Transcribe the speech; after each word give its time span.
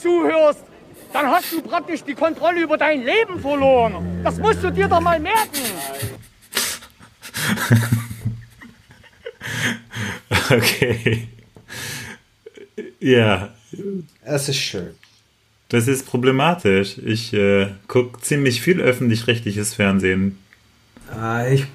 Zuhörst, 0.00 0.64
dann 1.12 1.26
hast 1.26 1.52
du 1.52 1.62
praktisch 1.62 2.02
die 2.04 2.14
Kontrolle 2.14 2.62
über 2.62 2.76
dein 2.76 3.02
Leben 3.04 3.40
verloren. 3.40 4.20
Das 4.22 4.36
musst 4.38 4.62
du 4.62 4.70
dir 4.70 4.88
doch 4.88 5.00
mal 5.00 5.18
merken. 5.18 5.58
okay. 10.50 11.28
Ja. 13.00 13.54
Es 14.24 14.48
ist 14.48 14.58
schön. 14.58 14.94
Das 15.68 15.86
ist 15.86 16.06
problematisch. 16.06 16.98
Ich 16.98 17.32
äh, 17.34 17.68
gucke 17.88 18.20
ziemlich 18.20 18.60
viel 18.62 18.80
öffentlich-rechtliches 18.80 19.74
Fernsehen. 19.74 20.38
Äh, 21.14 21.54
ich, 21.54 21.66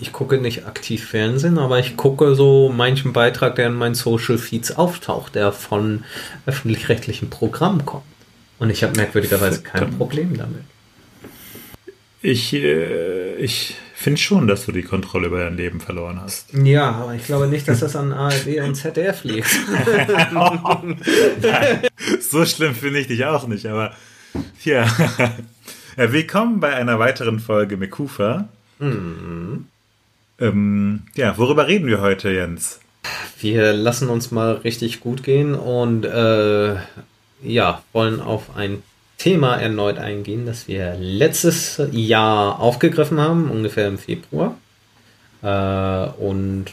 ich 0.00 0.12
gucke 0.12 0.38
nicht 0.38 0.66
aktiv 0.66 1.06
Fernsehen, 1.06 1.58
aber 1.58 1.78
ich 1.78 1.96
gucke 1.96 2.34
so 2.34 2.72
manchen 2.74 3.12
Beitrag, 3.12 3.56
der 3.56 3.68
in 3.68 3.74
meinen 3.74 3.94
Social 3.94 4.38
Feeds 4.38 4.72
auftaucht, 4.72 5.34
der 5.34 5.52
von 5.52 6.04
öffentlich-rechtlichen 6.46 7.30
Programmen 7.30 7.84
kommt. 7.84 8.04
Und 8.58 8.70
ich 8.70 8.82
habe 8.82 8.96
merkwürdigerweise 8.96 9.62
kein 9.62 9.96
Problem 9.96 10.36
damit. 10.36 10.62
Ich, 12.22 12.52
äh, 12.52 13.36
ich 13.36 13.76
finde 13.94 14.20
schon, 14.20 14.46
dass 14.46 14.66
du 14.66 14.72
die 14.72 14.82
Kontrolle 14.82 15.28
über 15.28 15.44
dein 15.44 15.56
Leben 15.56 15.80
verloren 15.80 16.20
hast. 16.20 16.52
Ja, 16.52 16.90
aber 16.90 17.14
ich 17.14 17.24
glaube 17.24 17.46
nicht, 17.46 17.66
dass 17.66 17.80
das 17.80 17.96
an 17.96 18.12
ARD 18.12 18.60
und 18.62 18.74
ZDF 18.74 19.24
liegt. 19.24 19.48
so 22.20 22.44
schlimm 22.44 22.74
finde 22.74 23.00
ich 23.00 23.06
dich 23.06 23.24
auch 23.24 23.46
nicht, 23.46 23.64
aber 23.66 23.94
ja. 24.64 24.86
ja. 25.18 25.32
Willkommen 26.12 26.60
bei 26.60 26.74
einer 26.74 26.98
weiteren 26.98 27.40
Folge 27.40 27.76
Mekufa. 27.76 28.48
Mhm. 28.80 29.66
Ähm, 30.40 31.02
ja, 31.14 31.36
worüber 31.38 31.68
reden 31.68 31.86
wir 31.86 32.00
heute, 32.00 32.30
Jens? 32.30 32.80
Wir 33.38 33.72
lassen 33.72 34.08
uns 34.08 34.30
mal 34.30 34.54
richtig 34.54 35.00
gut 35.00 35.22
gehen 35.22 35.54
und 35.54 36.04
äh, 36.04 36.76
ja, 37.42 37.82
wollen 37.92 38.20
auf 38.20 38.56
ein 38.56 38.82
Thema 39.18 39.56
erneut 39.56 39.98
eingehen, 39.98 40.46
das 40.46 40.66
wir 40.66 40.96
letztes 40.98 41.80
Jahr 41.92 42.58
aufgegriffen 42.58 43.20
haben, 43.20 43.50
ungefähr 43.50 43.86
im 43.86 43.98
Februar. 43.98 44.56
Äh, 45.42 46.22
und 46.22 46.66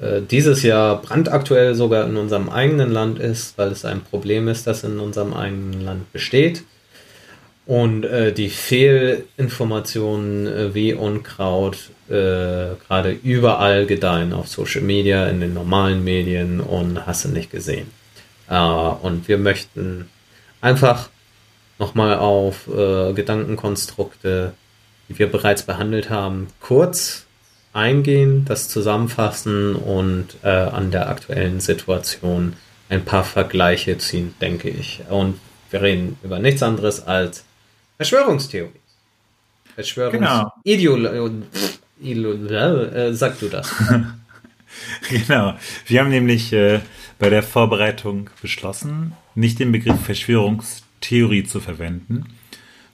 äh, 0.00 0.20
dieses 0.20 0.62
Jahr 0.62 1.00
brandaktuell 1.00 1.74
sogar 1.74 2.06
in 2.06 2.16
unserem 2.16 2.50
eigenen 2.50 2.90
Land 2.90 3.18
ist, 3.18 3.56
weil 3.56 3.68
es 3.68 3.84
ein 3.84 4.02
Problem 4.02 4.48
ist, 4.48 4.66
das 4.66 4.84
in 4.84 4.98
unserem 4.98 5.32
eigenen 5.32 5.80
Land 5.82 6.12
besteht. 6.12 6.64
Und 7.66 8.04
äh, 8.04 8.32
die 8.32 8.50
Fehlinformationen 8.50 10.46
äh, 10.46 10.74
wie 10.74 10.92
Unkraut 10.92 11.90
äh, 12.08 12.76
gerade 12.86 13.18
überall 13.22 13.86
gedeihen 13.86 14.34
auf 14.34 14.48
Social 14.48 14.82
Media, 14.82 15.26
in 15.28 15.40
den 15.40 15.54
normalen 15.54 16.04
Medien 16.04 16.60
und 16.60 17.06
hast 17.06 17.24
du 17.24 17.30
nicht 17.30 17.50
gesehen. 17.50 17.90
Äh, 18.50 18.58
und 18.58 19.28
wir 19.28 19.38
möchten 19.38 20.10
einfach 20.60 21.08
nochmal 21.78 22.18
auf 22.18 22.68
äh, 22.68 23.14
Gedankenkonstrukte, 23.14 24.52
die 25.08 25.18
wir 25.18 25.30
bereits 25.30 25.62
behandelt 25.62 26.10
haben, 26.10 26.48
kurz 26.60 27.24
eingehen, 27.72 28.44
das 28.44 28.68
zusammenfassen 28.68 29.74
und 29.74 30.36
äh, 30.42 30.48
an 30.48 30.90
der 30.90 31.08
aktuellen 31.08 31.60
Situation 31.60 32.54
ein 32.88 33.04
paar 33.04 33.24
Vergleiche 33.24 33.98
ziehen, 33.98 34.34
denke 34.40 34.68
ich. 34.68 35.00
Und 35.08 35.40
wir 35.70 35.82
reden 35.82 36.18
über 36.22 36.38
nichts 36.38 36.62
anderes 36.62 37.06
als 37.06 37.44
Verschwörungstheorie. 38.04 38.70
Verschwörungsideologie. 39.74 41.42
Genau. 42.00 42.82
Äh, 42.82 43.14
sag 43.14 43.38
du 43.40 43.48
das. 43.48 43.74
genau. 45.10 45.54
Wir 45.86 46.00
haben 46.00 46.10
nämlich 46.10 46.52
äh, 46.52 46.80
bei 47.18 47.30
der 47.30 47.42
Vorbereitung 47.42 48.30
beschlossen, 48.40 49.12
nicht 49.34 49.58
den 49.58 49.72
Begriff 49.72 50.00
Verschwörungstheorie 50.00 50.84
Theorie 51.04 51.44
zu 51.44 51.60
verwenden, 51.60 52.24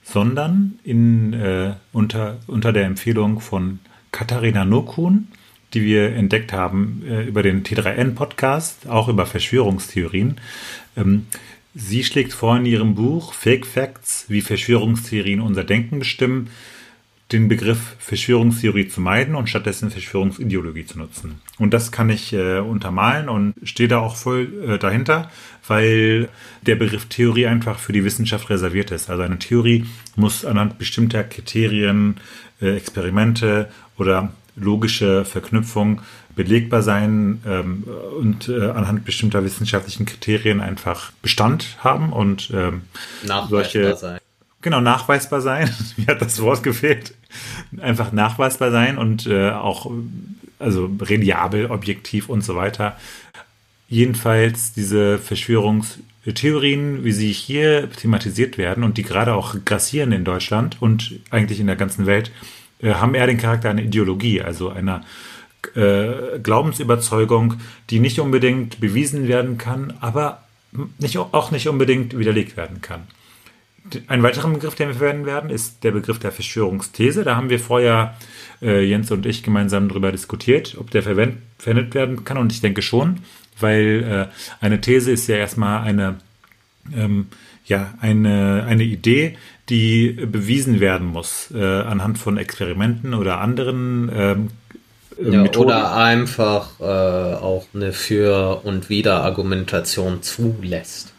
sondern 0.03 0.79
in, 0.83 1.33
äh, 1.33 1.75
unter, 1.93 2.39
unter 2.47 2.73
der 2.73 2.85
Empfehlung 2.85 3.39
von 3.39 3.79
Katharina 4.11 4.65
Nokun, 4.65 5.29
die 5.73 5.83
wir 5.83 6.13
entdeckt 6.13 6.51
haben 6.51 7.03
äh, 7.07 7.23
über 7.23 7.41
den 7.41 7.63
T3N-Podcast, 7.63 8.89
auch 8.89 9.07
über 9.07 9.25
Verschwörungstheorien. 9.25 10.41
Ähm, 10.97 11.27
sie 11.73 12.03
schlägt 12.03 12.33
vor 12.33 12.57
in 12.57 12.65
ihrem 12.65 12.95
Buch 12.95 13.33
Fake 13.33 13.65
Facts, 13.65 14.25
wie 14.27 14.41
Verschwörungstheorien 14.41 15.41
unser 15.41 15.63
Denken 15.63 15.99
bestimmen, 15.99 16.49
den 17.31 17.47
Begriff 17.47 17.95
Verschwörungstheorie 17.99 18.89
zu 18.89 18.99
meiden 18.99 19.35
und 19.35 19.47
stattdessen 19.47 19.89
Verschwörungsideologie 19.89 20.85
zu 20.85 20.97
nutzen. 20.97 21.39
Und 21.57 21.73
das 21.73 21.91
kann 21.91 22.09
ich 22.09 22.33
äh, 22.33 22.59
untermalen 22.59 23.29
und 23.29 23.53
stehe 23.63 23.87
da 23.87 23.99
auch 23.99 24.17
voll 24.17 24.51
äh, 24.67 24.77
dahinter, 24.77 25.31
weil 25.67 26.27
der 26.63 26.75
Begriff 26.75 27.05
Theorie 27.05 27.47
einfach 27.47 27.79
für 27.79 27.93
die 27.93 28.03
Wissenschaft 28.03 28.49
reserviert 28.49 28.91
ist. 28.91 29.09
Also 29.09 29.23
eine 29.23 29.39
Theorie 29.39 29.85
muss 30.15 30.43
anhand 30.43 30.77
bestimmter 30.77 31.23
Kriterien, 31.23 32.17
äh, 32.61 32.75
Experimente 32.75 33.69
oder 33.97 34.33
logische 34.57 35.23
Verknüpfung 35.23 36.01
belegbar 36.35 36.81
sein 36.81 37.41
ähm, 37.45 37.83
und 38.19 38.49
äh, 38.49 38.69
anhand 38.69 39.05
bestimmter 39.05 39.43
wissenschaftlichen 39.43 40.05
Kriterien 40.05 40.61
einfach 40.61 41.11
Bestand 41.21 41.77
haben 41.79 42.13
und 42.13 42.51
ähm, 42.53 42.83
solche 43.49 43.95
sein. 43.95 44.19
Genau, 44.61 44.79
nachweisbar 44.79 45.41
sein. 45.41 45.69
Mir 45.97 46.07
hat 46.07 46.21
das 46.21 46.41
Wort 46.41 46.63
gefehlt. 46.63 47.13
Einfach 47.79 48.11
nachweisbar 48.11 48.71
sein 48.71 48.97
und 48.97 49.25
äh, 49.27 49.51
auch 49.51 49.91
also 50.59 50.89
reliabel, 51.01 51.71
objektiv 51.71 52.29
und 52.29 52.43
so 52.43 52.55
weiter. 52.55 52.97
Jedenfalls 53.89 54.73
diese 54.73 55.17
Verschwörungstheorien, 55.17 57.03
wie 57.03 57.11
sie 57.11 57.31
hier 57.31 57.89
thematisiert 57.91 58.57
werden 58.57 58.83
und 58.83 58.97
die 58.97 59.03
gerade 59.03 59.33
auch 59.33 59.55
grassieren 59.65 60.11
in 60.11 60.23
Deutschland 60.23 60.77
und 60.79 61.19
eigentlich 61.31 61.59
in 61.59 61.67
der 61.67 61.75
ganzen 61.75 62.05
Welt, 62.05 62.31
äh, 62.81 62.93
haben 62.93 63.15
eher 63.15 63.27
den 63.27 63.37
Charakter 63.37 63.69
einer 63.69 63.81
Ideologie, 63.81 64.41
also 64.41 64.69
einer 64.69 65.03
äh, 65.75 66.39
Glaubensüberzeugung, 66.39 67.55
die 67.89 67.99
nicht 67.99 68.19
unbedingt 68.19 68.79
bewiesen 68.79 69.27
werden 69.27 69.57
kann, 69.57 69.93
aber 70.01 70.43
nicht, 70.99 71.17
auch 71.17 71.51
nicht 71.51 71.67
unbedingt 71.67 72.17
widerlegt 72.17 72.57
werden 72.57 72.81
kann. 72.81 73.01
Ein 74.07 74.23
weiterer 74.23 74.49
Begriff, 74.49 74.75
den 74.75 74.89
wir 74.89 74.95
verwenden 74.95 75.25
werden, 75.25 75.49
ist 75.49 75.83
der 75.83 75.91
Begriff 75.91 76.19
der 76.19 76.31
Verschwörungsthese. 76.31 77.23
Da 77.23 77.35
haben 77.35 77.49
wir 77.49 77.59
vorher, 77.59 78.15
äh, 78.61 78.83
Jens 78.83 79.11
und 79.11 79.25
ich, 79.25 79.43
gemeinsam 79.43 79.89
darüber 79.89 80.11
diskutiert, 80.11 80.77
ob 80.79 80.91
der 80.91 81.03
verwendet 81.03 81.93
werden 81.93 82.23
kann. 82.23 82.37
Und 82.37 82.51
ich 82.51 82.61
denke 82.61 82.81
schon, 82.81 83.19
weil 83.59 84.29
äh, 84.31 84.63
eine 84.63 84.81
These 84.81 85.11
ist 85.11 85.27
ja 85.27 85.37
erstmal 85.37 85.81
eine, 85.81 86.17
ähm, 86.95 87.27
ja, 87.65 87.93
eine, 87.99 88.65
eine 88.67 88.83
Idee, 88.83 89.37
die 89.69 90.11
bewiesen 90.11 90.79
werden 90.79 91.07
muss 91.07 91.51
äh, 91.51 91.63
anhand 91.63 92.17
von 92.17 92.37
Experimenten 92.37 93.13
oder 93.13 93.41
anderen 93.41 94.09
ja, 95.21 95.45
Oder 95.55 95.95
einfach 95.95 96.79
äh, 96.79 96.83
auch 96.83 97.67
eine 97.73 97.93
Für- 97.93 98.61
und 98.63 98.89
Wiederargumentation 98.89 100.23
zulässt. 100.23 101.13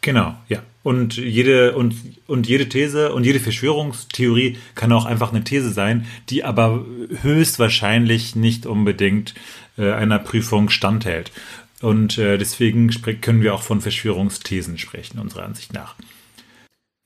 Genau, 0.00 0.34
ja. 0.48 0.62
Und 0.82 1.16
jede, 1.16 1.76
und, 1.76 1.94
und 2.26 2.46
jede 2.46 2.68
These 2.68 3.14
und 3.14 3.24
jede 3.24 3.40
Verschwörungstheorie 3.40 4.58
kann 4.74 4.92
auch 4.92 5.06
einfach 5.06 5.32
eine 5.32 5.42
These 5.42 5.70
sein, 5.70 6.06
die 6.28 6.44
aber 6.44 6.84
höchstwahrscheinlich 7.22 8.36
nicht 8.36 8.66
unbedingt 8.66 9.34
äh, 9.78 9.92
einer 9.92 10.18
Prüfung 10.18 10.68
standhält. 10.68 11.32
Und 11.80 12.18
äh, 12.18 12.36
deswegen 12.36 12.90
können 13.20 13.42
wir 13.42 13.54
auch 13.54 13.62
von 13.62 13.80
Verschwörungsthesen 13.80 14.76
sprechen, 14.76 15.18
unserer 15.18 15.44
Ansicht 15.44 15.72
nach. 15.72 15.94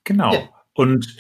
Genau. 0.03 0.35
Ja. 0.35 0.49
Und 0.75 1.17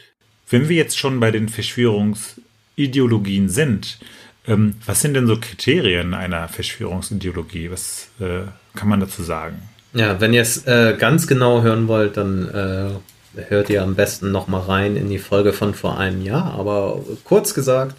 wenn 0.50 0.69
wir 0.69 0.76
jetzt 0.76 0.99
schon 0.99 1.20
bei 1.20 1.31
den 1.31 1.49
Verschwörungsideologien 1.49 3.49
sind, 3.49 4.00
ähm, 4.49 4.75
was 4.85 5.00
sind 5.00 5.15
denn 5.15 5.27
so 5.27 5.39
Kriterien 5.39 6.15
einer 6.15 6.49
Verschwörungsideologie? 6.49 7.71
Was 7.71 8.09
äh, 8.21 8.43
kann 8.75 8.89
man 8.89 9.00
dazu 9.00 9.23
sagen? 9.23 9.62
Ja, 9.93 10.21
wenn 10.21 10.33
ihr 10.33 10.43
es 10.43 10.67
äh, 10.67 10.97
ganz 10.99 11.27
genau 11.27 11.62
hören 11.62 11.89
wollt, 11.89 12.17
dann 12.17 12.49
äh, 12.49 13.43
hört 13.49 13.71
ihr 13.71 13.83
am 13.83 13.95
besten 13.95 14.33
nochmal 14.33 14.62
rein 14.62 14.97
in 14.97 15.09
die 15.09 15.19
Folge 15.19 15.53
von 15.53 15.75
vor 15.75 15.99
einem 15.99 16.23
Jahr. 16.23 16.55
Aber 16.55 17.03
kurz 17.25 17.55
gesagt, 17.55 17.97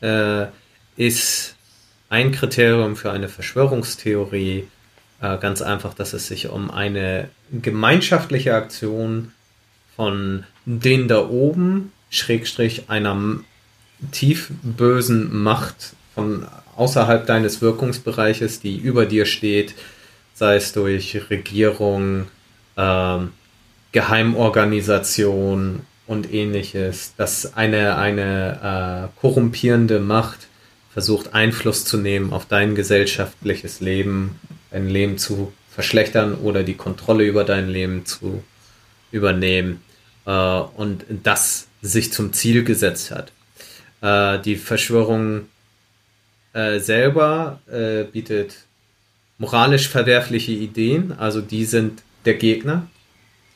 äh, 0.00 0.46
ist 0.96 1.56
ein 2.08 2.32
Kriterium 2.32 2.96
für 2.96 3.10
eine 3.10 3.28
Verschwörungstheorie 3.28 4.68
äh, 5.20 5.38
ganz 5.38 5.62
einfach, 5.62 5.94
dass 5.94 6.12
es 6.12 6.28
sich 6.28 6.48
um 6.48 6.70
eine 6.70 7.28
gemeinschaftliche 7.50 8.54
Aktion 8.54 9.32
von 9.94 10.44
den 10.64 11.08
da 11.08 11.26
oben, 11.26 11.92
Schrägstrich 12.10 12.88
einer 12.88 13.40
tief 14.10 14.50
bösen 14.62 15.42
Macht 15.42 15.94
von 16.14 16.46
außerhalb 16.76 17.26
deines 17.26 17.62
Wirkungsbereiches, 17.62 18.60
die 18.60 18.76
über 18.76 19.06
dir 19.06 19.26
steht, 19.26 19.74
sei 20.34 20.56
es 20.56 20.72
durch 20.72 21.30
Regierung, 21.30 22.26
ähm, 22.76 23.32
Geheimorganisation 23.92 25.80
und 26.06 26.32
ähnliches, 26.32 27.14
dass 27.16 27.56
eine, 27.56 27.96
eine 27.96 29.10
äh, 29.14 29.20
korrumpierende 29.20 30.00
Macht 30.00 30.48
versucht 30.92 31.34
Einfluss 31.34 31.84
zu 31.84 31.96
nehmen 31.98 32.32
auf 32.32 32.46
dein 32.46 32.74
gesellschaftliches 32.74 33.80
Leben, 33.80 34.38
dein 34.70 34.88
Leben 34.88 35.18
zu 35.18 35.52
verschlechtern 35.70 36.34
oder 36.34 36.62
die 36.62 36.74
Kontrolle 36.74 37.24
über 37.24 37.44
dein 37.44 37.68
Leben 37.68 38.06
zu 38.06 38.42
übernehmen 39.10 39.82
äh, 40.26 40.30
und 40.30 41.04
das 41.22 41.68
sich 41.82 42.12
zum 42.12 42.32
Ziel 42.32 42.64
gesetzt 42.64 43.10
hat. 43.10 43.32
Äh, 44.00 44.38
die 44.40 44.56
Verschwörung 44.56 45.48
äh, 46.52 46.78
selber 46.78 47.60
äh, 47.70 48.04
bietet 48.04 48.66
moralisch 49.38 49.88
verwerfliche 49.88 50.52
Ideen, 50.52 51.12
also 51.12 51.40
die 51.40 51.64
sind 51.64 52.02
der 52.24 52.34
Gegner 52.34 52.86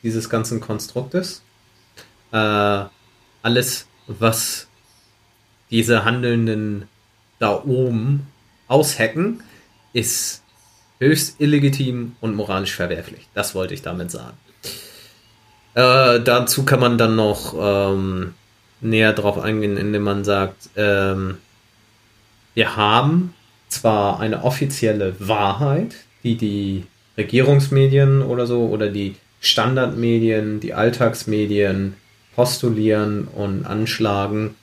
dieses 0.02 0.28
ganzen 0.28 0.60
Konstruktes. 0.60 1.42
Äh, 2.32 2.84
alles, 3.42 3.87
was 4.06 4.69
diese 5.70 6.04
Handelnden 6.04 6.88
da 7.38 7.62
oben 7.62 8.26
aushacken, 8.69 9.42
ist 9.92 10.42
höchst 10.98 11.40
illegitim 11.40 12.16
und 12.20 12.37
moralisch 12.37 12.75
verwerflich. 12.75 13.28
Das 13.34 13.54
wollte 13.54 13.75
ich 13.75 13.82
damit 13.82 14.10
sagen. 14.10 14.37
Äh, 15.75 16.20
dazu 16.20 16.64
kann 16.64 16.81
man 16.81 16.98
dann 16.98 17.16
noch 17.16 17.54
ähm, 17.58 18.34
näher 18.81 19.12
drauf 19.12 19.38
eingehen, 19.38 19.77
indem 19.77 20.03
man 20.03 20.25
sagt, 20.25 20.71
ähm, 20.77 21.38
wir 22.55 22.77
haben 22.77 23.35
zwar 23.69 24.21
eine 24.21 24.43
offizielle 24.44 25.15
Wahrheit, 25.21 25.94
die 26.25 26.37
die 26.37 26.85
Regierungsmedien 27.17 28.23
oder 28.23 28.47
so 28.47 28.67
oder 28.67 28.88
die 28.88 29.17
Standardmedien, 29.41 30.61
die 30.61 30.75
Alltagsmedien 30.75 31.94
postulieren 32.35 33.29
und 33.29 33.65
anschlagen, 33.65 34.55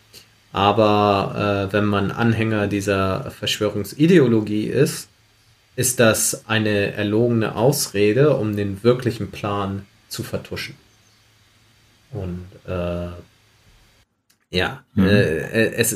aber 0.51 1.67
äh, 1.69 1.73
wenn 1.73 1.85
man 1.85 2.11
Anhänger 2.11 2.67
dieser 2.67 3.29
Verschwörungsideologie 3.31 4.65
ist, 4.65 5.09
ist 5.75 5.99
das 5.99 6.47
eine 6.47 6.93
erlogene 6.93 7.55
Ausrede, 7.55 8.35
um 8.35 8.55
den 8.55 8.83
wirklichen 8.83 9.29
Plan 9.29 9.85
zu 10.09 10.23
vertuschen. 10.23 10.75
Und 12.11 12.47
äh, 12.65 13.09
ja, 14.49 14.83
mhm. 14.93 15.05
äh, 15.05 15.73
es 15.73 15.95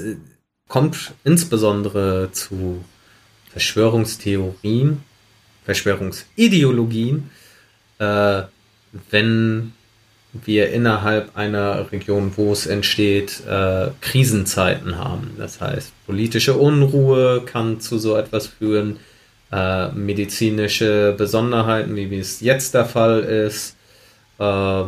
kommt 0.67 1.13
insbesondere 1.23 2.29
zu 2.31 2.83
Verschwörungstheorien, 3.51 5.03
Verschwörungsideologien, 5.65 7.29
äh, 7.99 8.43
wenn 9.09 9.73
wir 10.33 10.71
innerhalb 10.71 11.35
einer 11.35 11.91
Region, 11.91 12.31
wo 12.37 12.53
es 12.53 12.65
entsteht, 12.65 13.41
äh, 13.47 13.89
Krisenzeiten 13.99 14.97
haben. 14.97 15.31
Das 15.37 15.59
heißt, 15.59 15.91
politische 16.05 16.53
Unruhe 16.53 17.41
kann 17.45 17.81
zu 17.81 17.97
so 17.97 18.15
etwas 18.15 18.47
führen, 18.47 18.97
äh, 19.51 19.89
medizinische 19.89 21.13
Besonderheiten, 21.17 21.95
wie, 21.95 22.17
es 22.17 22.39
jetzt 22.39 22.73
der 22.73 22.85
Fall 22.85 23.19
ist, 23.19 23.75
äh, 24.39 24.83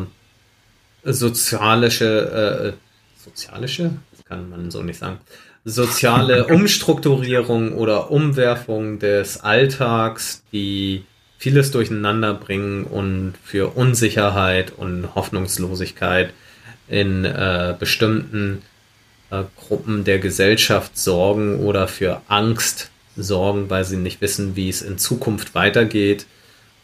sozialische, 1.04 2.74
äh, 2.74 2.82
sozialische, 3.23 3.91
kann 4.25 4.49
man 4.49 4.71
so 4.71 4.81
nicht 4.81 4.99
sagen, 4.99 5.19
soziale 5.65 6.47
Umstrukturierung 6.53 7.73
oder 7.73 8.11
Umwerfung 8.11 8.99
des 8.99 9.41
Alltags, 9.41 10.43
die 10.51 11.05
vieles 11.37 11.71
durcheinander 11.71 12.33
bringen 12.33 12.85
und 12.85 13.33
für 13.43 13.75
Unsicherheit 13.75 14.71
und 14.77 15.13
Hoffnungslosigkeit 15.15 16.33
in 16.87 17.25
äh, 17.25 17.75
bestimmten 17.77 18.61
äh, 19.29 19.43
Gruppen 19.57 20.03
der 20.03 20.19
Gesellschaft 20.19 20.97
sorgen 20.97 21.59
oder 21.59 21.87
für 21.87 22.21
Angst 22.27 22.91
sorgen, 23.15 23.69
weil 23.69 23.83
sie 23.83 23.97
nicht 23.97 24.21
wissen, 24.21 24.55
wie 24.55 24.69
es 24.69 24.81
in 24.81 24.97
Zukunft 24.97 25.55
weitergeht. 25.55 26.25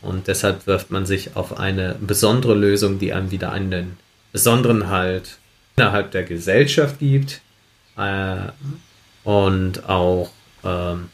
Und 0.01 0.27
deshalb 0.27 0.67
wirft 0.67 0.91
man 0.91 1.05
sich 1.05 1.35
auf 1.35 1.59
eine 1.59 1.95
besondere 1.99 2.55
Lösung, 2.55 2.99
die 2.99 3.13
einem 3.13 3.31
wieder 3.31 3.51
einen 3.51 3.97
besonderen 4.31 4.89
Halt 4.89 5.38
innerhalb 5.79 6.11
der 6.11 6.23
Gesellschaft 6.23 6.99
gibt, 6.99 7.41
äh, 7.97 8.51
und 9.23 9.87
auch 9.87 10.31
ähm, 10.63 11.09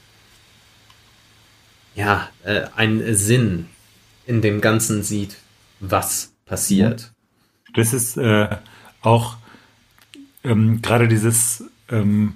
ja, 1.95 2.29
äh, 2.43 2.63
einen 2.75 3.15
Sinn 3.15 3.67
in 4.25 4.41
dem 4.41 4.59
Ganzen 4.61 5.03
sieht, 5.03 5.37
was 5.79 6.33
passiert. 6.45 7.11
Das 7.73 7.93
ist 7.93 8.17
äh, 8.17 8.47
auch 9.01 9.37
ähm, 10.43 10.81
gerade 10.81 11.07
dieses 11.07 11.63
ähm, 11.89 12.35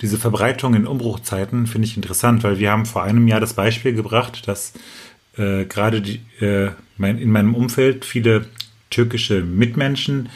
diese 0.00 0.18
Verbreitung 0.18 0.74
in 0.74 0.86
Umbruchzeiten 0.86 1.66
finde 1.66 1.86
ich 1.86 1.96
interessant, 1.96 2.44
weil 2.44 2.58
wir 2.58 2.70
haben 2.70 2.86
vor 2.86 3.02
einem 3.02 3.26
Jahr 3.26 3.40
das 3.40 3.54
Beispiel 3.54 3.94
gebracht, 3.94 4.46
dass 4.46 4.72
äh, 5.36 5.64
gerade 5.64 5.98
äh, 6.40 6.70
mein, 6.96 7.18
in 7.18 7.30
meinem 7.30 7.54
Umfeld 7.54 8.04
viele 8.04 8.46
türkische 8.90 9.42
Mitmenschen 9.42 10.28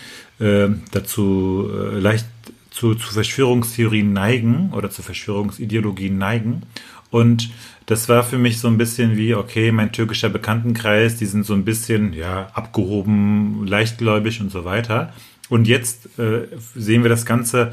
äh, 0.42 0.68
dazu 0.90 1.70
äh, 1.72 1.98
leicht 1.98 2.26
zu, 2.70 2.94
zu 2.94 3.12
Verschwörungstheorien 3.12 4.12
neigen 4.12 4.72
oder 4.72 4.90
zu 4.90 5.02
Verschwörungsideologien 5.02 6.18
neigen. 6.18 6.62
Und 7.10 7.50
das 7.86 8.08
war 8.08 8.24
für 8.24 8.38
mich 8.38 8.58
so 8.58 8.68
ein 8.68 8.78
bisschen 8.78 9.16
wie, 9.16 9.34
okay, 9.34 9.70
mein 9.70 9.92
türkischer 9.92 10.30
Bekanntenkreis, 10.30 11.16
die 11.16 11.26
sind 11.26 11.44
so 11.44 11.52
ein 11.52 11.64
bisschen, 11.64 12.12
ja, 12.12 12.48
abgehoben, 12.54 13.66
leichtgläubig 13.66 14.40
und 14.40 14.50
so 14.50 14.64
weiter. 14.64 15.12
Und 15.48 15.68
jetzt 15.68 16.18
äh, 16.18 16.48
sehen 16.74 17.02
wir 17.02 17.10
das 17.10 17.26
Ganze 17.26 17.72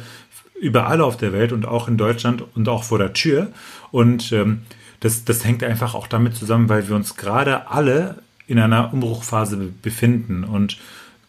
überall 0.60 1.01
auf 1.01 1.18
der 1.18 1.31
Welt 1.31 1.54
und 1.54 1.66
auch 1.66 1.88
in 1.88 1.98
Deutschland 1.98 2.44
und 2.56 2.68
auch 2.68 2.83
vor 2.83 2.98
der 2.98 3.13
Tür. 3.13 3.48
Und 3.92 4.31
ähm, 4.31 4.62
das, 5.00 5.24
das 5.24 5.45
hängt 5.45 5.63
einfach 5.63 5.95
auch 5.95 6.07
damit 6.07 6.36
zusammen, 6.36 6.68
weil 6.68 6.88
wir 6.89 6.95
uns 6.95 7.16
gerade 7.16 7.69
alle 7.71 8.21
in 8.48 8.60
einer 8.60 8.94
Umbruchphase 8.94 9.57
befinden. 9.81 10.44
Und 10.44 10.77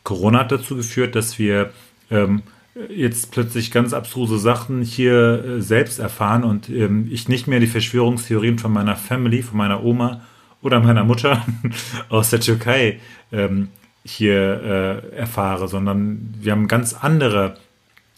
Corona 0.05 0.41
hat 0.41 0.53
dazu 0.53 0.77
geführt, 0.77 1.15
dass 1.15 1.39
wir 1.39 1.71
ähm, 2.11 2.43
jetzt 2.89 3.33
plötzlich 3.33 3.71
ganz 3.71 3.93
abstruse 3.93 4.39
Sachen 4.39 4.83
hier 4.83 5.45
äh, 5.45 5.63
selbst 5.63 5.99
erfahren 5.99 6.45
und 6.45 6.69
ähm, 6.69 7.09
ich 7.11 7.29
nicht 7.29 7.47
mehr 7.47 7.61
die 7.61 7.67
Verschwörungstheorien 7.67 8.59
von 8.59 8.73
meiner 8.73 8.97
Family, 8.97 9.43
von 9.43 9.59
meiner 9.59 9.83
Oma 9.83 10.23
oder 10.63 10.81
meiner 10.81 11.05
Mutter 11.05 11.45
aus 12.09 12.31
der 12.31 12.41
Türkei 12.41 13.01
ähm, 13.33 13.69
hier 14.05 15.03
äh, 15.13 15.17
erfahre, 15.17 15.69
sondern 15.69 16.35
wir 16.41 16.53
haben 16.53 16.69
ganz 16.69 16.95
andere 16.95 17.57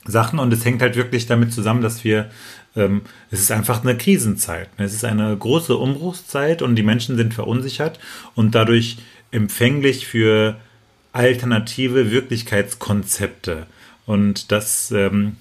Sachen 0.05 0.39
und 0.39 0.53
es 0.53 0.65
hängt 0.65 0.83
halt 0.83 0.97
wirklich 0.97 1.27
damit 1.27 1.53
zusammen, 1.53 1.83
dass 1.83 2.05
wir, 2.05 2.31
ähm, 2.77 3.03
es 3.31 3.41
ist 3.41 3.53
einfach 3.53 3.83
eine 3.83 3.97
Krisenzeit. 3.97 4.69
Es 4.77 4.95
ist 4.95 5.05
eine 5.05 5.37
große 5.37 5.77
Umbruchszeit 5.77 6.63
und 6.63 6.77
die 6.77 6.83
Menschen 6.83 7.17
sind 7.17 7.35
verunsichert 7.35 7.99
und 8.35 8.55
dadurch 8.55 8.99
empfänglich 9.31 10.07
für 10.07 10.57
alternative 11.13 12.11
Wirklichkeitskonzepte. 12.11 13.67
Und 14.07 14.51
das 14.51 14.91
ähm, 14.91 15.37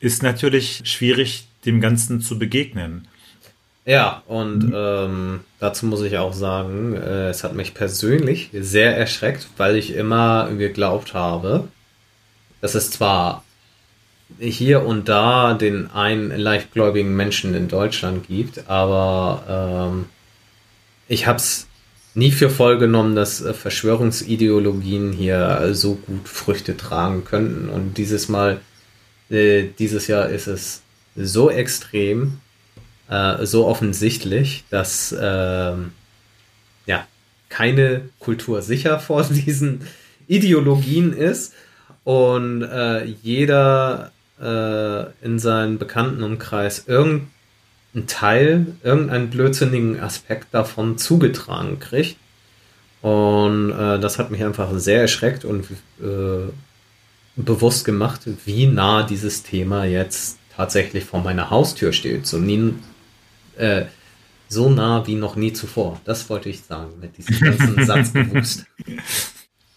ist 0.00 0.22
natürlich 0.22 0.82
schwierig, 0.84 1.46
dem 1.64 1.80
Ganzen 1.80 2.20
zu 2.20 2.38
begegnen. 2.38 3.08
Ja, 3.84 4.22
und 4.26 4.68
mhm. 4.68 4.74
ähm, 4.76 5.40
dazu 5.60 5.86
muss 5.86 6.02
ich 6.02 6.18
auch 6.18 6.34
sagen, 6.34 6.94
äh, 6.94 7.30
es 7.30 7.42
hat 7.42 7.54
mich 7.54 7.72
persönlich 7.72 8.50
sehr 8.52 8.96
erschreckt, 8.96 9.48
weil 9.56 9.76
ich 9.76 9.94
immer 9.94 10.50
geglaubt 10.50 11.14
habe, 11.14 11.68
dass 12.60 12.74
es 12.74 12.90
zwar 12.90 13.44
hier 14.38 14.84
und 14.84 15.08
da 15.08 15.54
den 15.54 15.90
einen 15.90 16.30
leichtgläubigen 16.38 17.16
Menschen 17.16 17.54
in 17.54 17.68
Deutschland 17.68 18.26
gibt, 18.28 18.68
aber 18.68 19.88
ähm, 19.90 20.06
ich 21.08 21.26
habe 21.26 21.38
es 21.38 21.66
nie 22.14 22.32
für 22.32 22.50
voll 22.50 22.78
genommen, 22.78 23.14
dass 23.14 23.40
äh, 23.40 23.54
Verschwörungsideologien 23.54 25.12
hier 25.12 25.70
so 25.72 25.94
gut 25.94 26.28
Früchte 26.28 26.76
tragen 26.76 27.24
könnten. 27.24 27.68
Und 27.68 27.98
dieses 27.98 28.28
Mal, 28.28 28.60
äh, 29.30 29.64
dieses 29.78 30.06
Jahr 30.06 30.28
ist 30.28 30.46
es 30.46 30.82
so 31.16 31.50
extrem, 31.50 32.40
äh, 33.08 33.44
so 33.46 33.66
offensichtlich, 33.66 34.64
dass 34.70 35.12
äh, 35.12 35.74
ja 36.86 37.06
keine 37.48 38.02
Kultur 38.18 38.62
sicher 38.62 38.98
vor 39.00 39.22
diesen 39.24 39.82
Ideologien 40.26 41.12
ist 41.12 41.54
und 42.04 42.62
äh, 42.62 43.04
jeder 43.04 44.12
äh, 44.40 45.24
in 45.24 45.38
seinem 45.38 45.78
Bekanntenumkreis 45.78 46.84
irgendein 46.86 47.30
einen 47.94 48.06
Teil, 48.06 48.66
irgendeinen 48.82 49.30
blödsinnigen 49.30 50.00
Aspekt 50.00 50.48
davon 50.52 50.98
zugetragen 50.98 51.80
kriegt. 51.80 52.16
Und 53.00 53.70
äh, 53.70 53.98
das 53.98 54.18
hat 54.18 54.30
mich 54.30 54.42
einfach 54.44 54.68
sehr 54.76 55.00
erschreckt 55.02 55.44
und 55.44 55.66
äh, 56.00 56.50
bewusst 57.36 57.84
gemacht, 57.84 58.22
wie 58.44 58.66
nah 58.66 59.04
dieses 59.04 59.42
Thema 59.42 59.84
jetzt 59.84 60.38
tatsächlich 60.56 61.04
vor 61.04 61.22
meiner 61.22 61.50
Haustür 61.50 61.92
steht. 61.92 62.26
So, 62.26 62.38
nie, 62.38 62.74
äh, 63.56 63.84
so 64.48 64.68
nah 64.68 65.06
wie 65.06 65.14
noch 65.14 65.36
nie 65.36 65.52
zuvor. 65.52 66.00
Das 66.04 66.28
wollte 66.28 66.48
ich 66.48 66.62
sagen 66.62 66.94
mit 67.00 67.16
diesem 67.16 67.38
ganzen 67.38 67.84
Satz 67.86 68.12
bewusst. 68.12 68.66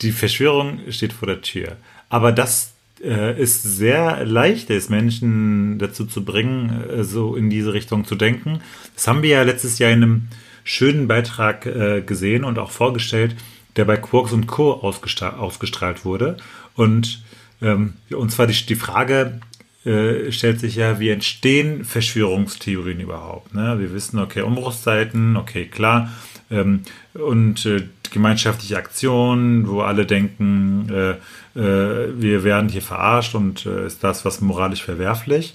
Die 0.01 0.11
Verschwörung 0.11 0.79
steht 0.89 1.13
vor 1.13 1.27
der 1.27 1.41
Tür. 1.41 1.77
Aber 2.09 2.31
das 2.31 2.70
äh, 3.03 3.39
es 3.39 3.63
sehr 3.63 4.25
leicht 4.25 4.69
ist, 4.69 4.89
Menschen 4.89 5.79
dazu 5.79 6.05
zu 6.05 6.23
bringen, 6.23 6.83
äh, 6.89 7.03
so 7.03 7.35
in 7.35 7.49
diese 7.49 7.73
Richtung 7.73 8.05
zu 8.05 8.15
denken. 8.15 8.61
Das 8.95 9.07
haben 9.07 9.23
wir 9.23 9.29
ja 9.29 9.43
letztes 9.43 9.79
Jahr 9.79 9.91
in 9.91 10.03
einem 10.03 10.27
schönen 10.63 11.07
Beitrag 11.07 11.65
äh, 11.65 12.01
gesehen 12.01 12.43
und 12.43 12.59
auch 12.59 12.71
vorgestellt, 12.71 13.35
der 13.75 13.85
bei 13.85 13.97
Quarks 13.97 14.33
und 14.33 14.47
Co. 14.47 14.73
ausgestrahlt 14.73 16.05
wurde. 16.05 16.37
Und, 16.75 17.23
ähm, 17.61 17.93
und 18.15 18.31
zwar 18.31 18.47
die, 18.47 18.75
Frage, 18.75 19.39
stellt 19.83 20.59
sich 20.59 20.75
ja, 20.75 20.99
wie 20.99 21.09
entstehen 21.09 21.85
Verschwörungstheorien 21.85 22.99
überhaupt? 22.99 23.55
Ne? 23.55 23.77
Wir 23.79 23.91
wissen, 23.95 24.19
okay, 24.19 24.41
Umbruchszeiten, 24.41 25.37
okay, 25.37 25.65
klar. 25.65 26.11
Ähm, 26.51 26.81
und 27.15 27.65
gemeinschaftliche 28.11 28.77
Aktionen, 28.77 29.67
wo 29.67 29.81
alle 29.81 30.05
denken, 30.05 30.87
äh, 30.89 31.11
äh, 31.59 32.13
wir 32.15 32.43
werden 32.43 32.69
hier 32.69 32.81
verarscht 32.81 33.35
und 33.35 33.65
äh, 33.65 33.87
ist 33.87 34.03
das 34.03 34.25
was 34.25 34.41
moralisch 34.41 34.83
verwerflich. 34.83 35.53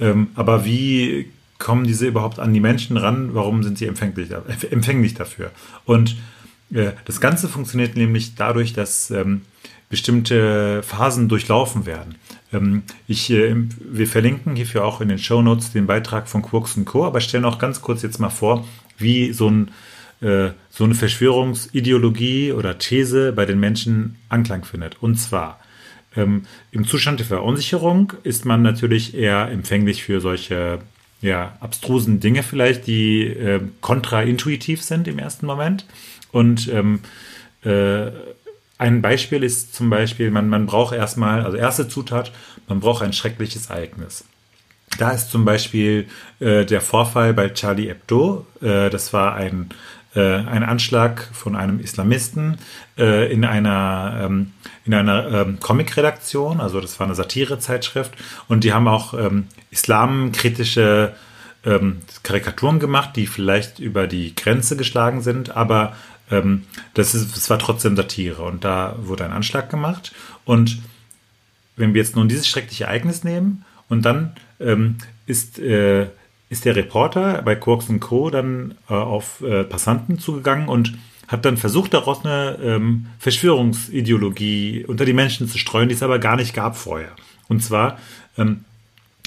Ähm, 0.00 0.28
aber 0.34 0.64
wie 0.64 1.30
kommen 1.58 1.84
diese 1.84 2.06
überhaupt 2.06 2.38
an 2.38 2.54
die 2.54 2.60
Menschen 2.60 2.96
ran? 2.96 3.34
Warum 3.34 3.62
sind 3.62 3.78
sie 3.78 3.86
empfänglich, 3.86 4.30
empfänglich 4.70 5.14
dafür? 5.14 5.50
Und 5.84 6.16
äh, 6.72 6.92
das 7.04 7.20
Ganze 7.20 7.48
funktioniert 7.48 7.96
nämlich 7.96 8.34
dadurch, 8.34 8.72
dass 8.72 9.10
ähm, 9.10 9.42
bestimmte 9.90 10.82
Phasen 10.82 11.28
durchlaufen 11.28 11.86
werden. 11.86 12.16
Ähm, 12.52 12.82
ich, 13.06 13.30
äh, 13.30 13.54
wir 13.80 14.06
verlinken 14.06 14.56
hierfür 14.56 14.84
auch 14.84 15.00
in 15.00 15.08
den 15.08 15.18
Show 15.18 15.42
Notes 15.42 15.72
den 15.72 15.86
Beitrag 15.86 16.28
von 16.28 16.42
Quarks 16.42 16.78
Co., 16.84 17.06
aber 17.06 17.20
stellen 17.20 17.44
auch 17.44 17.58
ganz 17.58 17.80
kurz 17.80 18.02
jetzt 18.02 18.18
mal 18.18 18.30
vor, 18.30 18.66
wie 18.98 19.32
so, 19.32 19.48
ein, 19.48 19.70
äh, 20.20 20.50
so 20.70 20.84
eine 20.84 20.94
Verschwörungsideologie 20.94 22.52
oder 22.52 22.78
These 22.78 23.32
bei 23.32 23.46
den 23.46 23.60
Menschen 23.60 24.16
Anklang 24.28 24.64
findet. 24.64 25.02
Und 25.02 25.16
zwar 25.16 25.60
ähm, 26.16 26.46
im 26.72 26.86
Zustand 26.86 27.20
der 27.20 27.26
Verunsicherung 27.26 28.12
ist 28.22 28.44
man 28.44 28.62
natürlich 28.62 29.14
eher 29.14 29.48
empfänglich 29.50 30.02
für 30.02 30.20
solche 30.20 30.80
ja, 31.20 31.56
abstrusen 31.60 32.20
Dinge 32.20 32.42
vielleicht, 32.42 32.86
die 32.86 33.22
äh, 33.22 33.60
kontraintuitiv 33.80 34.82
sind 34.82 35.08
im 35.08 35.18
ersten 35.18 35.46
Moment. 35.46 35.86
Und 36.32 36.68
ähm, 36.68 37.00
äh, 37.62 38.10
ein 38.78 39.02
Beispiel 39.02 39.42
ist 39.42 39.74
zum 39.74 39.90
Beispiel, 39.90 40.30
man, 40.30 40.48
man 40.48 40.66
braucht 40.66 40.94
erstmal, 40.94 41.44
also 41.44 41.56
erste 41.56 41.88
Zutat, 41.88 42.32
man 42.68 42.80
braucht 42.80 43.02
ein 43.02 43.12
schreckliches 43.12 43.70
Ereignis. 43.70 44.24
Da 44.98 45.10
ist 45.10 45.30
zum 45.30 45.44
Beispiel 45.44 46.06
äh, 46.40 46.64
der 46.64 46.80
Vorfall 46.80 47.34
bei 47.34 47.50
Charlie 47.50 47.88
Hebdo. 47.88 48.46
Äh, 48.62 48.88
das 48.90 49.12
war 49.12 49.34
ein, 49.34 49.70
ein 50.20 50.62
Anschlag 50.62 51.28
von 51.32 51.54
einem 51.54 51.80
Islamisten 51.80 52.58
äh, 52.96 53.32
in 53.32 53.44
einer, 53.44 54.22
ähm, 54.24 54.52
in 54.84 54.94
einer 54.94 55.30
ähm, 55.32 55.60
Comic-Redaktion. 55.60 56.60
Also 56.60 56.80
das 56.80 56.98
war 56.98 57.06
eine 57.06 57.14
Satirezeitschrift. 57.14 58.12
Und 58.48 58.64
die 58.64 58.72
haben 58.72 58.88
auch 58.88 59.14
ähm, 59.14 59.46
islamkritische 59.70 61.14
ähm, 61.64 61.98
Karikaturen 62.22 62.78
gemacht, 62.78 63.16
die 63.16 63.26
vielleicht 63.26 63.78
über 63.78 64.06
die 64.06 64.34
Grenze 64.34 64.76
geschlagen 64.76 65.20
sind, 65.20 65.56
aber 65.56 65.94
ähm, 66.30 66.64
das, 66.94 67.14
ist, 67.14 67.36
das 67.36 67.50
war 67.50 67.58
trotzdem 67.58 67.96
Satire 67.96 68.42
und 68.42 68.64
da 68.64 68.96
wurde 69.00 69.24
ein 69.24 69.32
Anschlag 69.32 69.70
gemacht. 69.70 70.12
Und 70.44 70.80
wenn 71.76 71.94
wir 71.94 72.02
jetzt 72.02 72.16
nun 72.16 72.28
dieses 72.28 72.48
schreckliche 72.48 72.84
Ereignis 72.84 73.24
nehmen 73.24 73.64
und 73.88 74.02
dann 74.04 74.34
ähm, 74.60 74.96
ist, 75.26 75.58
äh, 75.58 76.08
ist 76.50 76.64
der 76.64 76.76
Reporter 76.76 77.42
bei 77.42 77.54
Quarks 77.54 77.86
Co. 78.00 78.30
dann 78.30 78.74
äh, 78.88 78.94
auf 78.94 79.42
äh, 79.42 79.64
Passanten 79.64 80.18
zugegangen 80.18 80.68
und 80.68 80.94
hat 81.26 81.44
dann 81.44 81.58
versucht, 81.58 81.92
daraus 81.92 82.24
eine 82.24 82.58
ähm, 82.62 83.06
Verschwörungsideologie 83.18 84.86
unter 84.86 85.04
die 85.04 85.12
Menschen 85.12 85.46
zu 85.46 85.58
streuen, 85.58 85.88
die 85.88 85.94
es 85.94 86.02
aber 86.02 86.18
gar 86.18 86.36
nicht 86.36 86.54
gab 86.54 86.76
vorher. 86.76 87.12
Und 87.48 87.62
zwar 87.62 87.98
ähm, 88.38 88.64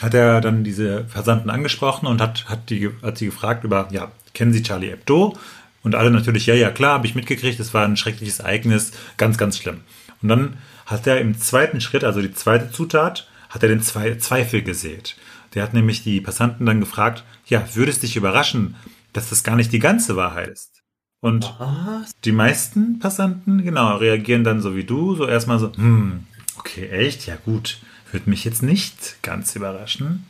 hat 0.02 0.16
er 0.16 0.42
dann 0.42 0.64
diese 0.64 1.06
Versanten 1.06 1.52
angesprochen 1.52 2.08
und 2.08 2.20
hat, 2.20 2.50
hat, 2.50 2.72
die, 2.72 2.90
hat 3.04 3.20
sie 3.20 3.28
gefragt 3.28 3.64
über, 3.64 3.88
ja, 3.92 4.12
kennen 4.34 4.52
Sie 4.52 4.64
Charlie 4.64 4.90
Hebdo? 4.90 5.38
Und 5.84 5.96
alle 5.96 6.10
natürlich, 6.12 6.48
ja, 6.48 6.56
ja, 6.56 6.72
klar, 6.72 6.94
habe 6.96 7.08
ich 7.08 7.16
mitgekriegt, 7.16 7.60
es 7.60 7.74
war 7.74 7.86
ein 7.86 7.98
schreckliches 7.98 8.40
Ereignis, 8.40 8.92
ganz, 9.18 9.38
ganz 9.38 9.58
schlimm. 9.58 9.82
Und 10.22 10.30
dann 10.30 10.58
hat 10.86 11.06
er 11.08 11.20
im 11.20 11.40
zweiten 11.40 11.82
Schritt, 11.82 12.04
also 12.04 12.22
die 12.22 12.34
zweite 12.34 12.72
Zutat, 12.72 13.28
hat 13.50 13.64
er 13.64 13.70
den 13.70 13.82
Zwe 13.82 14.18
Zweifel 14.18 14.62
gesät. 14.62 15.16
Der 15.54 15.64
hat 15.64 15.74
nämlich 15.74 16.04
die 16.04 16.22
Passanten 16.22 16.66
dann 16.66 16.80
gefragt, 16.80 17.24
ja, 17.46 17.64
würde 17.74 17.92
es 17.92 18.00
dich 18.00 18.16
überraschen, 18.16 18.76
dass 19.14 19.30
das 19.30 19.44
gar 19.44 19.56
nicht 19.56 19.72
die 19.72 19.80
ganze 19.80 20.16
Wahrheit 20.16 20.50
ist? 20.50 20.82
Und 21.20 21.54
Was? 21.60 22.12
die 22.24 22.32
meisten 22.32 23.00
Passanten, 23.00 23.64
genau, 23.64 23.98
reagieren 23.98 24.44
dann 24.44 24.62
so 24.62 24.76
wie 24.76 24.84
du, 24.84 25.16
so 25.16 25.28
erstmal 25.28 25.60
so, 25.60 25.72
hm, 25.74 26.26
okay, 26.58 26.90
echt, 26.90 27.28
ja 27.28 27.36
gut, 27.36 27.80
würde 28.12 28.30
mich 28.30 28.44
jetzt 28.44 28.64
nicht 28.64 29.22
ganz 29.22 29.56
überraschen. 29.56 30.26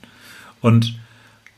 Und 0.60 1.00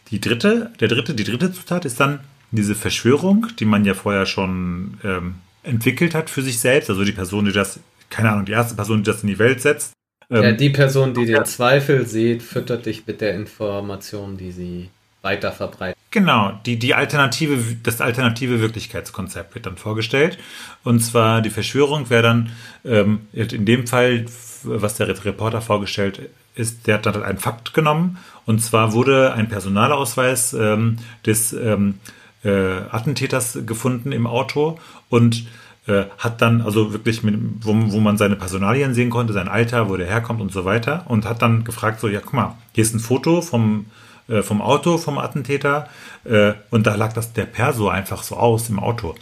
die 0.10 0.22
dritte, 0.22 0.72
der 0.80 0.88
dritte, 0.88 1.16
die 1.16 1.24
dritte 1.24 1.52
Zutat 1.52 1.86
ist 1.86 2.00
dann, 2.00 2.20
diese 2.52 2.76
Verschwörung, 2.76 3.48
die 3.58 3.66
man 3.66 3.84
ja 3.84 3.96
vorher 3.96 4.28
schon 4.28 5.00
ähm, 5.04 5.36
entwickelt 5.64 6.14
hat 6.14 6.30
für 6.30 6.44
sich 6.44 6.60
selbst, 6.60 6.90
also 6.90 7.04
die 7.04 7.12
Person, 7.12 7.46
die 7.46 7.52
das, 7.52 7.80
keine 8.12 8.32
Ahnung, 8.32 8.46
die 8.46 8.52
erste 8.52 8.76
Person, 8.76 9.00
die 9.00 9.10
das 9.10 9.24
in 9.24 9.30
die 9.30 9.40
Welt 9.40 9.62
setzt. 9.62 9.94
Ähm, 10.34 10.44
ja, 10.44 10.52
die 10.52 10.72
Person, 10.72 11.14
die 11.14 11.26
den 11.26 11.46
Zweifel 11.46 12.08
sieht, 12.08 12.42
füttert 12.42 12.88
dich 12.88 13.06
mit 13.06 13.22
der 13.22 13.36
Information, 13.36 14.36
die 14.38 14.52
sie 14.52 14.90
weiter 15.22 15.52
verbreitet. 15.52 15.98
Genau, 16.10 16.60
die, 16.66 16.78
die 16.78 16.94
alternative, 16.94 17.58
das 17.82 18.02
alternative 18.02 18.60
Wirklichkeitskonzept 18.60 19.56
wird 19.56 19.66
dann 19.66 19.78
vorgestellt. 19.78 20.38
Und 20.84 21.00
zwar 21.00 21.42
die 21.42 21.50
Verschwörung 21.50 22.10
wäre 22.10 22.24
dann 22.24 22.52
ähm, 22.84 23.22
in 23.32 23.66
dem 23.66 23.88
Fall, 23.88 24.26
was 24.64 24.96
der 24.96 25.08
Reporter 25.26 25.62
vorgestellt 25.62 26.30
ist, 26.56 26.88
der 26.88 26.96
hat 26.96 27.06
dann 27.06 27.24
einen 27.24 27.38
Fakt 27.40 27.74
genommen. 27.74 28.18
Und 28.46 28.60
zwar 28.60 28.94
wurde 28.94 29.34
ein 29.34 29.50
Personalausweis 29.50 30.54
ähm, 30.54 30.98
des 31.26 31.54
ähm, 31.54 31.96
äh, 32.44 32.50
Attentäters 32.50 33.60
gefunden 33.66 34.12
im 34.12 34.28
Auto 34.28 34.80
und 35.10 35.46
äh, 35.88 36.06
hat 36.18 36.42
dann 36.42 36.62
also 36.62 36.94
wirklich, 36.94 37.24
mit, 37.24 37.36
wo, 37.62 37.74
wo 37.92 38.00
man 38.00 38.18
seine 38.18 38.36
Personalien 38.36 38.94
sehen 38.94 39.10
konnte, 39.10 39.34
sein 39.34 39.48
Alter, 39.48 39.90
wo 39.90 39.98
der 39.98 40.08
herkommt 40.08 40.42
und 40.42 40.52
so 40.52 40.66
weiter 40.66 41.06
und 41.08 41.26
hat 41.26 41.42
dann 41.42 41.64
gefragt 41.64 42.00
so, 42.00 42.08
ja 42.08 42.22
guck 42.22 42.34
mal, 42.34 42.56
hier 42.74 42.84
ist 42.84 42.94
ein 42.94 43.00
Foto 43.00 43.42
vom, 43.42 43.88
äh, 44.28 44.42
vom 44.42 44.62
Auto 44.62 44.98
vom 44.98 45.18
Attentäter 45.18 45.90
äh, 46.24 46.54
und 46.70 46.88
da 46.88 46.96
lag 46.96 47.14
das 47.14 47.34
der 47.34 47.46
Perso 47.46 47.90
einfach 47.90 48.24
so 48.24 48.38
aus 48.38 48.70
im 48.70 48.80
Auto. 48.80 49.16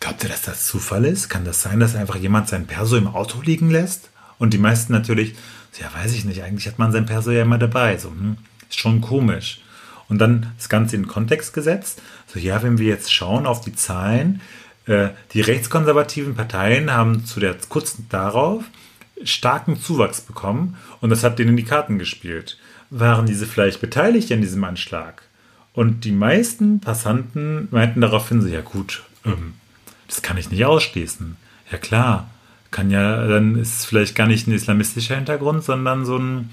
Glaubt 0.00 0.22
ihr, 0.22 0.30
dass 0.30 0.42
das 0.42 0.66
Zufall 0.66 1.04
ist? 1.06 1.28
Kann 1.28 1.44
das 1.44 1.62
sein, 1.62 1.80
dass 1.80 1.96
einfach 1.96 2.16
jemand 2.16 2.48
sein 2.48 2.66
Perso 2.66 2.96
im 2.96 3.08
Auto 3.08 3.40
liegen 3.42 3.70
lässt? 3.70 4.10
Und 4.38 4.52
die 4.52 4.58
meisten 4.58 4.92
natürlich, 4.92 5.34
ja, 5.80 5.88
weiß 5.98 6.14
ich 6.14 6.26
nicht, 6.26 6.42
eigentlich 6.42 6.66
hat 6.66 6.78
man 6.78 6.92
sein 6.92 7.06
Perso 7.06 7.30
ja 7.30 7.42
immer 7.42 7.56
dabei. 7.58 7.96
So, 7.96 8.10
hm, 8.10 8.36
ist 8.68 8.78
schon 8.78 9.00
komisch 9.00 9.60
und 10.08 10.18
dann 10.18 10.52
das 10.56 10.68
Ganze 10.68 10.96
in 10.96 11.06
Kontext 11.06 11.52
gesetzt. 11.52 12.02
So, 12.26 12.38
ja, 12.38 12.62
wenn 12.62 12.78
wir 12.78 12.86
jetzt 12.86 13.12
schauen 13.12 13.46
auf 13.46 13.60
die 13.60 13.74
Zahlen, 13.74 14.40
die 14.86 15.40
rechtskonservativen 15.40 16.36
Parteien 16.36 16.92
haben 16.92 17.24
zu 17.24 17.40
der 17.40 17.56
kurzen 17.68 18.06
darauf 18.08 18.64
starken 19.24 19.80
Zuwachs 19.80 20.20
bekommen 20.20 20.76
und 21.00 21.10
das 21.10 21.24
hat 21.24 21.38
denen 21.38 21.50
in 21.50 21.56
die 21.56 21.64
Karten 21.64 21.98
gespielt. 21.98 22.58
Waren 22.90 23.26
diese 23.26 23.46
vielleicht 23.46 23.80
beteiligt 23.80 24.30
an 24.32 24.40
diesem 24.40 24.62
Anschlag? 24.64 25.22
Und 25.72 26.04
die 26.04 26.12
meisten 26.12 26.80
Passanten 26.80 27.68
meinten 27.70 28.00
daraufhin 28.00 28.40
so, 28.40 28.48
ja 28.48 28.60
gut, 28.60 29.02
ähm, 29.24 29.54
das 30.06 30.22
kann 30.22 30.38
ich 30.38 30.50
nicht 30.50 30.64
ausschließen. 30.64 31.36
Ja 31.70 31.78
klar, 31.78 32.30
kann 32.70 32.90
ja, 32.90 33.26
dann 33.26 33.56
ist 33.56 33.80
es 33.80 33.84
vielleicht 33.84 34.14
gar 34.14 34.26
nicht 34.26 34.46
ein 34.46 34.54
islamistischer 34.54 35.16
Hintergrund, 35.16 35.64
sondern 35.64 36.04
so 36.04 36.16
ein 36.16 36.50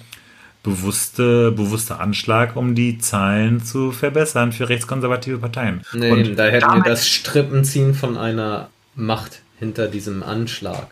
bewusste, 0.64 1.52
bewusster 1.52 2.00
Anschlag, 2.00 2.56
um 2.56 2.74
die 2.74 2.98
Zahlen 2.98 3.64
zu 3.64 3.92
verbessern 3.92 4.54
für 4.54 4.70
rechtskonservative 4.70 5.38
Parteien. 5.38 5.82
Nee, 5.94 6.12
Und 6.12 6.36
da 6.36 6.46
hätten 6.46 6.74
wir 6.74 6.84
das 6.84 7.08
Strippenziehen 7.08 7.94
von 7.94 8.18
einer 8.18 8.70
Macht 8.96 9.42
hinter 9.60 9.88
diesem 9.88 10.24
Anschlag. 10.24 10.88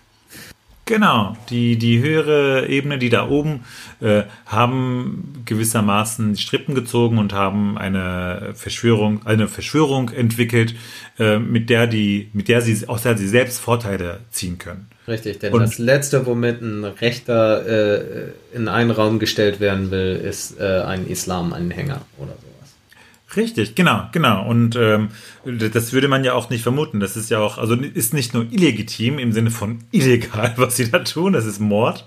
Genau, 0.86 1.38
die, 1.50 1.78
die 1.78 2.01
höhere 2.01 2.68
Ebene, 2.68 2.98
die 2.98 3.10
da 3.10 3.30
oben, 3.30 3.62
äh, 4.01 4.24
haben 4.46 5.42
gewissermaßen 5.46 6.36
Strippen 6.36 6.75
gezogen 6.75 7.18
und 7.18 7.32
haben 7.32 7.78
eine 7.78 8.51
Verschwörung, 8.56 9.25
eine 9.25 9.48
Verschwörung 9.48 10.10
entwickelt, 10.10 10.75
äh, 11.18 11.40
mit 11.40 11.70
der 11.70 11.88
die, 11.88 12.30
mit 12.34 12.50
der 12.50 12.62
sie, 12.62 12.90
aus 12.90 13.04
der 13.04 13.18
sie 13.18 13.30
selbst 13.30 13.62
Vorteile 13.62 14.20
ziehen 14.32 14.58
können. 14.58 14.90
Richtig, 15.08 15.39
denn 15.39 15.53
und 15.53 15.62
das 15.62 15.79
Letzte, 15.79 16.25
womit 16.25 16.62
ein 16.62 16.84
Rechter 16.84 17.65
äh, 17.65 18.31
in 18.53 18.67
einen 18.67 18.91
Raum 18.91 19.17
gestellt 19.17 19.60
werden 19.60 19.89
will, 19.89 20.15
ist 20.24 20.60
äh, 20.60 20.81
ein 20.86 21.08
Islam-Anhänger 21.08 22.01
oder 22.17 22.34
sowas. 22.34 23.36
Richtig, 23.36 23.75
genau, 23.75 24.10
genau. 24.12 24.48
Und 24.48 24.75
ähm, 24.75 25.10
das 25.43 25.93
würde 25.93 26.08
man 26.08 26.24
ja 26.24 26.34
auch 26.34 26.50
nicht 26.50 26.62
vermuten. 26.62 27.00
Das 27.00 27.17
ist 27.17 27.31
ja 27.31 27.39
auch, 27.39 27.58
also 27.58 27.74
ist 27.75 28.13
nicht 28.13 28.34
nur 28.34 28.43
illegitim 28.51 29.17
im 29.17 29.31
Sinne 29.31 29.50
von 29.50 29.79
illegal, 29.91 30.53
was 30.58 30.75
sie 30.75 30.91
da 30.91 31.00
tun, 31.00 31.34
das 31.34 31.46
ist 31.46 31.60
Mord. 31.60 32.05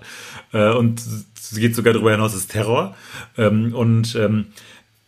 Äh, 0.53 0.71
und 0.71 1.01
es 1.01 1.55
geht 1.55 1.75
sogar 1.75 1.93
darüber 1.93 2.11
hinaus, 2.11 2.33
es 2.33 2.41
ist 2.41 2.51
Terror. 2.51 2.95
Ähm, 3.37 3.75
und 3.75 4.15
ähm, 4.15 4.47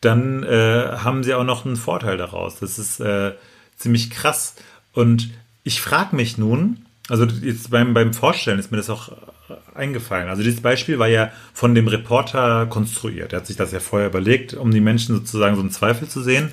dann 0.01 0.43
äh, 0.43 0.97
haben 0.97 1.23
sie 1.23 1.33
auch 1.33 1.43
noch 1.45 1.65
einen 1.65 1.77
Vorteil 1.77 2.17
daraus. 2.17 2.59
Das 2.59 2.77
ist 2.79 2.99
äh, 2.99 3.31
ziemlich 3.77 4.09
krass. 4.09 4.55
Und 4.93 5.29
ich 5.63 5.81
frage 5.81 6.15
mich 6.15 6.37
nun, 6.37 6.85
also 7.07 7.25
jetzt 7.25 7.69
beim, 7.69 7.93
beim 7.93 8.13
Vorstellen 8.13 8.59
ist 8.59 8.71
mir 8.71 8.77
das 8.77 8.89
auch 8.89 9.11
eingefallen. 9.75 10.29
Also 10.29 10.43
dieses 10.43 10.61
Beispiel 10.61 10.99
war 10.99 11.07
ja 11.07 11.31
von 11.53 11.73
dem 11.73 11.87
Reporter 11.87 12.65
konstruiert. 12.65 13.33
Er 13.33 13.39
hat 13.39 13.47
sich 13.47 13.55
das 13.55 13.71
ja 13.71 13.79
vorher 13.79 14.09
überlegt, 14.09 14.53
um 14.53 14.71
die 14.71 14.81
Menschen 14.81 15.15
sozusagen 15.15 15.55
so 15.55 15.61
einen 15.61 15.71
Zweifel 15.71 16.07
zu 16.07 16.21
sehen. 16.21 16.51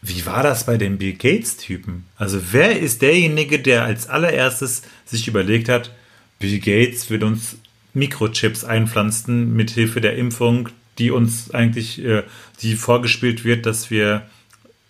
Wie 0.00 0.26
war 0.26 0.42
das 0.42 0.66
bei 0.66 0.78
den 0.78 0.98
Bill 0.98 1.12
Gates-Typen? 1.12 2.06
Also 2.16 2.40
wer 2.50 2.80
ist 2.80 3.02
derjenige, 3.02 3.60
der 3.60 3.84
als 3.84 4.08
allererstes 4.08 4.82
sich 5.04 5.28
überlegt 5.28 5.68
hat, 5.68 5.92
Bill 6.38 6.58
Gates 6.58 7.08
wird 7.10 7.22
uns 7.22 7.56
Mikrochips 7.94 8.64
einpflanzen 8.64 9.54
mit 9.54 9.70
Hilfe 9.70 10.00
der 10.00 10.16
Impfung, 10.16 10.70
die 10.98 11.10
uns 11.10 11.52
eigentlich, 11.52 12.02
äh, 12.04 12.24
die 12.62 12.74
vorgespielt 12.74 13.44
wird, 13.44 13.66
dass 13.66 13.90
wir 13.90 14.22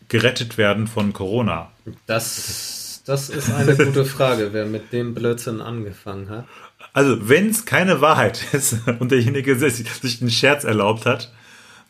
gerettet 0.08 0.56
werden 0.56 0.86
von 0.86 1.12
Corona? 1.12 1.72
Das, 2.06 2.91
das 3.04 3.30
ist 3.30 3.52
eine 3.52 3.76
gute 3.76 4.04
Frage, 4.04 4.50
wer 4.52 4.66
mit 4.66 4.92
dem 4.92 5.14
Blödsinn 5.14 5.60
angefangen 5.60 6.30
hat. 6.30 6.46
Also, 6.92 7.28
wenn 7.28 7.48
es 7.48 7.64
keine 7.64 8.00
Wahrheit 8.00 8.42
ist 8.52 8.76
und 8.98 9.10
derjenige 9.12 9.56
sich 9.56 10.20
einen 10.20 10.30
Scherz 10.30 10.64
erlaubt 10.64 11.06
hat, 11.06 11.32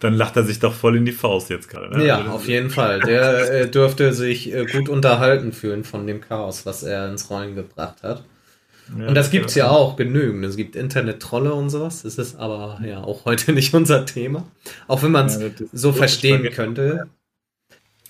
dann 0.01 0.15
lacht 0.15 0.37
er 0.37 0.43
sich 0.43 0.59
doch 0.59 0.75
voll 0.75 0.97
in 0.97 1.05
die 1.05 1.13
Faust 1.13 1.49
jetzt 1.49 1.69
gerade. 1.69 1.97
Ne? 1.97 2.07
Ja, 2.07 2.19
also, 2.19 2.31
auf 2.31 2.49
jeden 2.49 2.71
Fall. 2.71 3.01
Der 3.01 3.53
äh, 3.53 3.71
dürfte 3.71 4.13
sich 4.13 4.53
äh, 4.53 4.67
gut 4.67 4.89
unterhalten 4.89 5.53
fühlen 5.53 5.85
von 5.85 6.07
dem 6.07 6.21
Chaos, 6.21 6.67
was 6.67 6.83
er 6.83 7.09
ins 7.09 7.31
Rollen 7.31 7.55
gebracht 7.55 8.03
hat. 8.03 8.25
Ja, 8.99 9.07
und 9.07 9.15
das 9.15 9.31
gibt 9.31 9.47
es 9.47 9.55
ja 9.55 9.71
auch 9.71 9.97
genügend. 9.97 10.45
Es 10.45 10.57
gibt 10.57 10.77
Internet-Trolle 10.77 11.55
und 11.55 11.71
sowas. 11.71 12.03
Das 12.03 12.19
ist 12.19 12.37
aber 12.37 12.81
ja 12.85 13.03
auch 13.03 13.25
heute 13.25 13.53
nicht 13.53 13.73
unser 13.75 14.05
Thema. 14.05 14.45
Auch 14.89 15.03
wenn 15.03 15.13
man 15.13 15.27
es 15.27 15.41
ja, 15.41 15.49
so 15.73 15.93
verstehen 15.93 16.51
könnte. 16.51 17.07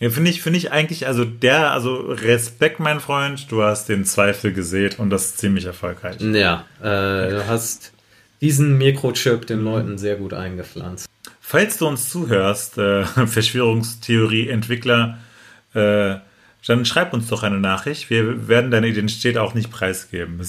Ja, 0.02 0.11
finde 0.11 0.30
ich, 0.30 0.42
finde 0.42 0.59
ich 0.59 0.73
eigentlich, 0.73 1.06
also 1.06 1.25
der, 1.25 1.71
also 1.71 1.94
Respekt, 1.94 2.80
mein 2.80 2.99
Freund, 2.99 3.52
du 3.52 3.62
hast 3.62 3.88
den 3.88 4.04
Zweifel 4.04 4.52
gesät 4.52 4.99
und 4.99 5.11
das 5.11 5.26
ist 5.26 5.38
ziemlich 5.38 5.64
erfolgreich. 5.64 6.16
Ja, 6.21 6.64
äh, 6.80 7.30
du 7.30 7.47
hast 7.47 7.92
diesen 8.40 8.78
Mikrochip 8.78 9.47
den 9.47 9.62
Leuten 9.62 9.99
sehr 9.99 10.16
gut 10.16 10.35
eingepflanzt. 10.35 11.06
Falls 11.40 11.78
du 11.78 11.87
uns 11.87 12.09
zuhörst, 12.09 12.78
äh, 12.78 13.04
Verschwörungstheorie-Entwickler, 13.26 15.18
äh, 15.73 16.16
dann 16.66 16.85
schreib 16.85 17.12
uns 17.12 17.28
doch 17.28 17.44
eine 17.44 17.61
Nachricht. 17.61 18.11
Wir 18.11 18.49
werden 18.49 18.73
deine 18.73 18.88
Identität 18.88 19.38
auch 19.38 19.54
nicht 19.54 19.71
preisgeben 19.71 20.40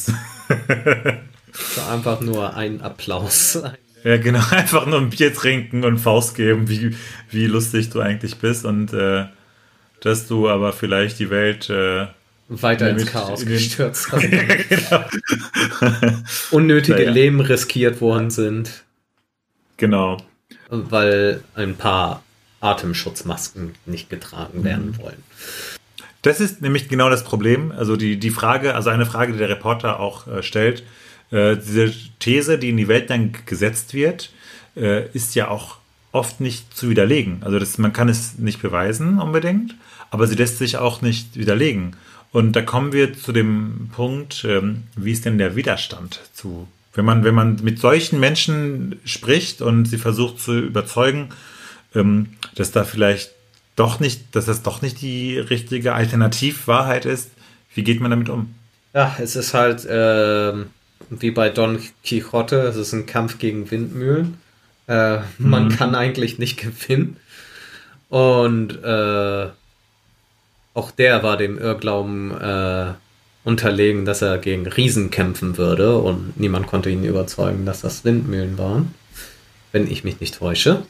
einfach 1.92 2.22
nur 2.22 2.56
ein 2.56 2.82
Applaus. 2.82 3.62
Ja, 4.04 4.18
genau. 4.18 4.42
Einfach 4.52 4.86
nur 4.86 5.00
ein 5.00 5.12
Bier 5.12 5.34
trinken 5.34 5.86
und 5.86 5.98
Faust 5.98 6.36
geben, 6.36 6.68
wie, 6.68 6.94
wie 7.30 7.46
lustig 7.46 7.90
du 7.90 8.02
eigentlich 8.02 8.36
bist. 8.36 8.66
Und 8.66 8.92
äh, 8.92 9.28
dass 10.04 10.28
du 10.28 10.50
aber 10.50 10.74
vielleicht 10.74 11.20
die 11.20 11.30
Welt 11.30 11.70
äh, 11.70 12.08
weiter 12.50 12.90
ins 12.90 13.06
Chaos 13.06 13.46
gestürzt 13.46 14.12
hast. 14.12 14.22
genau. 14.30 15.06
Unnötige 16.52 16.98
naja. 16.98 17.12
Leben 17.12 17.40
riskiert 17.40 18.02
worden 18.02 18.30
sind. 18.30 18.84
Genau. 19.78 20.18
Weil 20.70 21.42
ein 21.56 21.76
paar 21.76 22.24
Atemschutzmasken 22.60 23.76
nicht 23.86 24.10
getragen 24.10 24.60
mhm. 24.60 24.64
werden 24.64 24.98
wollen. 24.98 25.24
Das 26.22 26.40
ist 26.40 26.62
nämlich 26.62 26.90
genau 26.90 27.10
das 27.10 27.24
Problem. 27.24 27.72
Also 27.72 27.96
die, 27.96 28.18
die 28.18 28.30
Frage, 28.30 28.76
also 28.76 28.90
eine 28.90 29.06
Frage, 29.06 29.34
die 29.34 29.40
der 29.40 29.50
Reporter 29.50 30.00
auch 30.00 30.28
äh, 30.28 30.44
stellt, 30.44 30.84
äh, 31.32 31.56
diese 31.58 31.94
These, 32.20 32.58
die 32.58 32.70
in 32.70 32.78
die 32.78 32.88
Welt 32.88 33.10
dann 33.10 33.34
gesetzt 33.46 33.94
wird, 33.94 34.32
äh, 34.76 35.08
ist 35.10 35.36
ja 35.36 35.48
auch 35.48 35.78
oft 36.14 36.40
nicht 36.40 36.76
zu 36.76 36.90
widerlegen. 36.90 37.42
Also 37.44 37.60
das, 37.60 37.78
man 37.78 37.92
kann 37.92 38.08
es 38.08 38.38
nicht 38.38 38.62
beweisen 38.62 39.20
unbedingt, 39.20 39.76
aber 40.14 40.28
sie 40.28 40.36
lässt 40.36 40.60
sich 40.60 40.78
auch 40.78 41.02
nicht 41.02 41.36
widerlegen. 41.36 41.96
Und 42.32 42.56
da 42.56 42.62
kommen 42.62 42.94
wir 42.94 43.18
zu 43.18 43.32
dem 43.32 43.90
Punkt, 43.94 44.46
ähm, 44.48 44.84
wie 44.96 45.12
ist 45.12 45.26
denn 45.26 45.40
der 45.40 45.56
Widerstand 45.56 46.22
zu, 46.34 46.68
wenn 46.94 47.04
man, 47.04 47.24
wenn 47.24 47.34
man 47.34 47.60
mit 47.64 47.80
solchen 47.80 48.20
Menschen 48.20 49.00
spricht 49.06 49.64
und 49.64 49.86
sie 49.86 49.98
versucht 49.98 50.40
zu 50.40 50.60
überzeugen, 50.60 51.30
ähm, 51.96 52.28
dass 52.54 52.72
da 52.72 52.84
vielleicht 52.84 53.32
doch 53.76 54.00
nicht, 54.00 54.36
dass 54.36 54.46
das 54.46 54.62
doch 54.62 54.84
nicht 54.84 55.02
die 55.02 55.40
richtige 55.40 55.94
Alternativwahrheit 55.94 57.06
ist, 57.06 57.32
wie 57.74 57.84
geht 57.84 58.00
man 58.00 58.12
damit 58.12 58.30
um? 58.30 58.54
Ja, 58.94 59.16
es 59.20 59.36
ist 59.36 59.56
halt 59.56 59.84
äh, 59.86 60.54
wie 61.10 61.32
bei 61.32 61.50
Don 61.50 61.80
Quixote, 62.04 62.58
es 62.58 62.76
ist 62.76 62.94
ein 62.94 63.08
Kampf 63.08 63.40
gegen 63.40 63.72
Windmühlen. 63.72 64.38
Äh, 64.86 65.22
man 65.40 65.66
mhm. 65.66 65.70
kann 65.70 65.96
eigentlich 65.96 66.38
nicht 66.38 66.58
gewinnen. 66.58 67.18
Und 68.10 68.84
äh, 68.84 69.48
auch 70.74 70.92
der 70.92 71.24
war 71.24 71.38
dem 71.38 71.58
Irrglauben 71.58 72.32
äh, 72.40 72.94
unterlegen, 73.44 74.06
dass 74.06 74.22
er 74.22 74.38
gegen 74.38 74.66
Riesen 74.68 75.12
kämpfen 75.12 75.58
würde 75.58 75.98
und 75.98 76.40
niemand 76.40 76.68
konnte 76.68 76.90
ihn 76.90 77.04
überzeugen, 77.04 77.66
dass 77.66 77.82
das 77.82 78.06
Windmühlen 78.06 78.58
waren, 78.58 78.94
wenn 79.72 79.90
ich 79.90 80.04
mich 80.04 80.20
nicht 80.20 80.36
täusche. 80.36 80.84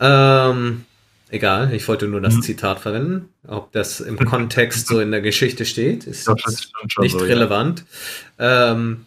Ähm, 0.00 0.84
egal, 1.28 1.72
ich 1.72 1.86
wollte 1.86 2.08
nur 2.08 2.20
das 2.20 2.34
mhm. 2.34 2.42
Zitat 2.42 2.80
verwenden. 2.80 3.28
Ob 3.46 3.70
das 3.72 4.00
im 4.00 4.18
Kontext 4.18 4.86
so 4.86 5.00
in 5.00 5.10
der 5.10 5.20
Geschichte 5.20 5.64
steht, 5.64 6.04
ist 6.04 6.28
nicht 6.98 7.12
so, 7.12 7.18
relevant. 7.18 7.84
Ja. 8.38 8.72
Ähm, 8.72 9.06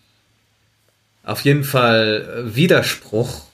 auf 1.23 1.41
jeden 1.41 1.65
Fall 1.65 2.45
Widerspruch 2.45 3.47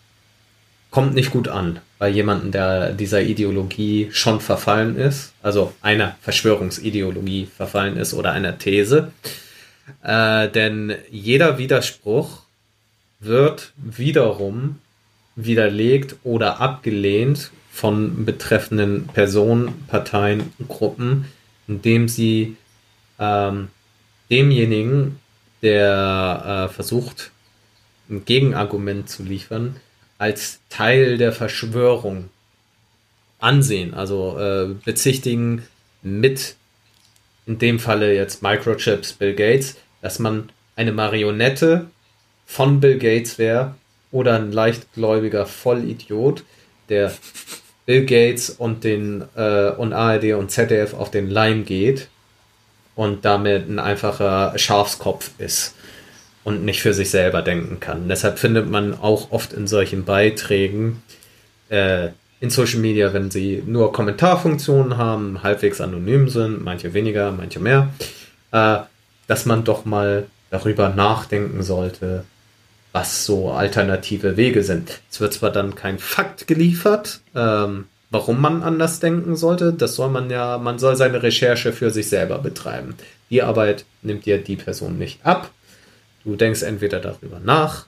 kommt 0.94 1.16
nicht 1.16 1.32
gut 1.32 1.48
an 1.48 1.80
bei 1.98 2.08
jemandem, 2.08 2.52
der 2.52 2.94
dieser 2.94 3.24
Ideologie 3.24 4.10
schon 4.12 4.40
verfallen 4.40 4.96
ist, 4.96 5.34
also 5.42 5.74
einer 5.82 6.16
Verschwörungsideologie 6.22 7.48
verfallen 7.48 7.98
ist 7.98 8.14
oder 8.14 8.32
einer 8.32 8.60
These. 8.60 9.12
Äh, 10.04 10.50
denn 10.50 10.94
jeder 11.10 11.58
Widerspruch 11.58 12.44
wird 13.20 13.74
wiederum 13.76 14.78
widerlegt 15.36 16.18
oder 16.24 16.62
abgelehnt 16.62 17.50
von 17.72 18.24
betreffenden 18.24 19.08
Personen, 19.08 19.86
Parteien, 19.88 20.54
Gruppen, 20.68 21.26
indem 21.68 22.08
sie 22.08 22.56
ähm, 23.18 23.70
demjenigen, 24.30 25.20
der 25.64 26.68
äh, 26.70 26.72
versucht, 26.72 27.32
ein 28.12 28.26
Gegenargument 28.26 29.10
zu 29.10 29.24
liefern, 29.24 29.78
als 30.24 30.62
Teil 30.70 31.18
der 31.18 31.34
Verschwörung 31.34 32.30
ansehen, 33.40 33.94
also 33.94 34.40
äh, 34.40 34.74
bezichtigen 34.86 35.64
mit, 36.02 36.56
in 37.46 37.60
dem 37.60 37.78
Falle 37.78 38.16
jetzt 38.16 38.42
Microchips 38.42 39.12
Bill 39.12 39.36
Gates, 39.36 39.76
dass 40.02 40.20
man 40.20 40.48
eine 40.78 40.94
Marionette 40.94 41.88
von 42.46 42.80
Bill 42.80 43.00
Gates 43.00 43.38
wäre 43.38 43.76
oder 44.14 44.36
ein 44.36 44.54
leichtgläubiger 44.54 45.46
Vollidiot, 45.46 46.46
der 46.88 47.12
Bill 47.86 48.06
Gates 48.06 48.50
und 48.50 48.86
den 48.86 49.26
äh, 49.36 49.72
und 49.72 49.92
ARD 49.92 50.36
und 50.36 50.52
ZDF 50.52 50.94
auf 50.94 51.12
den 51.12 51.30
Leim 51.30 51.66
geht 51.66 52.08
und 52.96 53.26
damit 53.26 53.68
ein 53.68 53.80
einfacher 53.80 54.58
Schafskopf 54.58 55.32
ist 55.38 55.76
und 56.44 56.66
nicht 56.66 56.82
für 56.82 56.94
sich 56.94 57.10
selber 57.10 57.42
denken 57.42 57.80
kann. 57.80 58.08
Deshalb 58.08 58.40
findet 58.40 58.70
man 58.70 58.94
auch 59.00 59.32
oft 59.32 59.54
in 59.54 59.68
solchen 59.68 60.04
Beiträgen 60.06 61.02
äh, 61.70 62.10
in 62.40 62.50
Social 62.50 62.80
Media, 62.80 63.14
wenn 63.14 63.32
sie 63.32 63.64
nur 63.66 63.94
Kommentarfunktionen 63.94 64.98
haben, 64.98 65.44
halbwegs 65.44 65.80
anonym 65.80 66.28
sind, 66.28 66.62
manche 66.62 66.94
weniger, 66.94 67.32
manche 67.32 67.62
mehr, 67.62 67.90
äh, 68.52 68.80
dass 69.28 69.46
man 69.46 69.64
doch 69.64 69.86
mal 69.86 70.26
darüber 70.50 70.90
nachdenken 70.90 71.64
sollte, 71.64 72.26
was 72.92 73.26
so 73.26 73.52
alternative 73.52 74.36
Wege 74.38 74.64
sind. 74.64 75.00
Es 75.10 75.22
wird 75.22 75.34
zwar 75.34 75.52
dann 75.52 75.76
kein 75.76 76.00
Fakt 76.00 76.46
geliefert, 76.46 77.22
ähm, 77.34 77.86
warum 78.12 78.42
man 78.42 78.62
anders 78.62 79.00
denken 79.00 79.36
sollte. 79.36 79.74
Das 79.74 79.96
soll 79.96 80.10
man 80.10 80.30
ja, 80.30 80.58
man 80.58 80.80
soll 80.80 80.96
seine 80.96 81.24
Recherche 81.24 81.74
für 81.74 81.92
sich 81.92 82.10
selber 82.10 82.40
betreiben. 82.40 82.96
Die 83.30 83.42
Arbeit 83.42 83.86
nimmt 84.02 84.26
dir 84.26 84.38
die 84.38 84.58
Person 84.58 84.98
nicht 84.98 85.26
ab. 85.26 85.50
Du 86.24 86.36
denkst 86.36 86.62
entweder 86.62 87.00
darüber 87.00 87.40
nach 87.40 87.86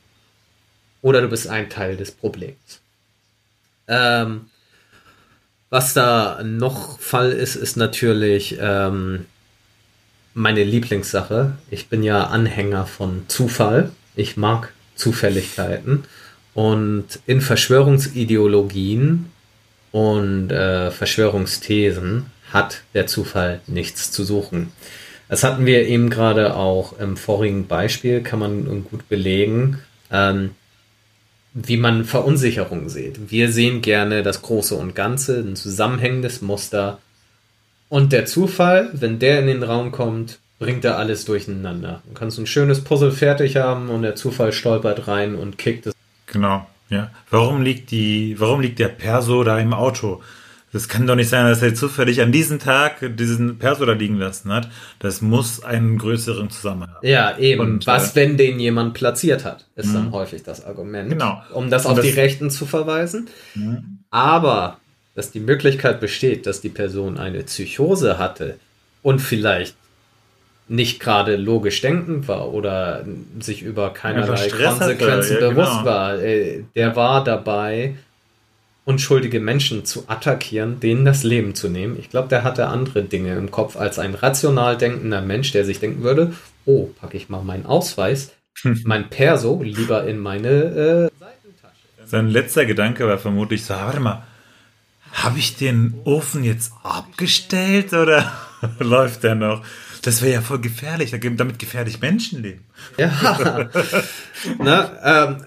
oder 1.02 1.22
du 1.22 1.28
bist 1.28 1.48
ein 1.48 1.70
Teil 1.70 1.98
des 1.98 2.12
Problems. 2.12 2.82
Ähm, 3.88 4.50
was 5.70 5.94
da 5.94 6.42
noch 6.44 7.00
Fall 7.00 7.32
ist, 7.32 7.56
ist 7.56 7.78
natürlich 7.78 8.58
ähm, 8.60 9.26
meine 10.34 10.64
Lieblingssache. 10.64 11.54
Ich 11.70 11.88
bin 11.88 12.04
ja 12.04 12.28
Anhänger 12.28 12.86
von 12.86 13.26
Zufall. 13.28 13.92
Ich 14.16 14.38
mag 14.38 14.74
Zufälligkeiten. 14.96 16.06
Und 16.54 17.20
in 17.26 17.42
Verschwörungsideologien 17.42 19.32
und 19.92 20.52
äh, 20.52 20.92
Verschwörungsthesen 20.92 22.28
hat 22.52 22.82
der 22.94 23.08
Zufall 23.08 23.62
nichts 23.68 24.12
zu 24.12 24.24
suchen. 24.24 24.72
Das 25.28 25.44
hatten 25.44 25.66
wir 25.66 25.88
eben 25.88 26.10
gerade 26.10 26.56
auch 26.56 27.00
im 27.00 27.18
vorigen 27.18 27.68
Beispiel, 27.68 28.22
kann 28.22 28.40
man 28.40 28.84
gut 28.84 29.10
belegen, 29.10 29.80
ähm, 30.12 30.52
wie 31.54 31.78
man 31.78 32.06
Verunsicherung 32.06 32.90
sieht. 32.90 33.32
Wir 33.32 33.52
sehen 33.52 33.82
gerne 33.82 34.24
das 34.24 34.42
Große 34.42 34.76
und 34.76 34.94
Ganze, 34.94 35.40
ein 35.40 35.56
zusammenhängendes 35.56 36.42
Muster. 36.42 37.00
Und 37.90 38.12
der 38.12 38.26
Zufall, 38.26 38.90
wenn 38.94 39.20
der 39.20 39.40
in 39.40 39.48
den 39.48 39.64
Raum 39.64 39.92
kommt, 39.92 40.40
bringt 40.60 40.86
er 40.86 40.98
alles 40.98 41.26
durcheinander. 41.26 42.02
Du 42.08 42.14
kannst 42.14 42.38
ein 42.38 42.48
schönes 42.48 42.84
Puzzle 42.84 43.12
fertig 43.12 43.58
haben 43.58 43.90
und 43.90 44.04
der 44.04 44.16
Zufall 44.16 44.52
stolpert 44.52 45.08
rein 45.08 45.36
und 45.36 45.58
kickt 45.58 45.88
es. 45.88 45.94
Genau, 46.28 46.68
ja. 46.90 47.12
Warum 47.30 47.62
liegt 47.62 47.92
die, 47.92 48.36
warum 48.40 48.62
liegt 48.62 48.80
der 48.80 48.90
Perso 48.90 49.44
da 49.44 49.60
im 49.60 49.74
Auto? 49.74 50.22
Das 50.76 50.90
kann 50.90 51.08
doch 51.08 51.16
nicht 51.16 51.30
sein, 51.30 51.46
dass 51.46 51.62
er 51.62 51.74
zufällig 51.74 52.20
an 52.20 52.34
diesem 52.34 52.60
Tag 52.60 52.98
diesen 53.16 53.60
Perso 53.60 53.86
da 53.86 53.94
liegen 53.94 54.18
lassen 54.18 54.52
hat. 54.52 54.68
Das 55.00 55.22
muss 55.22 55.64
einen 55.64 55.98
größeren 55.98 56.50
Zusammenhang 56.50 56.96
haben. 56.96 57.08
Ja, 57.08 57.38
eben. 57.38 57.62
Und, 57.62 57.88
Was, 57.88 58.12
äh, 58.12 58.16
wenn 58.18 58.36
den 58.36 58.60
jemand 58.60 58.94
platziert 58.94 59.46
hat, 59.46 59.68
ist 59.78 59.96
dann 59.96 60.08
mhm. 60.08 60.12
häufig 60.12 60.44
das 60.44 60.66
Argument. 60.66 61.12
Genau. 61.12 61.42
Um 61.54 61.70
das 61.70 61.86
auf 61.86 61.96
das, 61.96 62.04
die 62.04 62.12
Rechten 62.12 62.50
zu 62.52 62.66
verweisen. 62.66 63.30
Mhm. 63.54 64.00
Aber, 64.10 64.82
dass 65.14 65.32
die 65.32 65.40
Möglichkeit 65.40 66.02
besteht, 66.02 66.46
dass 66.46 66.60
die 66.60 66.68
Person 66.68 67.18
eine 67.18 67.44
Psychose 67.44 68.18
hatte 68.20 68.60
und 69.02 69.20
vielleicht 69.20 69.78
nicht 70.68 71.00
gerade 71.00 71.38
logisch 71.38 71.80
denkend 71.80 72.28
war 72.28 72.54
oder 72.54 73.06
sich 73.40 73.62
über 73.62 73.94
keinerlei 73.94 74.50
Konsequenzen 74.50 75.38
ja, 75.40 75.50
bewusst 75.50 75.72
genau. 75.72 75.86
war. 75.86 76.20
Äh, 76.22 76.64
der 76.76 76.98
war 76.98 77.24
dabei, 77.24 77.96
unschuldige 78.86 79.40
Menschen 79.40 79.84
zu 79.84 80.06
attackieren, 80.08 80.80
denen 80.80 81.06
das 81.06 81.24
Leben 81.24 81.56
zu 81.56 81.70
nehmen. 81.70 81.98
Ich 82.00 82.10
glaube, 82.10 82.30
der 82.30 82.44
hatte 82.44 82.68
andere 82.68 83.04
Dinge 83.04 83.36
im 83.36 83.52
Kopf 83.52 83.76
als 83.76 84.00
ein 84.00 84.14
rational 84.14 84.78
denkender 84.78 85.22
Mensch, 85.22 85.52
der 85.52 85.66
sich 85.66 85.80
denken 85.80 86.04
würde, 86.04 86.34
oh, 86.66 86.88
packe 87.00 87.18
ich 87.18 87.28
mal 87.28 87.44
meinen 87.44 87.66
Ausweis, 87.66 88.32
mein 88.84 89.10
Perso 89.10 89.62
lieber 89.64 90.08
in 90.08 90.20
meine 90.20 90.50
äh, 90.50 91.10
Seitentasche. 91.20 92.06
Sein 92.06 92.30
letzter 92.30 92.66
Gedanke 92.66 93.08
war 93.08 93.18
vermutlich 93.18 93.66
so, 93.66 93.74
warte 93.74 94.00
mal, 94.00 94.24
habe 95.12 95.40
ich 95.40 95.56
den 95.56 95.96
Ofen 96.04 96.44
jetzt 96.44 96.74
abgestellt 96.84 97.94
oder 97.94 98.32
läuft 98.80 99.24
der 99.24 99.36
noch? 99.36 99.64
Das 100.04 100.22
wäre 100.22 100.34
ja 100.34 100.42
voll 100.42 100.60
gefährlich. 100.60 101.16
Damit 101.20 101.58
gefährlich 101.58 102.00
Menschenleben. 102.00 102.64
Ja. 102.98 103.68
Na, 104.60 105.28
ähm, 105.28 105.46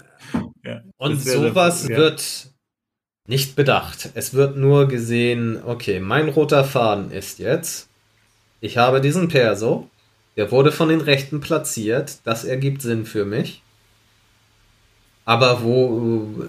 ja 0.65 0.81
und 0.97 1.21
sowas 1.21 1.87
ja. 1.87 1.95
wird 1.95 2.48
nicht 3.29 3.55
bedacht. 3.55 4.09
Es 4.15 4.33
wird 4.33 4.57
nur 4.57 4.87
gesehen, 4.87 5.61
okay, 5.63 5.99
mein 5.99 6.29
roter 6.29 6.63
Faden 6.63 7.11
ist 7.11 7.37
jetzt, 7.37 7.87
ich 8.59 8.77
habe 8.77 9.01
diesen 9.01 9.27
Perso, 9.27 9.87
der 10.35 10.51
wurde 10.51 10.71
von 10.71 10.89
den 10.89 10.99
Rechten 10.99 11.39
platziert, 11.39 12.17
das 12.23 12.43
ergibt 12.43 12.81
Sinn 12.81 13.05
für 13.05 13.25
mich. 13.25 13.61
Aber 15.25 15.63
wo, 15.63 16.47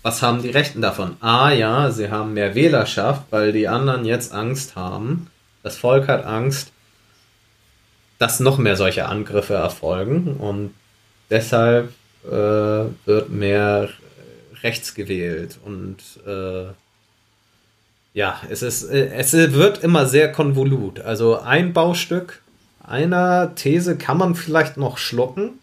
was 0.00 0.22
haben 0.22 0.40
die 0.40 0.48
Rechten 0.48 0.80
davon? 0.80 1.16
Ah 1.20 1.50
ja, 1.50 1.90
sie 1.90 2.10
haben 2.10 2.32
mehr 2.32 2.54
Wählerschaft, 2.54 3.24
weil 3.28 3.52
die 3.52 3.68
anderen 3.68 4.06
jetzt 4.06 4.32
Angst 4.32 4.76
haben. 4.76 5.26
Das 5.62 5.76
Volk 5.76 6.08
hat 6.08 6.24
Angst, 6.24 6.72
dass 8.18 8.40
noch 8.40 8.56
mehr 8.56 8.76
solche 8.76 9.06
Angriffe 9.06 9.54
erfolgen 9.54 10.36
und 10.38 10.74
deshalb 11.28 11.92
äh, 12.24 12.30
wird 12.30 13.28
mehr 13.28 13.90
rechts 14.62 14.94
gewählt 14.94 15.58
und 15.64 15.98
äh, 16.26 16.72
ja, 18.12 18.40
es 18.50 18.62
ist, 18.62 18.82
es 18.82 19.32
wird 19.32 19.84
immer 19.84 20.06
sehr 20.06 20.32
konvolut. 20.32 21.00
Also 21.00 21.38
ein 21.38 21.72
Baustück 21.72 22.42
einer 22.82 23.54
These 23.54 23.96
kann 23.96 24.18
man 24.18 24.34
vielleicht 24.34 24.76
noch 24.76 24.98
schlucken, 24.98 25.60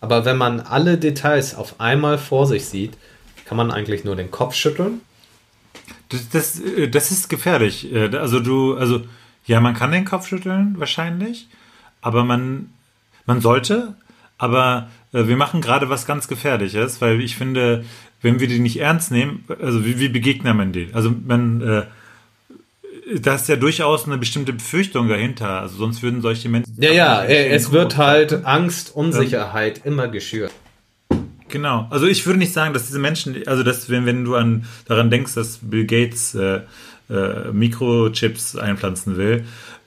aber 0.00 0.24
wenn 0.24 0.36
man 0.36 0.60
alle 0.60 0.98
Details 0.98 1.54
auf 1.54 1.80
einmal 1.80 2.18
vor 2.18 2.46
sich 2.46 2.66
sieht, 2.66 2.96
kann 3.44 3.56
man 3.56 3.70
eigentlich 3.70 4.04
nur 4.04 4.16
den 4.16 4.30
Kopf 4.30 4.54
schütteln. 4.54 5.00
Das, 6.08 6.28
das, 6.28 6.60
äh, 6.60 6.88
das 6.88 7.10
ist 7.10 7.28
gefährlich. 7.28 7.92
Äh, 7.92 8.16
also 8.16 8.40
du, 8.40 8.76
also 8.76 9.02
ja, 9.46 9.60
man 9.60 9.74
kann 9.74 9.92
den 9.92 10.04
Kopf 10.04 10.26
schütteln, 10.26 10.74
wahrscheinlich, 10.78 11.48
aber 12.00 12.24
man, 12.24 12.72
man 13.26 13.40
sollte, 13.40 13.94
aber 14.36 14.88
äh, 14.88 15.03
wir 15.14 15.36
machen 15.36 15.60
gerade 15.60 15.88
was 15.88 16.06
ganz 16.06 16.28
Gefährliches, 16.28 17.00
weil 17.00 17.20
ich 17.20 17.36
finde, 17.36 17.84
wenn 18.20 18.40
wir 18.40 18.48
die 18.48 18.58
nicht 18.58 18.80
ernst 18.80 19.10
nehmen, 19.10 19.44
also 19.60 19.84
wie, 19.84 20.00
wie 20.00 20.08
begegnet 20.08 20.56
man 20.56 20.72
denen? 20.72 20.94
Also 20.94 21.14
man, 21.26 21.60
äh, 21.60 21.82
da 23.20 23.34
ist 23.34 23.48
ja 23.48 23.56
durchaus 23.56 24.06
eine 24.06 24.18
bestimmte 24.18 24.52
Befürchtung 24.52 25.08
dahinter, 25.08 25.60
also 25.60 25.76
sonst 25.76 26.02
würden 26.02 26.20
solche 26.20 26.48
Menschen... 26.48 26.74
Ja, 26.78 26.92
ja, 26.92 27.22
es 27.24 27.70
wird 27.70 27.96
halt 27.96 28.44
Angst, 28.44 28.94
Unsicherheit 28.94 29.82
ähm, 29.84 29.92
immer 29.92 30.08
geschürt. 30.08 30.52
Genau. 31.48 31.86
Also 31.90 32.06
ich 32.06 32.26
würde 32.26 32.40
nicht 32.40 32.52
sagen, 32.52 32.74
dass 32.74 32.86
diese 32.86 32.98
Menschen, 32.98 33.46
also 33.46 33.62
dass 33.62 33.88
wenn, 33.88 34.06
wenn 34.06 34.24
du 34.24 34.34
an 34.34 34.64
daran 34.86 35.10
denkst, 35.10 35.34
dass 35.34 35.58
Bill 35.62 35.84
Gates 35.84 36.34
äh, 36.34 36.62
äh, 37.10 37.52
Mikrochips 37.52 38.56
einpflanzen 38.56 39.16
will. 39.16 39.44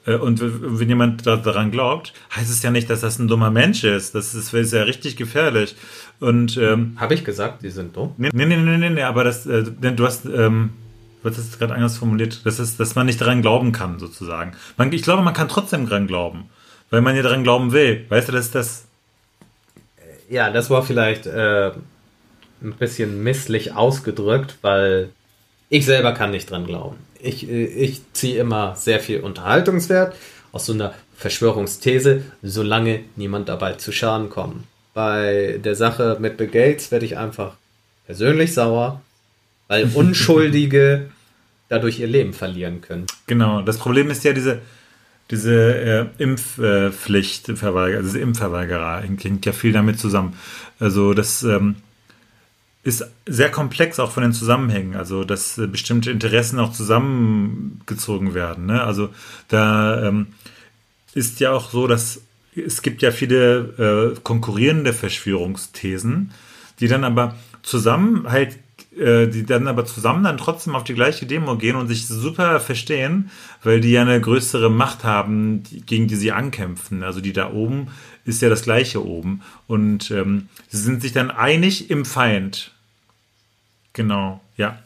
Äh, 0.08 0.16
und 0.16 0.42
wenn 0.42 0.90
jemand 0.90 1.28
daran 1.28 1.70
glaubt, 1.70 2.14
heißt 2.36 2.50
es 2.50 2.64
ja 2.64 2.72
nicht, 2.72 2.90
dass 2.90 3.02
das 3.02 3.20
ein 3.20 3.28
dummer 3.28 3.52
Mensch 3.52 3.84
ist. 3.84 4.16
Das 4.16 4.34
ist, 4.34 4.54
ist 4.54 4.74
ja 4.74 4.84
richtig 4.84 5.18
gefährlich. 5.18 5.76
Und 6.20 6.58
ähm, 6.58 6.94
habe 6.98 7.14
ich 7.14 7.24
gesagt, 7.24 7.62
die 7.62 7.70
sind 7.70 7.96
dumm? 7.96 8.16
Nee, 8.18 8.30
nee, 8.34 8.46
nee, 8.46 8.56
nee, 8.56 8.90
nee 8.90 9.04
aber 9.04 9.24
das, 9.24 9.46
äh, 9.46 9.64
du 9.64 10.06
hast, 10.06 10.26
ähm, 10.26 10.72
was 11.22 11.38
ist 11.38 11.60
gerade 11.60 11.76
anders 11.76 11.98
formuliert, 11.98 12.42
das 12.46 12.60
ist, 12.60 12.80
dass 12.80 12.96
man 12.96 13.06
nicht 13.06 13.22
daran 13.22 13.42
glauben 13.42 13.72
kann, 13.72 14.00
sozusagen. 14.00 14.54
Man, 14.78 14.92
ich 14.94 15.04
glaube, 15.04 15.22
man 15.22 15.34
kann 15.34 15.50
trotzdem 15.50 15.86
daran 15.86 16.08
glauben, 16.08 16.50
weil 16.90 17.02
man 17.02 17.16
ja 17.16 17.22
daran 17.22 17.44
glauben 17.44 17.72
will. 17.74 18.06
Weißt 18.10 18.30
du, 18.30 18.32
das 18.32 18.46
ist 18.46 18.56
das. 18.56 18.84
Ja, 20.30 20.50
das 20.52 20.70
war 20.70 20.84
vielleicht 20.84 21.26
äh, 21.26 21.72
ein 22.62 22.74
bisschen 22.74 23.24
misslich 23.24 23.74
ausgedrückt, 23.74 24.58
weil 24.62 25.10
ich 25.70 25.86
selber 25.86 26.14
kann 26.14 26.32
nicht 26.32 26.50
dran 26.50 26.66
glauben 26.66 26.98
ich, 27.22 27.50
ich 27.50 28.02
ziehe 28.14 28.40
immer 28.40 28.76
sehr 28.76 29.00
viel 29.00 29.20
Unterhaltungswert 29.20 30.16
aus 30.52 30.66
so 30.66 30.74
einer 30.74 30.94
Verschwörungsthese, 31.16 32.24
solange 32.42 33.02
niemand 33.16 33.50
dabei 33.50 33.74
zu 33.74 33.92
Schaden 33.92 34.30
kommt. 34.30 34.64
Bei 34.94 35.60
der 35.64 35.76
Sache 35.76 36.18
mit 36.20 36.38
Bill 36.38 36.48
Gates 36.48 36.92
werde 36.92 37.06
ich 37.06 37.18
einfach 37.18 37.56
persönlich 38.06 38.54
sauer, 38.54 39.02
weil 39.68 39.90
Unschuldige 39.94 41.10
dadurch 41.70 42.00
ihr 42.00 42.08
Leben 42.08 42.34
verlieren 42.34 42.82
können. 42.82 43.08
Genau, 43.26 43.62
das 43.62 43.78
Problem 43.78 44.10
ist 44.10 44.24
ja 44.24 44.34
diese, 44.34 44.62
diese 45.30 45.76
äh, 45.76 46.06
Impfpflicht, 46.18 47.50
äh, 47.50 47.52
also 47.52 48.02
diese 48.02 48.20
Impfverweigerer, 48.20 49.02
hängt 49.02 49.46
ja 49.46 49.52
viel 49.52 49.74
damit 49.74 50.00
zusammen. 50.00 50.38
Also 50.80 51.14
das 51.14 51.44
ähm, 51.44 51.76
ist 52.88 53.06
sehr 53.26 53.52
komplex 53.52 54.00
auch 54.00 54.12
von 54.12 54.24
den 54.24 54.32
Zusammenhängen, 54.32 54.96
also 54.96 55.26
dass 55.26 55.58
äh, 55.58 55.68
bestimmte 55.68 56.10
Interessen 56.10 56.58
auch 56.58 56.72
zusammengezogen 56.72 58.34
werden. 58.34 58.68
Ne? 58.68 58.82
Also 58.82 59.10
da 59.50 60.08
ähm, 60.08 60.28
ist 61.14 61.42
ja 61.42 61.52
auch 61.52 61.70
so, 61.70 61.88
dass 61.88 62.22
es 62.56 62.82
gibt 62.82 63.02
ja 63.02 63.12
viele 63.12 64.16
äh, 64.16 64.20
konkurrierende 64.24 64.94
Verschwörungsthesen, 64.94 66.32
die 66.80 66.88
dann 66.88 67.04
aber 67.04 67.36
zusammen 67.62 68.32
halt, 68.32 68.58
äh, 68.98 69.28
die 69.28 69.46
dann 69.46 69.68
aber 69.68 69.84
zusammen 69.84 70.24
dann 70.24 70.38
trotzdem 70.38 70.74
auf 70.74 70.86
die 70.86 70.94
gleiche 70.94 71.26
Demo 71.26 71.58
gehen 71.58 71.76
und 71.76 71.90
sich 71.90 72.08
super 72.08 72.62
verstehen, 72.62 73.32
weil 73.64 73.82
die 73.82 73.92
ja 73.92 74.02
eine 74.02 74.22
größere 74.22 74.72
Macht 74.72 75.04
haben, 75.04 75.64
die, 75.64 75.82
gegen 75.82 76.08
die 76.08 76.16
sie 76.16 76.32
ankämpfen. 76.32 77.04
Also 77.04 77.20
die 77.20 77.34
da 77.34 77.52
oben 77.52 77.90
ist 78.24 78.42
ja 78.42 78.48
das 78.48 78.64
gleiche 78.64 79.06
oben. 79.06 79.42
Und 79.68 80.10
ähm, 80.10 80.48
sie 80.70 80.78
sind 80.78 81.02
sich 81.02 81.12
dann 81.12 81.32
einig 81.32 81.90
im 81.90 82.06
Feind. 82.06 82.72
Genau, 83.98 84.40
ja. 84.58 84.78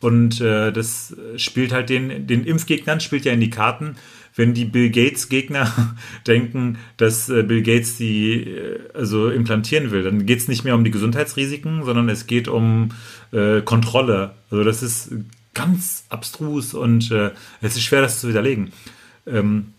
Und 0.00 0.40
äh, 0.40 0.72
das 0.72 1.16
spielt 1.36 1.72
halt 1.72 1.88
den, 1.88 2.26
den 2.26 2.44
Impfgegnern, 2.44 2.98
spielt 3.00 3.24
ja 3.24 3.32
in 3.32 3.38
die 3.38 3.50
Karten, 3.50 3.94
wenn 4.34 4.54
die 4.54 4.64
Bill 4.64 4.90
Gates 4.90 5.28
Gegner 5.28 5.72
denken, 6.26 6.78
dass 6.96 7.28
äh, 7.28 7.44
Bill 7.44 7.62
Gates 7.62 7.96
die 7.96 8.42
äh, 8.42 8.80
also 8.92 9.30
implantieren 9.30 9.92
will, 9.92 10.02
dann 10.02 10.26
geht 10.26 10.40
es 10.40 10.48
nicht 10.48 10.64
mehr 10.64 10.74
um 10.74 10.82
die 10.82 10.90
Gesundheitsrisiken, 10.90 11.84
sondern 11.84 12.08
es 12.08 12.26
geht 12.26 12.48
um 12.48 12.90
äh, 13.30 13.60
Kontrolle. 13.60 14.32
Also 14.50 14.64
das 14.64 14.82
ist 14.82 15.12
ganz 15.54 16.04
abstrus 16.08 16.74
und 16.74 17.12
äh, 17.12 17.30
es 17.60 17.76
ist 17.76 17.84
schwer, 17.84 18.00
das 18.00 18.20
zu 18.20 18.28
widerlegen. 18.28 18.72
Ähm, 19.28 19.74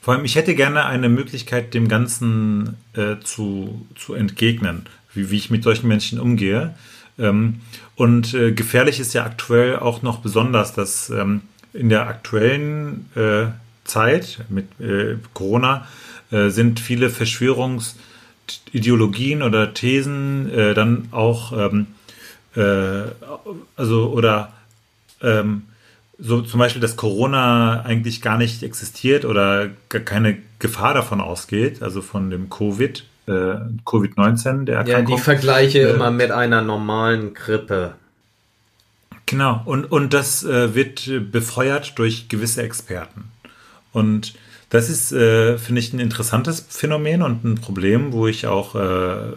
vor 0.00 0.14
allem, 0.14 0.24
ich 0.24 0.34
hätte 0.34 0.56
gerne 0.56 0.86
eine 0.86 1.08
Möglichkeit, 1.08 1.74
dem 1.74 1.86
Ganzen 1.86 2.76
äh, 2.94 3.16
zu, 3.22 3.86
zu 3.94 4.14
entgegnen, 4.14 4.86
wie, 5.12 5.30
wie 5.30 5.36
ich 5.36 5.50
mit 5.50 5.62
solchen 5.62 5.86
Menschen 5.86 6.18
umgehe. 6.18 6.74
Ähm, 7.18 7.60
und 7.96 8.34
äh, 8.34 8.52
gefährlich 8.52 9.00
ist 9.00 9.14
ja 9.14 9.24
aktuell 9.24 9.78
auch 9.78 10.02
noch 10.02 10.18
besonders, 10.18 10.74
dass 10.74 11.08
ähm, 11.10 11.40
in 11.72 11.88
der 11.88 12.06
aktuellen 12.06 13.08
äh, 13.14 13.46
Zeit 13.84 14.44
mit 14.48 14.68
äh, 14.80 15.16
Corona 15.32 15.86
sind 16.30 16.80
viele 16.80 17.10
Verschwörungsideologien 17.10 19.42
oder 19.42 19.72
Thesen 19.72 20.50
dann 20.74 21.08
auch, 21.12 21.52
ähm, 21.52 21.86
äh, 22.56 23.04
also 23.76 24.10
oder 24.10 24.52
ähm, 25.22 25.62
so 26.18 26.42
zum 26.42 26.60
Beispiel, 26.60 26.80
dass 26.80 26.96
Corona 26.96 27.82
eigentlich 27.82 28.22
gar 28.22 28.38
nicht 28.38 28.62
existiert 28.62 29.24
oder 29.24 29.70
gar 29.88 30.02
keine 30.02 30.38
Gefahr 30.58 30.94
davon 30.94 31.20
ausgeht, 31.20 31.82
also 31.82 32.02
von 32.02 32.30
dem 32.30 32.50
Covid, 32.50 33.04
äh, 33.26 33.56
Covid-19, 33.84 34.64
der 34.64 34.76
Erkrankung. 34.78 35.10
Ja, 35.10 35.16
die 35.16 35.22
Vergleiche 35.22 35.78
äh, 35.80 35.90
immer 35.90 36.10
mit 36.10 36.30
einer 36.30 36.62
normalen 36.62 37.34
Grippe. 37.34 37.94
Genau, 39.26 39.62
und, 39.64 39.84
und 39.90 40.12
das 40.12 40.44
äh, 40.44 40.74
wird 40.74 41.10
befeuert 41.32 41.98
durch 41.98 42.28
gewisse 42.28 42.62
Experten. 42.62 43.24
Und 43.92 44.34
Das 44.74 44.88
ist, 44.90 45.12
äh, 45.12 45.56
finde 45.56 45.80
ich, 45.80 45.92
ein 45.92 46.00
interessantes 46.00 46.66
Phänomen 46.68 47.22
und 47.22 47.44
ein 47.44 47.54
Problem, 47.54 48.12
wo 48.12 48.26
ich 48.26 48.48
auch, 48.48 48.74
äh, 48.74 49.34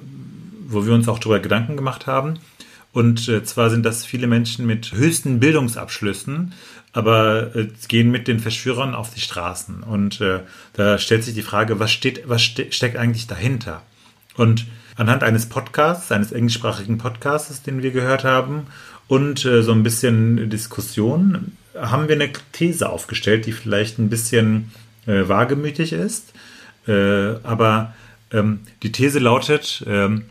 wo 0.67 0.83
wir 0.83 0.93
uns 0.93 1.07
auch 1.07 1.19
darüber 1.19 1.39
Gedanken 1.39 1.77
gemacht 1.77 2.07
haben. 2.07 2.39
Und 2.97 3.29
äh, 3.29 3.43
zwar 3.43 3.69
sind 3.69 3.85
das 3.85 4.07
viele 4.07 4.25
Menschen 4.25 4.65
mit 4.65 4.91
höchsten 4.91 5.39
Bildungsabschlüssen, 5.39 6.53
aber 6.93 7.55
äh, 7.55 7.67
gehen 7.87 8.09
mit 8.09 8.27
den 8.27 8.39
Verschwörern 8.39 8.95
auf 8.95 9.13
die 9.13 9.19
Straßen. 9.19 9.83
Und 9.83 10.19
äh, 10.19 10.39
da 10.73 10.97
stellt 10.97 11.23
sich 11.23 11.35
die 11.35 11.43
Frage, 11.43 11.79
was 11.79 11.91
steht, 11.91 12.27
was 12.27 12.41
ste 12.41 12.71
steckt 12.71 12.97
eigentlich 12.97 13.27
dahinter? 13.27 13.83
Und 14.35 14.65
anhand 14.95 15.21
eines 15.21 15.45
Podcasts, 15.45 16.11
eines 16.11 16.31
englischsprachigen 16.31 16.97
Podcasts, 16.97 17.61
den 17.61 17.83
wir 17.83 17.91
gehört 17.91 18.23
haben, 18.23 18.65
und 19.07 19.41
so 19.41 19.71
ein 19.71 19.83
bisschen 19.83 20.49
Diskussion, 20.49 21.51
haben 21.75 22.07
wir 22.07 22.15
eine 22.15 22.31
These 22.51 22.89
aufgestellt, 22.89 23.45
die 23.45 23.53
vielleicht 23.53 23.99
ein 23.99 24.09
bisschen 24.09 24.71
wagemütig 25.05 25.93
ist. 25.93 26.33
Aber 26.85 27.93
ähm, 28.33 28.59
die 28.83 28.91
These 28.91 29.19
lautet, 29.19 29.85
ähm, 29.87 30.25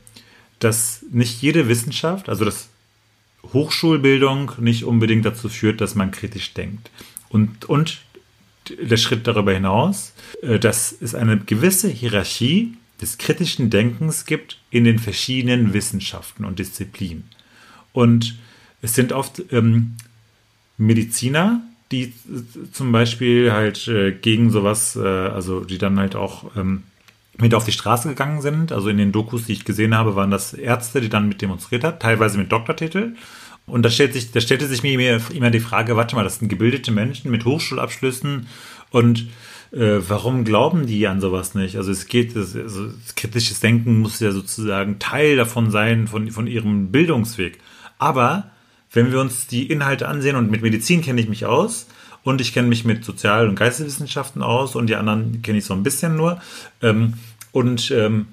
dass 0.58 1.04
nicht 1.10 1.42
jede 1.42 1.68
Wissenschaft, 1.68 2.28
also 2.28 2.44
dass 2.44 2.68
Hochschulbildung 3.52 4.52
nicht 4.58 4.84
unbedingt 4.84 5.24
dazu 5.24 5.48
führt, 5.48 5.80
dass 5.80 5.94
man 5.94 6.10
kritisch 6.10 6.54
denkt. 6.54 6.90
Und, 7.28 7.64
und 7.66 8.00
der 8.68 8.96
Schritt 8.96 9.26
darüber 9.26 9.52
hinaus, 9.52 10.12
äh, 10.42 10.58
dass 10.58 10.94
es 11.00 11.14
eine 11.14 11.38
gewisse 11.38 11.88
Hierarchie 11.88 12.76
des 13.00 13.18
kritischen 13.18 13.70
Denkens 13.70 14.24
gibt 14.24 14.58
in 14.70 14.84
den 14.84 14.98
verschiedenen 14.98 15.74
Wissenschaften 15.74 16.44
und 16.44 16.58
Disziplinen. 16.58 17.24
Und 17.92 18.36
es 18.82 18.94
sind 18.94 19.12
oft 19.12 19.42
ähm, 19.52 19.96
Mediziner, 20.78 21.62
die 21.92 22.12
zum 22.72 22.92
Beispiel 22.92 23.52
halt 23.52 23.86
äh, 23.88 24.12
gegen 24.12 24.50
sowas, 24.50 24.96
äh, 24.96 25.00
also 25.00 25.60
die 25.60 25.78
dann 25.78 25.98
halt 25.98 26.16
auch 26.16 26.56
ähm, 26.56 26.82
mit 27.38 27.54
auf 27.54 27.64
die 27.64 27.72
Straße 27.72 28.08
gegangen 28.08 28.40
sind. 28.40 28.72
Also 28.72 28.88
in 28.88 28.98
den 28.98 29.12
Dokus, 29.12 29.46
die 29.46 29.52
ich 29.52 29.64
gesehen 29.64 29.94
habe, 29.94 30.16
waren 30.16 30.30
das 30.30 30.54
Ärzte, 30.54 31.00
die 31.00 31.08
dann 31.08 31.28
mit 31.28 31.42
demonstriert 31.42 31.84
haben, 31.84 31.98
teilweise 31.98 32.38
mit 32.38 32.50
Doktortitel. 32.50 33.14
Und 33.66 33.82
da, 33.82 33.90
stellt 33.90 34.12
sich, 34.12 34.30
da 34.30 34.40
stellte 34.40 34.66
sich 34.66 34.82
mir 34.82 35.20
immer 35.34 35.50
die 35.50 35.60
Frage, 35.60 35.96
warte 35.96 36.14
mal, 36.14 36.22
das 36.22 36.38
sind 36.38 36.48
gebildete 36.48 36.92
Menschen 36.92 37.30
mit 37.30 37.44
Hochschulabschlüssen 37.44 38.46
und 38.90 39.26
äh, 39.72 39.98
warum 40.08 40.44
glauben 40.44 40.86
die 40.86 41.08
an 41.08 41.20
sowas 41.20 41.54
nicht? 41.54 41.76
Also 41.76 41.90
es 41.90 42.06
geht, 42.06 42.36
also 42.36 42.90
kritisches 43.16 43.58
Denken 43.58 43.98
muss 43.98 44.20
ja 44.20 44.30
sozusagen 44.30 45.00
Teil 45.00 45.36
davon 45.36 45.72
sein, 45.72 46.06
von, 46.06 46.30
von 46.30 46.46
ihrem 46.46 46.92
Bildungsweg. 46.92 47.58
Aber 47.98 48.50
wenn 48.92 49.10
wir 49.10 49.20
uns 49.20 49.48
die 49.48 49.66
Inhalte 49.66 50.06
ansehen, 50.06 50.36
und 50.36 50.50
mit 50.50 50.62
Medizin 50.62 51.02
kenne 51.02 51.20
ich 51.20 51.28
mich 51.28 51.44
aus, 51.44 51.88
und 52.26 52.40
ich 52.40 52.52
kenne 52.52 52.66
mich 52.66 52.84
mit 52.84 53.04
Sozial- 53.04 53.48
und 53.48 53.54
Geisteswissenschaften 53.54 54.42
aus 54.42 54.74
und 54.74 54.88
die 54.88 54.96
anderen 54.96 55.42
kenne 55.42 55.58
ich 55.58 55.64
so 55.64 55.74
ein 55.74 55.84
bisschen 55.84 56.16
nur. 56.16 56.42
Ähm, 56.82 57.14
und 57.52 57.92
ähm, 57.92 58.26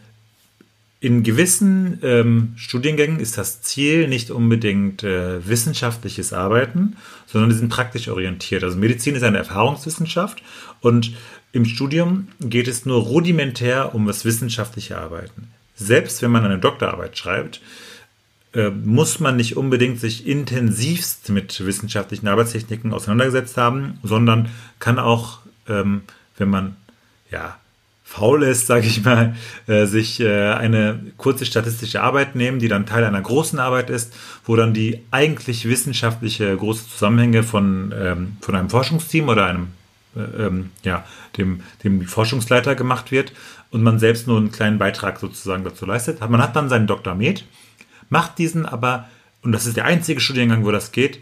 in 1.00 1.22
gewissen 1.22 2.00
ähm, 2.02 2.54
Studiengängen 2.56 3.20
ist 3.20 3.38
das 3.38 3.62
Ziel 3.62 4.08
nicht 4.08 4.32
unbedingt 4.32 5.04
äh, 5.04 5.48
wissenschaftliches 5.48 6.34
Arbeiten, 6.34 6.98
sondern 7.28 7.52
die 7.52 7.56
sind 7.56 7.70
praktisch 7.70 8.08
orientiert. 8.08 8.64
Also 8.64 8.78
Medizin 8.78 9.14
ist 9.14 9.22
eine 9.22 9.38
Erfahrungswissenschaft 9.38 10.42
und 10.82 11.14
im 11.52 11.66
Studium 11.66 12.30
geht 12.40 12.68
es 12.68 12.88
nur 12.88 13.00
rudimentär 13.00 13.94
um 13.94 14.08
das 14.08 14.26
wissenschaftliche 14.26 14.98
Arbeiten. 14.98 15.50
Selbst 15.76 16.24
wenn 16.24 16.32
man 16.32 16.44
eine 16.44 16.58
Doktorarbeit 16.58 17.16
schreibt, 17.16 17.62
äh, 18.54 18.70
muss 18.70 19.20
man 19.20 19.36
nicht 19.36 19.58
unbedingt 19.58 20.00
sich 20.00 20.28
intensivst 20.28 21.30
mit 21.30 21.66
wissenschaftlichen 21.66 22.28
Arbeitstechniken 22.28 22.94
auseinandergesetzt 22.94 23.58
haben, 23.58 24.00
sondern 24.04 24.50
kann 24.80 25.00
auch, 25.00 25.40
ähm, 25.68 26.02
wenn 26.38 26.50
man 26.50 26.76
ja 27.32 27.58
faul 28.04 28.44
ist, 28.44 28.68
sage 28.68 28.86
ich 28.86 29.04
mal, 29.04 29.36
äh, 29.68 29.86
sich 29.86 30.20
äh, 30.20 30.52
eine 30.54 31.00
kurze 31.18 31.46
statistische 31.46 32.02
Arbeit 32.02 32.36
nehmen, 32.36 32.60
die 32.60 32.68
dann 32.68 32.86
Teil 32.86 33.04
einer 33.04 33.22
großen 33.22 33.60
Arbeit 33.60 33.90
ist, 33.90 34.14
wo 34.46 34.56
dann 34.56 34.74
die 34.74 35.04
eigentlich 35.10 35.68
wissenschaftliche 35.68 36.56
große 36.56 36.88
Zusammenhänge 36.90 37.42
von, 37.42 37.94
ähm, 37.98 38.38
von 38.42 38.56
einem 38.56 38.70
Forschungsteam 38.70 39.30
oder 39.30 39.48
einem 39.48 39.70
äh, 40.16 40.46
ähm, 40.46 40.70
ja, 40.84 41.06
dem, 41.38 41.62
dem 41.84 42.04
Forschungsleiter 42.04 42.76
gemacht 42.76 43.12
wird 43.12 43.34
und 43.72 43.82
man 43.82 43.98
selbst 43.98 44.28
nur 44.28 44.38
einen 44.38 44.52
kleinen 44.52 44.78
Beitrag 44.78 45.20
sozusagen 45.20 45.64
dazu 45.64 45.88
leistet. 45.88 46.20
Man 46.22 46.42
hat 46.42 46.56
dann 46.56 46.70
seinen 46.70 46.86
Dr. 46.86 47.16
Med 47.16 47.44
macht 48.14 48.38
diesen 48.38 48.68
aber, 48.68 49.10
und 49.42 49.52
das 49.54 49.66
ist 49.66 49.76
der 49.76 49.86
einzige 49.86 50.22
Studiengang, 50.22 50.64
wo 50.64 50.72
das 50.72 50.92
geht, 50.92 51.20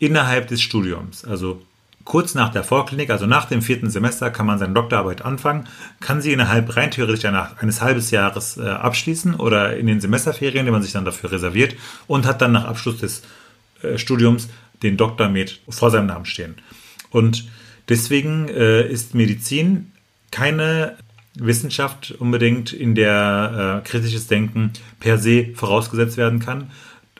innerhalb 0.00 0.48
des 0.48 0.60
Studiums. 0.60 1.24
Also 1.24 1.62
kurz 2.04 2.34
nach 2.34 2.50
der 2.50 2.64
Vorklinik, 2.64 3.10
also 3.10 3.26
nach 3.26 3.44
dem 3.44 3.62
vierten 3.62 3.90
Semester, 3.90 4.28
kann 4.28 4.46
man 4.46 4.58
seine 4.58 4.74
Doktorarbeit 4.74 5.24
anfangen, 5.24 5.68
kann 6.00 6.20
sie 6.20 6.32
innerhalb 6.32 6.76
rein 6.76 6.90
theoretisch 6.90 7.24
eines 7.24 7.80
halbes 7.80 8.10
Jahres 8.10 8.56
äh, 8.56 8.68
abschließen 8.68 9.36
oder 9.36 9.76
in 9.76 9.86
den 9.86 10.00
Semesterferien, 10.00 10.66
die 10.66 10.72
man 10.72 10.82
sich 10.82 10.90
dann 10.90 11.04
dafür 11.04 11.30
reserviert 11.30 11.76
und 12.08 12.26
hat 12.26 12.42
dann 12.42 12.50
nach 12.50 12.64
Abschluss 12.64 12.98
des 12.98 13.22
äh, 13.82 13.96
Studiums 13.96 14.48
den 14.82 14.96
Doktor 14.96 15.28
mit 15.28 15.60
vor 15.68 15.92
seinem 15.92 16.06
Namen 16.06 16.24
stehen. 16.24 16.56
Und 17.10 17.48
deswegen 17.88 18.48
äh, 18.48 18.84
ist 18.88 19.14
Medizin 19.14 19.92
keine 20.32 20.96
Wissenschaft 21.34 22.14
unbedingt, 22.18 22.72
in 22.72 22.94
der 22.94 23.82
äh, 23.82 23.88
kritisches 23.88 24.26
Denken 24.26 24.72
per 25.00 25.18
se 25.18 25.48
vorausgesetzt 25.54 26.16
werden 26.16 26.40
kann. 26.40 26.70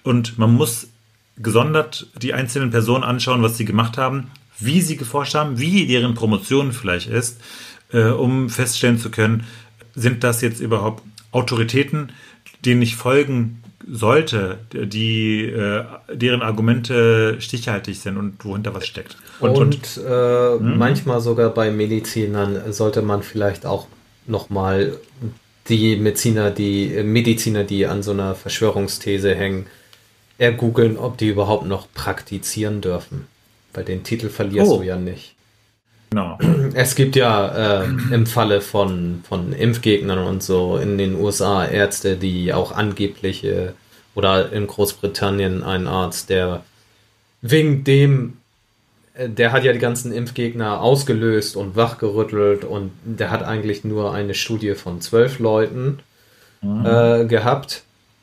Und 0.03 0.39
man 0.39 0.53
muss 0.53 0.89
gesondert 1.39 2.09
die 2.21 2.35
einzelnen 2.35 2.71
Personen 2.71 3.05
anschauen, 3.05 3.43
was 3.43 3.57
sie 3.57 3.65
gemacht 3.65 3.97
haben, 3.97 4.31
wie 4.59 4.81
sie 4.81 4.97
geforscht 4.97 5.35
haben, 5.35 5.59
wie 5.59 5.87
deren 5.87 6.15
Promotion 6.15 6.73
vielleicht 6.73 7.09
ist, 7.09 7.41
äh, 7.93 8.05
um 8.05 8.51
feststellen 8.51 8.99
zu 8.99 9.11
können, 9.11 9.45
sind 9.95 10.25
das 10.25 10.41
jetzt 10.41 10.61
überhaupt 10.61 11.03
Autoritäten, 11.31 12.13
denen 12.65 12.83
ich 12.83 12.97
folgen 12.97 13.63
sollte, 13.91 14.59
die 14.73 15.45
äh, 15.45 15.85
deren 16.13 16.43
Argumente 16.43 17.41
stichhaltig 17.41 17.99
sind 17.99 18.17
und 18.17 18.45
wohinter 18.45 18.75
was 18.75 18.87
steckt. 18.87 19.17
Und, 19.41 19.51
und, 19.51 19.61
und 19.61 20.05
äh, 20.05 20.59
hm? 20.59 20.79
manchmal 20.79 21.21
sogar 21.21 21.51
bei 21.51 21.71
Medizinern 21.71 22.73
sollte 22.73 23.03
man 23.03 23.23
vielleicht 23.23 23.67
auch 23.67 23.89
nochmal 24.27 24.99
die 25.69 25.97
Mediziner, 25.97 26.51
die 26.51 27.03
Mediziner, 27.03 27.65
die 27.65 27.87
an 27.87 28.03
so 28.03 28.13
einer 28.13 28.35
Verschwörungsthese 28.35 29.35
hängen, 29.35 29.67
ergoogeln, 30.39 30.97
ob 30.97 31.19
die 31.19 31.29
überhaupt 31.29 31.67
noch 31.67 31.87
praktizieren 31.95 32.81
dürfen. 32.81 33.27
Bei 33.73 33.83
den 33.83 34.03
Titel 34.03 34.29
verlierst 34.29 34.73
oh. 34.73 34.79
du 34.79 34.83
ja 34.83 34.97
nicht. 34.97 35.35
Genau. 36.11 36.39
Es 36.75 36.95
gibt 36.95 37.17
ja 37.17 37.83
äh, 37.83 37.85
im 37.85 38.27
Falle 38.27 38.61
von, 38.61 39.23
von 39.27 39.53
Impfgegnern 39.53 40.19
und 40.19 40.43
so 40.43 40.77
in 40.77 40.99
den 40.99 41.15
USA 41.19 41.65
Ärzte, 41.65 42.17
die 42.17 42.53
auch 42.53 42.73
angebliche 42.73 43.75
oder 44.15 44.53
in 44.53 44.67
Großbritannien 44.67 45.63
ein 45.63 45.87
Arzt, 45.87 46.29
der 46.29 46.65
wegen 47.41 47.85
dem 47.85 48.37
der 49.19 49.53
hat 49.53 49.65
ja 49.65 49.73
die 49.73 49.79
ganzen 49.79 50.13
Impfgegner 50.13 50.81
ausgelöst 50.81 51.57
und 51.57 51.77
wachgerüttelt 51.77 52.65
und 52.65 52.93
der 53.05 53.31
hat 53.31 53.43
eigentlich 53.43 53.85
nur 53.85 54.15
eine 54.15 54.35
Studie 54.35 54.75
von 54.75 55.01
zwölf 55.01 55.39
Leuten 55.39 55.99
mhm. 56.63 56.87
äh, 56.87 57.25
gehabt, 57.27 57.83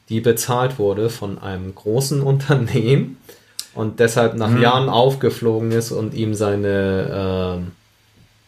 die 0.10 0.20
bezahlt 0.20 0.80
wurde 0.80 1.10
von 1.10 1.40
einem 1.40 1.76
großen 1.76 2.22
Unternehmen 2.24 3.18
und 3.76 4.00
deshalb 4.00 4.36
nach 4.36 4.50
mhm. 4.50 4.62
Jahren 4.62 4.90
aufgeflogen 4.90 5.72
ist 5.72 5.92
und 5.92 6.14
ihm 6.16 6.34
seine, 6.34 7.60
äh, 7.60 7.70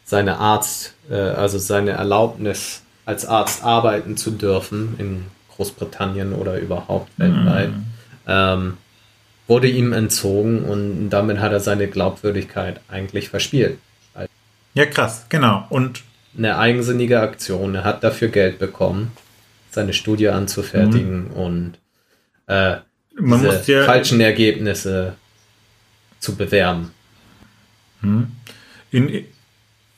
seine 0.04 0.38
Arzt, 0.38 0.96
äh, 1.10 1.16
also 1.16 1.60
seine 1.60 1.92
Erlaubnis 1.92 2.82
als 3.06 3.26
Arzt 3.26 3.64
arbeiten 3.64 4.18
zu 4.18 4.32
dürfen 4.32 4.96
in 4.98 5.26
Großbritannien 5.56 6.34
oder 6.34 6.60
überhaupt 6.60 7.10
weltweit. 7.18 7.70
Mhm. 7.70 7.86
Ähm, 8.28 8.78
wurde 9.52 9.68
ihm 9.68 9.92
entzogen 9.92 10.64
und 10.64 11.10
damit 11.10 11.40
hat 11.40 11.52
er 11.52 11.60
seine 11.60 11.90
Glaubwürdigkeit 11.90 12.80
eigentlich 12.88 13.28
verspielt. 13.28 13.80
Ja, 14.74 14.86
krass, 14.86 15.26
genau. 15.28 15.66
Und 15.70 16.04
eine 16.38 16.58
eigensinnige 16.58 17.20
Aktion. 17.20 17.76
Er 17.76 17.84
hat 17.84 18.02
dafür 18.02 18.30
Geld 18.30 18.60
bekommen, 18.60 19.12
seine 19.70 19.92
Studie 19.92 20.30
anzufertigen 20.30 21.26
mhm. 21.26 21.34
und 21.34 21.74
äh, 22.48 22.78
Man 23.20 23.42
diese 23.42 23.74
ja 23.74 23.84
falschen 23.84 24.22
Ergebnisse 24.22 25.18
zu 26.22 26.38
bewerben. 26.38 26.92
Mhm. 28.00 28.32
In, 28.92 29.26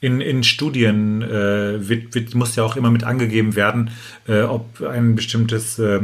in, 0.00 0.20
in 0.20 0.44
Studien 0.44 1.22
äh, 1.22 1.88
wird, 1.88 2.14
wird, 2.14 2.34
muss 2.34 2.56
ja 2.56 2.62
auch 2.62 2.76
immer 2.76 2.90
mit 2.90 3.04
angegeben 3.04 3.56
werden, 3.56 3.90
äh, 4.28 4.42
ob 4.42 4.82
ein 4.82 5.14
bestimmtes, 5.14 5.78
äh, 5.78 6.00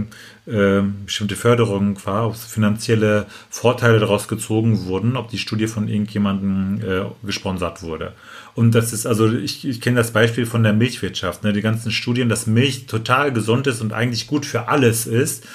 äh, 0.46 0.82
bestimmte 1.04 1.36
Förderung 1.36 1.98
war, 2.06 2.28
ob 2.28 2.36
finanzielle 2.36 3.26
Vorteile 3.50 3.98
daraus 3.98 4.26
gezogen 4.26 4.86
wurden, 4.86 5.16
ob 5.16 5.28
die 5.28 5.38
Studie 5.38 5.66
von 5.66 5.88
irgendjemandem 5.88 6.80
äh, 6.82 7.26
gesponsert 7.26 7.82
wurde. 7.82 8.14
Und 8.54 8.74
das 8.74 8.92
ist, 8.92 9.06
also 9.06 9.30
ich, 9.30 9.68
ich 9.68 9.80
kenne 9.80 9.98
das 9.98 10.12
Beispiel 10.12 10.46
von 10.46 10.62
der 10.62 10.72
Milchwirtschaft, 10.72 11.44
ne, 11.44 11.52
die 11.52 11.60
ganzen 11.60 11.90
Studien, 11.90 12.30
dass 12.30 12.46
Milch 12.46 12.86
total 12.86 13.32
gesund 13.32 13.66
ist 13.66 13.82
und 13.82 13.92
eigentlich 13.92 14.26
gut 14.26 14.46
für 14.46 14.68
alles 14.68 15.06
ist 15.06 15.46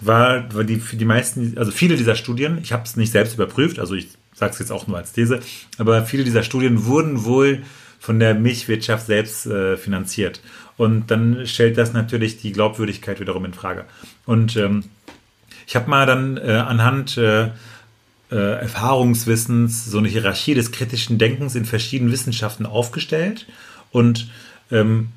war, 0.00 0.52
war 0.54 0.64
die, 0.64 0.78
die 0.78 1.04
meisten, 1.04 1.58
also 1.58 1.70
viele 1.70 1.96
dieser 1.96 2.14
Studien, 2.14 2.58
ich 2.62 2.72
habe 2.72 2.84
es 2.84 2.96
nicht 2.96 3.12
selbst 3.12 3.34
überprüft, 3.34 3.78
also 3.78 3.94
ich 3.94 4.08
sage 4.40 4.52
es 4.54 4.58
jetzt 4.58 4.72
auch 4.72 4.86
nur 4.86 4.96
als 4.96 5.12
These, 5.12 5.40
aber 5.78 6.04
viele 6.04 6.24
dieser 6.24 6.42
Studien 6.42 6.86
wurden 6.86 7.24
wohl 7.24 7.62
von 8.00 8.18
der 8.18 8.34
Milchwirtschaft 8.34 9.06
selbst 9.06 9.46
äh, 9.46 9.76
finanziert. 9.76 10.40
Und 10.76 11.10
dann 11.10 11.46
stellt 11.46 11.76
das 11.76 11.92
natürlich 11.92 12.38
die 12.38 12.52
Glaubwürdigkeit 12.52 13.20
wiederum 13.20 13.44
in 13.44 13.52
Frage. 13.52 13.84
Und 14.24 14.56
ähm, 14.56 14.84
ich 15.66 15.76
habe 15.76 15.90
mal 15.90 16.06
dann 16.06 16.38
äh, 16.38 16.52
anhand 16.52 17.18
äh, 17.18 17.50
äh, 18.32 18.36
Erfahrungswissens 18.36 19.84
so 19.84 19.98
eine 19.98 20.08
Hierarchie 20.08 20.54
des 20.54 20.72
kritischen 20.72 21.18
Denkens 21.18 21.54
in 21.54 21.66
verschiedenen 21.66 22.10
Wissenschaften 22.10 22.64
aufgestellt. 22.64 23.46
Und 23.90 24.30
ähm, 24.72 25.10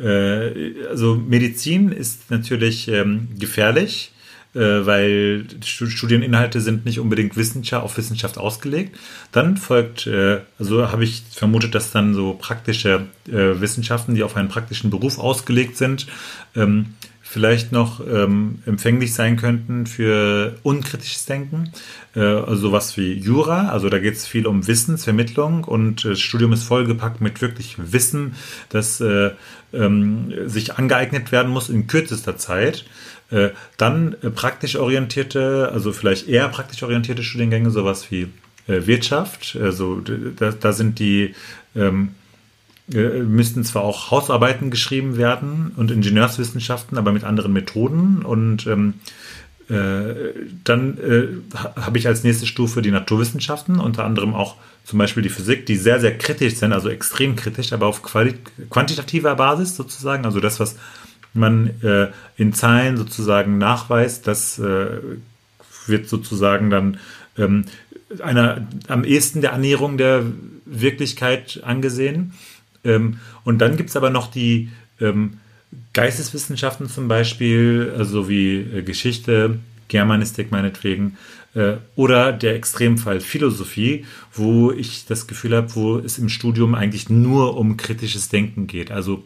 äh, 0.00 0.86
also 0.88 1.16
Medizin 1.16 1.90
ist 1.90 2.30
natürlich 2.30 2.86
ähm, 2.86 3.30
gefährlich, 3.36 4.12
äh, 4.12 4.13
weil 4.60 5.46
Studieninhalte 5.62 6.60
sind 6.60 6.84
nicht 6.84 7.00
unbedingt 7.00 7.36
Wissenschaft, 7.36 7.84
auf 7.84 7.96
Wissenschaft 7.96 8.38
ausgelegt. 8.38 8.96
Dann 9.32 9.56
folgt, 9.56 10.06
äh, 10.06 10.40
also 10.58 10.90
habe 10.90 11.04
ich 11.04 11.24
vermutet, 11.32 11.74
dass 11.74 11.90
dann 11.90 12.14
so 12.14 12.34
praktische 12.34 13.06
äh, 13.28 13.60
Wissenschaften, 13.60 14.14
die 14.14 14.22
auf 14.22 14.36
einen 14.36 14.48
praktischen 14.48 14.90
Beruf 14.90 15.18
ausgelegt 15.18 15.76
sind, 15.76 16.06
ähm, 16.54 16.94
vielleicht 17.34 17.72
noch 17.72 18.00
ähm, 18.06 18.60
empfänglich 18.64 19.12
sein 19.12 19.36
könnten 19.36 19.86
für 19.86 20.54
unkritisches 20.62 21.26
Denken. 21.26 21.72
Äh, 22.14 22.20
also 22.20 22.68
sowas 22.68 22.96
wie 22.96 23.12
Jura, 23.14 23.70
also 23.70 23.88
da 23.88 23.98
geht 23.98 24.14
es 24.14 24.24
viel 24.24 24.46
um 24.46 24.68
Wissensvermittlung 24.68 25.64
und 25.64 26.04
das 26.04 26.20
Studium 26.20 26.52
ist 26.52 26.62
vollgepackt 26.62 27.20
mit 27.20 27.42
wirklich 27.42 27.74
Wissen, 27.76 28.36
das 28.68 29.00
äh, 29.00 29.32
ähm, 29.72 30.32
sich 30.46 30.78
angeeignet 30.78 31.32
werden 31.32 31.50
muss 31.50 31.70
in 31.70 31.88
kürzester 31.88 32.36
Zeit. 32.36 32.84
Äh, 33.32 33.48
dann 33.78 34.14
äh, 34.22 34.30
praktisch 34.30 34.76
orientierte, 34.76 35.70
also 35.72 35.92
vielleicht 35.92 36.28
eher 36.28 36.48
praktisch 36.50 36.84
orientierte 36.84 37.24
Studiengänge, 37.24 37.72
sowas 37.72 38.12
wie 38.12 38.28
äh, 38.68 38.86
Wirtschaft. 38.86 39.58
Also 39.60 40.00
da, 40.00 40.52
da 40.52 40.72
sind 40.72 41.00
die 41.00 41.34
ähm, 41.74 42.10
äh, 42.92 43.20
müssten 43.22 43.64
zwar 43.64 43.82
auch 43.82 44.10
Hausarbeiten 44.10 44.70
geschrieben 44.70 45.16
werden 45.16 45.72
und 45.76 45.90
Ingenieurswissenschaften, 45.90 46.98
aber 46.98 47.12
mit 47.12 47.24
anderen 47.24 47.52
Methoden. 47.52 48.24
Und 48.24 48.66
ähm, 48.66 48.94
äh, 49.68 50.34
dann 50.64 50.98
äh, 50.98 51.28
habe 51.80 51.96
ich 51.96 52.06
als 52.06 52.24
nächste 52.24 52.46
Stufe 52.46 52.82
die 52.82 52.90
Naturwissenschaften, 52.90 53.80
unter 53.80 54.04
anderem 54.04 54.34
auch 54.34 54.56
zum 54.84 54.98
Beispiel 54.98 55.22
die 55.22 55.30
Physik, 55.30 55.64
die 55.64 55.76
sehr, 55.76 55.98
sehr 55.98 56.18
kritisch 56.18 56.56
sind, 56.56 56.74
also 56.74 56.90
extrem 56.90 57.36
kritisch, 57.36 57.72
aber 57.72 57.86
auf 57.86 58.02
quantitativer 58.02 59.34
Basis 59.36 59.76
sozusagen. 59.76 60.26
Also 60.26 60.40
das, 60.40 60.60
was 60.60 60.76
man 61.32 61.70
äh, 61.82 62.08
in 62.36 62.52
Zahlen 62.52 62.98
sozusagen 62.98 63.56
nachweist, 63.56 64.26
das 64.26 64.58
äh, 64.58 64.98
wird 65.86 66.08
sozusagen 66.08 66.68
dann 66.68 66.98
ähm, 67.38 67.64
einer 68.22 68.66
am 68.88 69.04
ehesten 69.04 69.40
der 69.40 69.54
Annäherung 69.54 69.96
der 69.96 70.24
Wirklichkeit 70.66 71.62
angesehen. 71.64 72.34
Ähm, 72.84 73.18
und 73.44 73.58
dann 73.58 73.76
gibt 73.76 73.90
es 73.90 73.96
aber 73.96 74.10
noch 74.10 74.30
die 74.30 74.70
ähm, 75.00 75.38
Geisteswissenschaften 75.92 76.88
zum 76.88 77.08
Beispiel, 77.08 77.94
also 77.96 78.28
wie 78.28 78.56
äh, 78.56 78.82
Geschichte, 78.82 79.58
Germanistik 79.88 80.50
meinetwegen, 80.50 81.16
äh, 81.54 81.74
oder 81.96 82.32
der 82.32 82.54
Extremfall 82.56 83.20
Philosophie, 83.20 84.04
wo 84.32 84.70
ich 84.72 85.06
das 85.06 85.26
Gefühl 85.26 85.56
habe, 85.56 85.74
wo 85.74 85.98
es 85.98 86.18
im 86.18 86.28
Studium 86.28 86.74
eigentlich 86.74 87.08
nur 87.08 87.56
um 87.56 87.76
kritisches 87.76 88.28
Denken 88.28 88.66
geht. 88.66 88.90
Also 88.90 89.24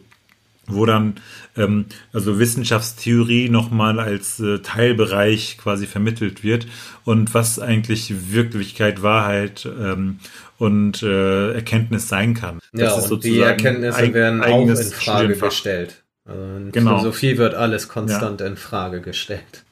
wo 0.73 0.85
dann 0.85 1.15
ähm, 1.57 1.85
also 2.13 2.39
Wissenschaftstheorie 2.39 3.49
nochmal 3.49 3.99
als 3.99 4.39
äh, 4.39 4.59
Teilbereich 4.59 5.57
quasi 5.57 5.85
vermittelt 5.85 6.43
wird 6.43 6.67
und 7.05 7.33
was 7.33 7.59
eigentlich 7.59 8.31
Wirklichkeit, 8.31 9.01
Wahrheit 9.01 9.65
ähm, 9.65 10.19
und 10.57 11.03
äh, 11.03 11.53
Erkenntnis 11.53 12.07
sein 12.07 12.33
kann. 12.33 12.59
Ja, 12.73 12.95
das 12.95 13.11
und 13.11 13.23
die 13.23 13.39
Erkenntnisse 13.39 14.13
werden 14.13 14.43
auch 14.43 14.67
in 14.67 14.75
Frage 14.75 15.35
gestellt. 15.35 16.03
Also 16.25 16.41
in 16.41 16.71
genau. 16.71 16.99
Philosophie 16.99 17.37
wird 17.37 17.55
alles 17.55 17.87
konstant 17.87 18.41
ja. 18.41 18.47
in 18.47 18.57
Frage 18.57 19.01
gestellt. 19.01 19.63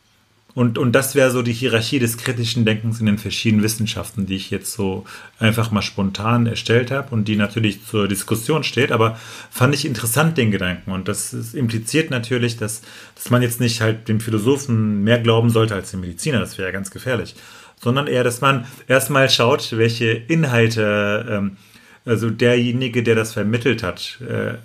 Und, 0.58 0.80
und 0.80 0.94
das 0.94 1.14
wäre 1.14 1.30
so 1.30 1.44
die 1.44 1.54
Hierarchie 1.54 2.00
des 2.00 2.18
kritischen 2.18 2.66
Denkens 2.66 3.00
in 3.00 3.06
den 3.06 3.20
verschiedenen 3.20 3.64
Wissenschaften, 3.64 4.26
die 4.26 4.38
ich 4.38 4.50
jetzt 4.50 4.74
so 4.74 5.06
einfach 5.38 5.70
mal 5.70 5.84
spontan 5.84 6.48
erstellt 6.48 6.90
habe 6.90 7.14
und 7.14 7.28
die 7.28 7.36
natürlich 7.36 7.86
zur 7.86 8.08
Diskussion 8.08 8.64
steht. 8.64 8.92
Aber 8.92 9.20
fand 9.52 9.76
ich 9.76 9.86
interessant, 9.86 10.36
den 10.36 10.50
Gedanken. 10.50 10.94
Und 10.94 11.08
das, 11.08 11.54
impliziert 11.54 12.10
natürlich, 12.10 12.58
dass, 12.58 12.82
dass 13.14 13.30
man 13.30 13.44
jetzt 13.44 13.60
nicht 13.60 13.82
halt 13.82 14.08
dem 14.08 14.20
Philosophen 14.20 15.04
mehr 15.04 15.20
glauben 15.20 15.52
sollte 15.52 15.76
als 15.76 15.92
dem 15.92 16.00
Mediziner. 16.00 16.40
Das 16.40 16.58
wäre 16.58 16.70
ja 16.70 16.74
ganz 16.74 16.90
gefährlich. 16.90 17.36
Sondern 17.80 18.08
eher, 18.08 18.24
dass 18.24 18.42
man 18.42 18.66
erstmal 18.88 19.30
schaut, 19.30 19.78
welche 19.78 20.08
Inhalte, 20.10 21.28
ähm, 21.30 21.58
also 22.04 22.32
derjenige, 22.32 23.04
der 23.04 23.14
das 23.14 23.34
vermittelt 23.34 23.84
hat, 23.84 24.18
äh, 24.28 24.56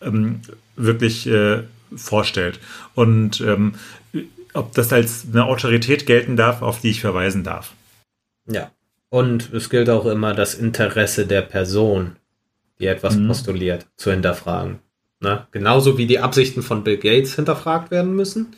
ähm, 0.00 0.40
wirklich 0.76 1.26
äh, 1.26 1.58
vorstellt. 1.94 2.58
Und 2.94 3.42
ähm, 3.42 3.74
ob 4.56 4.72
das 4.72 4.92
als 4.92 5.26
eine 5.30 5.44
Autorität 5.44 6.06
gelten 6.06 6.36
darf, 6.36 6.62
auf 6.62 6.80
die 6.80 6.90
ich 6.90 7.00
verweisen 7.00 7.44
darf. 7.44 7.72
Ja. 8.46 8.70
Und 9.08 9.52
es 9.52 9.70
gilt 9.70 9.88
auch 9.88 10.06
immer 10.06 10.34
das 10.34 10.54
Interesse 10.54 11.26
der 11.26 11.42
Person, 11.42 12.16
die 12.78 12.86
etwas 12.86 13.16
mhm. 13.16 13.28
postuliert, 13.28 13.86
zu 13.96 14.10
hinterfragen. 14.10 14.80
Ne? 15.20 15.46
Genauso 15.52 15.96
wie 15.96 16.06
die 16.06 16.18
Absichten 16.18 16.62
von 16.62 16.84
Bill 16.84 16.98
Gates 16.98 17.36
hinterfragt 17.36 17.90
werden 17.90 18.14
müssen, 18.14 18.54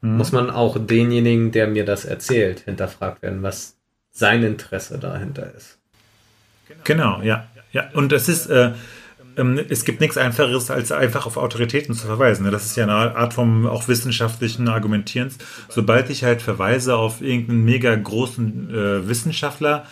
mhm. 0.00 0.16
muss 0.16 0.32
man 0.32 0.50
auch 0.50 0.76
denjenigen, 0.78 1.52
der 1.52 1.66
mir 1.66 1.84
das 1.84 2.04
erzählt, 2.04 2.60
hinterfragt 2.60 3.22
werden, 3.22 3.42
was 3.42 3.76
sein 4.10 4.42
Interesse 4.42 4.98
dahinter 4.98 5.54
ist. 5.54 5.78
Genau, 6.84 7.20
ja. 7.22 7.46
Ja, 7.72 7.88
und 7.94 8.12
es 8.12 8.28
ist, 8.28 8.46
äh, 8.46 8.72
es 9.68 9.84
gibt 9.84 10.00
nichts 10.00 10.16
Einfacheres, 10.16 10.70
als 10.70 10.92
einfach 10.92 11.26
auf 11.26 11.36
Autoritäten 11.36 11.94
zu 11.94 12.06
verweisen. 12.06 12.44
Ne? 12.44 12.50
Das 12.50 12.66
ist 12.66 12.76
ja 12.76 12.84
eine 12.84 13.16
Art 13.16 13.34
vom 13.34 13.66
auch 13.66 13.88
wissenschaftlichen 13.88 14.68
Argumentierens. 14.68 15.38
Sobald 15.68 16.10
ich 16.10 16.24
halt 16.24 16.42
verweise 16.42 16.96
auf 16.96 17.22
irgendeinen 17.22 17.64
mega 17.64 17.94
großen 17.94 18.70
äh, 18.70 19.08
Wissenschaftler, 19.08 19.86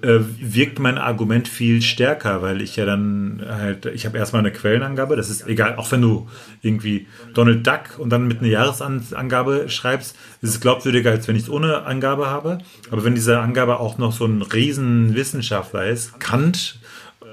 äh, 0.00 0.20
wirkt 0.40 0.78
mein 0.78 0.96
Argument 0.96 1.46
viel 1.46 1.82
stärker, 1.82 2.40
weil 2.40 2.62
ich 2.62 2.76
ja 2.76 2.86
dann 2.86 3.44
halt, 3.46 3.84
ich 3.86 4.06
habe 4.06 4.16
erstmal 4.16 4.40
eine 4.40 4.52
Quellenangabe, 4.52 5.14
das 5.14 5.28
ist 5.28 5.46
egal, 5.46 5.76
auch 5.76 5.92
wenn 5.92 6.00
du 6.00 6.26
irgendwie 6.62 7.06
Donald 7.34 7.66
Duck 7.66 7.98
und 7.98 8.08
dann 8.10 8.26
mit 8.26 8.40
einer 8.40 8.48
Jahresangabe 8.48 9.68
schreibst, 9.68 10.16
ist 10.40 10.50
es 10.50 10.60
glaubwürdiger, 10.60 11.10
als 11.10 11.28
wenn 11.28 11.36
ich 11.36 11.42
es 11.42 11.50
ohne 11.50 11.84
Angabe 11.84 12.28
habe. 12.28 12.58
Aber 12.90 13.04
wenn 13.04 13.14
diese 13.14 13.40
Angabe 13.40 13.78
auch 13.78 13.98
noch 13.98 14.12
so 14.12 14.24
ein 14.24 14.40
riesen 14.40 15.14
Wissenschaftler 15.14 15.86
ist, 15.86 16.18
Kant, 16.18 16.78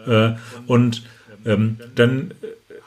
äh, 0.07 0.31
und 0.67 1.03
ähm, 1.45 1.77
dann 1.95 2.31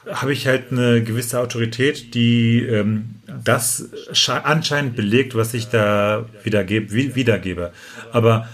äh, 0.05 0.13
habe 0.13 0.33
ich 0.33 0.47
halt 0.47 0.71
eine 0.71 1.03
gewisse 1.03 1.39
Autorität, 1.39 2.13
die 2.13 2.59
ähm, 2.59 3.15
das 3.43 3.89
anscheinend 4.27 4.95
belegt, 4.95 5.35
was 5.35 5.53
ich 5.53 5.67
da 5.67 6.25
wiedergebe, 6.43 7.15
wiedergebe. 7.15 7.71
Aber 8.11 8.47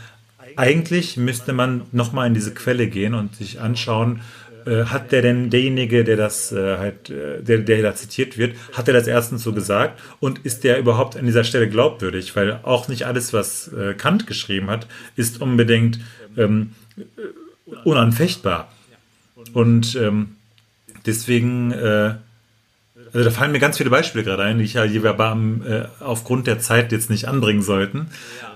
eigentlich 0.55 1.17
müsste 1.17 1.53
man 1.53 1.83
nochmal 1.91 2.27
in 2.27 2.33
diese 2.33 2.53
Quelle 2.53 2.87
gehen 2.87 3.13
und 3.13 3.35
sich 3.35 3.59
anschauen, 3.59 4.21
äh, 4.65 4.85
hat 4.85 5.11
der 5.11 5.21
denn 5.21 5.49
derjenige, 5.49 6.03
der 6.03 6.17
das 6.17 6.51
äh, 6.51 6.77
halt, 6.77 7.09
äh, 7.09 7.41
der, 7.41 7.59
der 7.59 7.81
da 7.81 7.95
zitiert 7.95 8.37
wird, 8.37 8.55
hat 8.73 8.87
er 8.87 8.93
das 8.93 9.07
erstens 9.07 9.43
so 9.43 9.53
gesagt 9.53 9.99
und 10.19 10.39
ist 10.45 10.63
der 10.63 10.77
überhaupt 10.77 11.17
an 11.17 11.25
dieser 11.25 11.43
Stelle 11.43 11.67
glaubwürdig? 11.69 12.35
Weil 12.35 12.59
auch 12.63 12.87
nicht 12.87 13.05
alles, 13.05 13.33
was 13.33 13.69
äh, 13.73 13.93
Kant 13.93 14.27
geschrieben 14.27 14.69
hat, 14.69 14.87
ist 15.15 15.41
unbedingt 15.41 15.99
ähm, 16.37 16.73
unanfechtbar. 17.83 18.71
Und 19.53 19.95
ähm, 19.95 20.35
deswegen, 21.05 21.71
äh, 21.71 22.15
also 23.13 23.25
da 23.25 23.31
fallen 23.31 23.51
mir 23.51 23.59
ganz 23.59 23.77
viele 23.77 23.89
Beispiele 23.89 24.23
gerade 24.23 24.43
ein, 24.43 24.58
die 24.58 24.63
ich 24.63 24.75
ja 24.75 24.83
hier 24.83 25.04
aber 25.06 25.37
äh, 25.67 26.04
aufgrund 26.04 26.47
der 26.47 26.60
Zeit 26.60 26.91
jetzt 26.91 27.10
nicht 27.10 27.27
anbringen 27.27 27.62
sollten. 27.62 28.08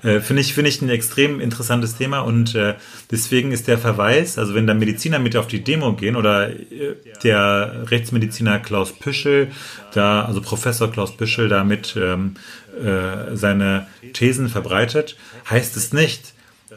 Äh, 0.01 0.21
Finde 0.21 0.41
ich, 0.41 0.53
finde 0.53 0.69
ich 0.69 0.81
ein 0.81 0.89
extrem 0.89 1.41
interessantes 1.41 1.97
Thema 1.97 2.19
und 2.19 2.55
äh, 2.55 2.75
deswegen 3.11 3.51
ist 3.51 3.67
der 3.67 3.77
Verweis, 3.77 4.37
also 4.37 4.55
wenn 4.55 4.67
da 4.67 4.73
Mediziner 4.73 5.19
mit 5.19 5.35
auf 5.35 5.47
die 5.47 5.63
Demo 5.63 5.93
gehen 5.93 6.15
oder 6.15 6.49
äh, 6.49 6.95
der 7.23 7.85
Rechtsmediziner 7.89 8.59
Klaus 8.59 8.93
Püschel, 8.93 9.49
da, 9.93 10.23
also 10.23 10.41
Professor 10.41 10.89
Klaus 10.89 11.17
Püschel 11.17 11.49
damit 11.49 11.95
ähm, 11.99 12.35
äh, 12.81 13.35
seine 13.35 13.87
Thesen 14.13 14.47
verbreitet, 14.47 15.17
heißt 15.49 15.75
es 15.75 15.91
nicht, 15.91 16.34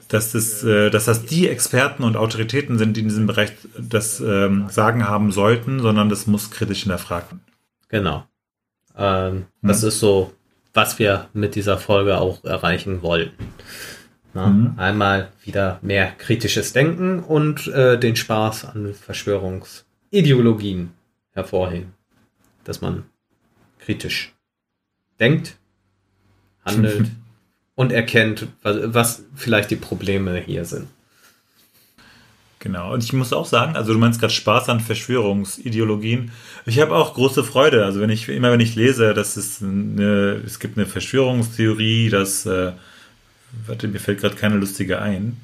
dass 0.09 0.33
das, 0.33 0.63
äh, 0.65 0.91
dass 0.91 1.07
das 1.07 1.25
die 1.25 1.49
Experten 1.49 2.05
und 2.05 2.17
Autoritäten 2.17 2.79
sind, 2.79 2.97
die 2.97 3.01
in 3.01 3.09
diesem 3.09 3.27
Bereich 3.27 3.53
das 3.79 4.21
ähm, 4.21 4.69
Sagen 4.71 5.09
haben 5.09 5.33
sollten, 5.33 5.81
sondern 5.81 6.09
das 6.09 6.27
muss 6.27 6.51
kritisch 6.51 6.83
hinterfragt 6.83 7.31
werden. 7.33 7.41
Genau. 7.89 8.25
Ähm, 8.97 9.47
hm. 9.61 9.69
Das 9.69 9.83
ist 9.83 10.01
so, 10.01 10.33
was 10.75 10.99
wir 10.99 11.29
mit 11.33 11.55
dieser 11.55 11.79
Folge 11.79 12.19
auch 12.19 12.45
erreichen 12.45 13.03
wollten. 13.03 13.53
Na, 14.35 14.47
mhm. 14.47 14.75
Einmal 14.77 15.33
wieder 15.43 15.79
mehr 15.83 16.13
kritisches 16.13 16.73
Denken 16.75 17.21
und 17.21 17.67
äh, 17.69 17.99
den 17.99 18.15
Spaß 18.15 18.67
an 18.67 18.93
Verschwörungsideologien 18.95 20.93
hervorheben. 21.33 21.95
Dass 22.65 22.83
man 22.83 23.05
kritisch 23.79 24.35
denkt, 25.19 25.57
handelt 26.65 27.11
und 27.79 27.93
erkennt, 27.93 28.49
was, 28.65 29.23
vielleicht 29.37 29.71
die 29.71 29.77
Probleme 29.77 30.37
hier 30.41 30.65
sind. 30.65 30.89
Genau. 32.59 32.93
Und 32.93 33.05
ich 33.05 33.13
muss 33.13 33.33
auch 33.33 33.47
sagen, 33.47 33.77
also 33.77 33.93
du 33.93 34.01
meinst 34.01 34.19
gerade 34.19 34.33
Spaß 34.33 34.69
an 34.69 34.81
Verschwörungsideologien. 34.81 36.33
Ich 36.67 36.81
habe 36.81 36.97
auch 36.97 37.15
große 37.15 37.45
Freude. 37.45 37.85
Also 37.85 38.01
wenn 38.01 38.11
ich 38.11 38.29
immer 38.29 38.51
wenn 38.51 38.59
ich 38.59 38.75
lese, 38.75 39.15
dass 39.15 39.37
es 39.37 39.63
eine, 39.63 40.43
es 40.45 40.59
gibt 40.59 40.77
eine 40.77 40.87
Verschwörungstheorie, 40.87 42.11
dass 42.11 42.47
äh, 42.47 42.73
warte, 43.69 43.87
mir 43.87 44.01
fällt 44.01 44.23
gerade 44.23 44.35
keine 44.35 44.57
lustige 44.57 45.01
ein. 45.01 45.37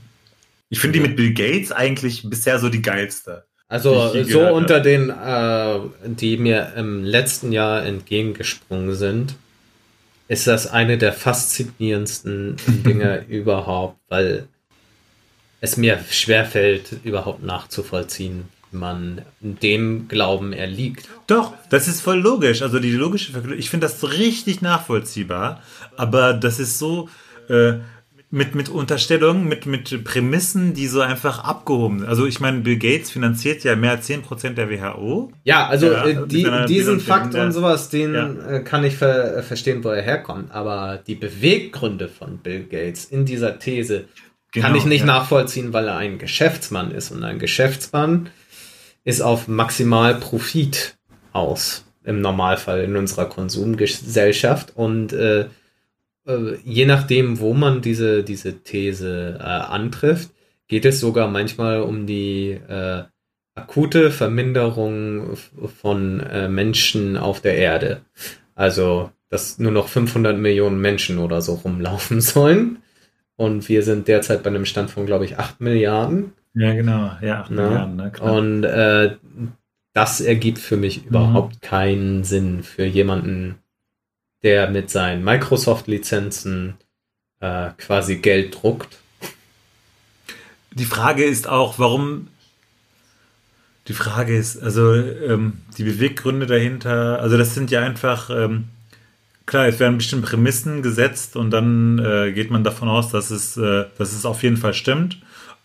Ich 0.70 0.80
finde 0.80 0.99
die 0.99 1.07
mit 1.07 1.14
Bill 1.14 1.35
Gates 1.35 1.70
eigentlich 1.70 2.28
bisher 2.28 2.59
so 2.59 2.68
die 2.68 2.82
geilste. 2.82 3.45
Also 3.68 4.12
so 4.24 4.53
unter 4.53 4.80
den, 4.80 5.09
äh, 5.09 5.78
die 6.03 6.37
mir 6.37 6.72
im 6.76 7.05
letzten 7.05 7.53
Jahr 7.53 7.85
entgegengesprungen 7.85 8.97
sind, 8.97 9.37
ist 10.29 10.47
das 10.47 10.66
eine 10.66 10.99
der 10.99 11.12
faszinierendsten 11.12 12.57
Dinge 12.66 13.25
überhaupt, 13.29 13.99
weil 14.09 14.49
es 15.61 15.77
mir 15.77 15.99
schwerfällt, 16.11 16.97
überhaupt 17.05 17.43
nachzuvollziehen, 17.43 18.49
wie 18.70 18.77
man 18.77 19.22
dem 19.41 20.09
Glauben 20.09 20.53
erliegt. 20.53 21.09
Doch, 21.27 21.55
das 21.70 21.89
ist 21.89 22.01
voll 22.01 22.20
logisch. 22.20 22.62
Also 22.62 22.79
die 22.79 22.93
logische 22.93 23.33
Verknüpfung, 23.33 23.59
ich 23.59 23.70
finde 23.70 23.87
das 23.87 24.03
richtig 24.12 24.62
nachvollziehbar, 24.62 25.62
aber 25.97 26.35
das 26.35 26.59
ist 26.59 26.79
so 26.79 27.09
äh, 27.49 27.75
mit, 28.35 28.55
mit 28.55 28.68
Unterstellungen, 28.68 29.49
mit, 29.49 29.66
mit 29.66 30.05
Prämissen, 30.05 30.74
die 30.74 30.89
so 30.89 31.01
einfach 31.01 31.45
abgehoben 31.45 32.01
sind. 32.01 32.09
Also 32.09 32.26
ich 32.26 32.41
meine, 32.41 32.61
Bill 32.61 32.76
Gates 32.76 33.11
finanziert 33.11 33.64
ja 33.64 33.76
mehr 33.76 33.93
als 33.93 34.09
10% 34.09 34.51
der 34.51 34.68
WHO. 34.68 35.32
Ja, 35.45 35.66
also 35.68 35.93
ja, 35.93 36.05
äh, 36.05 36.26
die, 36.26 36.47
diesen 36.68 37.01
Fakt 37.01 37.35
und 37.35 37.53
sowas, 37.53 37.89
den 37.91 38.14
ja. 38.14 38.35
Äh, 38.49 38.61
kann 38.64 38.85
ich 38.85 38.97
ver 38.97 39.43
verstehen, 39.43 39.85
wo 39.85 39.91
er 39.91 40.03
herkommt. 40.03 40.51
Aber 40.53 41.01
die 41.07 41.14
Beweggründe 41.14 42.09
von 42.09 42.39
Bill 42.39 42.64
Gates 42.64 43.05
in 43.05 43.24
dieser 43.24 43.59
These, 43.59 44.07
Genau, 44.55 44.68
Kann 44.68 44.76
ich 44.76 44.85
nicht 44.85 45.01
ja. 45.01 45.07
nachvollziehen, 45.07 45.72
weil 45.72 45.89
er 45.89 45.97
ein 45.97 46.18
Geschäftsmann 46.18 46.93
ist. 46.93 47.11
Und 47.11 47.24
ein 47.24 47.41
Geschäftsmann 47.41 48.30
ist 49.03 49.20
auf 49.20 49.49
maximal 49.49 50.14
Profit 50.14 50.97
aus, 51.32 51.85
im 52.05 52.20
Normalfall 52.20 52.85
in 52.85 52.95
unserer 52.95 53.24
Konsumgesellschaft. 53.24 54.72
Und 54.76 55.12
äh, 55.12 55.47
äh, 56.27 56.57
je 56.64 56.87
nachdem, 56.87 57.41
wo 57.41 57.55
man 57.55 57.83
diese, 57.83 58.22
diese 58.22 58.62
These 58.62 59.39
äh, 59.41 59.43
antrifft, 59.43 60.31
geht 60.68 60.85
es 60.85 61.01
sogar 61.01 61.29
manchmal 61.29 61.83
um 61.83 62.07
die 62.07 62.53
äh, 62.53 63.05
akute 63.55 64.11
Verminderung 64.11 65.37
von 65.81 66.20
äh, 66.20 66.49
Menschen 66.49 67.16
auf 67.16 67.41
der 67.41 67.57
Erde. 67.57 68.01
Also, 68.55 69.11
dass 69.31 69.59
nur 69.59 69.72
noch 69.72 69.89
500 69.89 70.39
Millionen 70.39 70.81
Menschen 70.81 71.18
oder 71.18 71.43
so 71.43 71.55
rumlaufen 71.55 72.20
sollen. 72.22 72.79
Und 73.37 73.68
wir 73.68 73.83
sind 73.83 74.07
derzeit 74.07 74.43
bei 74.43 74.51
einem 74.51 74.64
Stand 74.64 74.91
von, 74.91 75.07
glaube 75.07 75.25
ich, 75.25 75.39
8 75.39 75.61
Milliarden. 75.61 76.33
Ja, 76.55 76.72
genau. 76.72 77.12
Ja, 77.20 77.41
8 77.41 77.51
Na? 77.51 77.68
Milliarden. 77.68 77.97
Ne? 77.97 78.12
Und 78.20 78.64
äh, 78.64 79.16
das 79.93 80.20
ergibt 80.20 80.59
für 80.59 80.77
mich 80.77 81.03
mhm. 81.03 81.09
überhaupt 81.09 81.62
keinen 81.62 82.25
Sinn 82.25 82.62
für 82.62 82.85
jemanden, 82.85 83.57
der 84.45 84.71
mit 84.71 84.91
seinen 84.91 85.25
Microsoft-Lizenzen 85.25 86.75
äh, 87.41 87.71
quasi 87.79 88.17
Geld 88.17 88.63
druckt. 88.63 88.99
Die 90.73 90.85
Frage 90.85 91.25
ist 91.25 91.49
auch, 91.49 91.79
warum. 91.79 92.29
Die 93.89 93.93
Frage 93.93 94.37
ist, 94.37 94.63
also 94.63 94.95
ähm, 94.95 95.59
die 95.77 95.85
Beweggründe 95.85 96.47
dahinter, 96.47 97.21
also 97.21 97.37
das 97.37 97.55
sind 97.55 97.71
ja 97.71 97.83
einfach 97.83 98.31
ähm, 98.31 98.65
klar, 99.47 99.67
es 99.67 99.79
werden 99.79 99.99
bestimmte 99.99 100.27
Prämissen 100.27 100.83
gesetzt 100.83 101.37
und 101.37 101.51
dann 101.51 101.99
äh, 101.99 102.33
geht 102.33 102.51
man 102.51 102.65
davon 102.65 102.89
aus, 102.89 103.11
dass 103.11 103.31
es, 103.31 103.57
äh, 103.57 103.85
dass 103.99 104.13
es 104.13 104.25
auf 104.25 104.43
jeden 104.43 104.57
Fall 104.57 104.75
stimmt. 104.75 105.19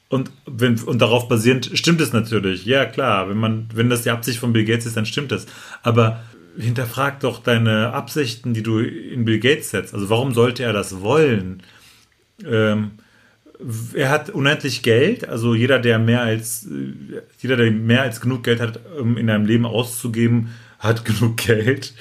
Und, 0.09 0.31
wenn, 0.47 0.79
und 0.79 0.99
darauf 1.01 1.29
basierend 1.29 1.69
stimmt 1.75 2.01
es 2.01 2.13
natürlich. 2.13 2.65
Ja, 2.65 2.85
klar, 2.85 3.29
wenn 3.29 3.37
man, 3.37 3.69
wenn 3.73 3.89
das 3.89 4.01
die 4.01 4.09
Absicht 4.09 4.39
von 4.39 4.53
Bill 4.53 4.65
Gates 4.65 4.87
ist, 4.87 4.97
dann 4.97 5.05
stimmt 5.05 5.31
es. 5.31 5.45
Aber 5.83 6.19
hinterfrag 6.59 7.19
doch 7.21 7.41
deine 7.41 7.93
Absichten, 7.93 8.53
die 8.53 8.63
du 8.63 8.79
in 8.79 9.25
Bill 9.25 9.39
Gates 9.39 9.69
setzt. 9.69 9.93
Also 9.93 10.09
warum 10.09 10.33
sollte 10.33 10.63
er 10.63 10.73
das 10.73 11.01
wollen? 11.01 11.63
Ähm, 12.45 12.91
er 13.93 14.09
hat 14.09 14.29
unendlich 14.29 14.83
Geld, 14.83 15.27
also 15.27 15.53
jeder, 15.53 15.79
der 15.79 15.99
mehr 15.99 16.21
als 16.21 16.67
jeder, 17.39 17.57
der 17.57 17.71
mehr 17.71 18.03
als 18.03 18.21
genug 18.21 18.43
Geld 18.43 18.61
hat, 18.61 18.79
um 18.99 19.17
in 19.17 19.29
einem 19.29 19.45
Leben 19.45 19.65
auszugeben, 19.65 20.49
hat 20.79 21.05
genug 21.05 21.37
Geld. 21.37 21.93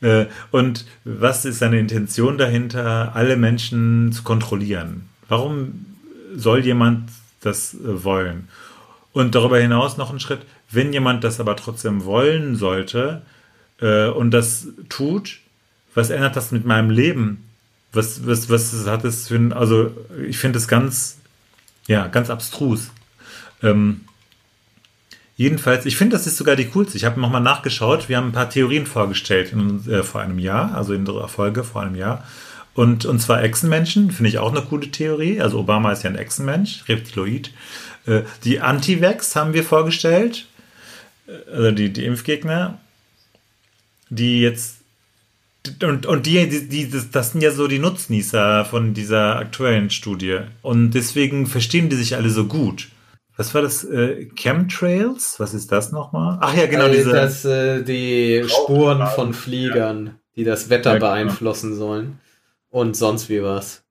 Äh, 0.00 0.26
und 0.50 0.86
was 1.04 1.44
ist 1.44 1.58
seine 1.58 1.78
Intention 1.78 2.38
dahinter, 2.38 3.14
alle 3.14 3.36
Menschen 3.36 4.12
zu 4.12 4.22
kontrollieren? 4.22 5.08
Warum 5.28 5.86
soll 6.34 6.64
jemand 6.64 7.10
das 7.40 7.74
äh, 7.74 8.04
wollen? 8.04 8.48
Und 9.12 9.34
darüber 9.34 9.58
hinaus 9.58 9.96
noch 9.96 10.12
ein 10.12 10.20
Schritt, 10.20 10.42
wenn 10.70 10.92
jemand 10.92 11.24
das 11.24 11.40
aber 11.40 11.56
trotzdem 11.56 12.04
wollen 12.04 12.54
sollte 12.56 13.22
äh, 13.80 14.08
und 14.08 14.30
das 14.30 14.68
tut, 14.88 15.38
was 15.94 16.10
ändert 16.10 16.36
das 16.36 16.52
mit 16.52 16.64
meinem 16.64 16.90
Leben? 16.90 17.44
Was, 17.92 18.26
was, 18.26 18.50
was 18.50 18.86
hat 18.86 19.04
es 19.04 19.28
für 19.28 19.36
ein, 19.36 19.52
also 19.52 19.90
ich 20.28 20.38
finde 20.38 20.58
es 20.58 20.68
ganz, 20.68 21.18
ja, 21.86 22.06
ganz 22.06 22.30
abstrus. 22.30 22.90
Ähm, 23.62 24.02
Jedenfalls, 25.38 25.86
ich 25.86 25.96
finde, 25.96 26.16
das 26.16 26.26
ist 26.26 26.36
sogar 26.36 26.56
die 26.56 26.66
coolste. 26.66 26.96
Ich 26.96 27.04
habe 27.04 27.20
nochmal 27.20 27.40
nachgeschaut. 27.40 28.08
Wir 28.08 28.16
haben 28.16 28.30
ein 28.30 28.32
paar 28.32 28.50
Theorien 28.50 28.86
vorgestellt 28.86 29.52
in, 29.52 29.88
äh, 29.88 30.02
vor 30.02 30.20
einem 30.20 30.40
Jahr, 30.40 30.74
also 30.74 30.92
in 30.92 31.04
der 31.04 31.28
Folge 31.28 31.62
vor 31.62 31.82
einem 31.82 31.94
Jahr. 31.94 32.24
Und, 32.74 33.04
und 33.04 33.20
zwar 33.20 33.40
Echsenmenschen, 33.44 34.10
finde 34.10 34.30
ich 34.30 34.38
auch 34.38 34.50
eine 34.50 34.62
coole 34.62 34.90
Theorie. 34.90 35.40
Also 35.40 35.60
Obama 35.60 35.92
ist 35.92 36.02
ja 36.02 36.10
ein 36.10 36.16
Echsenmensch, 36.16 36.88
Reptiloid. 36.88 37.52
Äh, 38.06 38.22
die 38.42 38.58
Anti-Vax 38.60 39.36
haben 39.36 39.52
wir 39.52 39.62
vorgestellt, 39.62 40.46
äh, 41.28 41.52
also 41.52 41.70
die, 41.70 41.92
die 41.92 42.04
Impfgegner, 42.04 42.80
die 44.10 44.40
jetzt 44.40 44.78
und, 45.82 46.06
und 46.06 46.26
die, 46.26 46.48
die, 46.48 46.68
die, 46.68 46.90
das 47.12 47.32
sind 47.32 47.42
ja 47.42 47.50
so 47.50 47.66
die 47.66 47.78
Nutznießer 47.78 48.64
von 48.64 48.94
dieser 48.94 49.36
aktuellen 49.36 49.90
Studie. 49.90 50.40
Und 50.62 50.92
deswegen 50.92 51.46
verstehen 51.46 51.88
die 51.88 51.96
sich 51.96 52.16
alle 52.16 52.30
so 52.30 52.46
gut. 52.46 52.88
Was 53.36 53.54
war 53.54 53.62
das? 53.62 53.84
Äh, 53.84 54.26
Chemtrails? 54.34 55.38
Was 55.38 55.54
ist 55.54 55.70
das 55.70 55.92
nochmal? 55.92 56.38
Ach 56.40 56.54
ja, 56.54 56.66
genau. 56.66 56.86
Äh, 56.86 56.96
diese 56.96 57.12
das, 57.12 57.44
äh, 57.44 57.82
die 57.82 58.44
Spuren 58.48 59.06
von 59.08 59.32
Fliegern, 59.34 60.18
die 60.36 60.44
das 60.44 60.70
Wetter 60.70 60.94
ja, 60.94 60.98
genau. 60.98 61.10
beeinflussen 61.10 61.74
sollen. 61.76 62.18
Und 62.70 62.96
sonst 62.96 63.28
wie 63.28 63.42
was. 63.42 63.84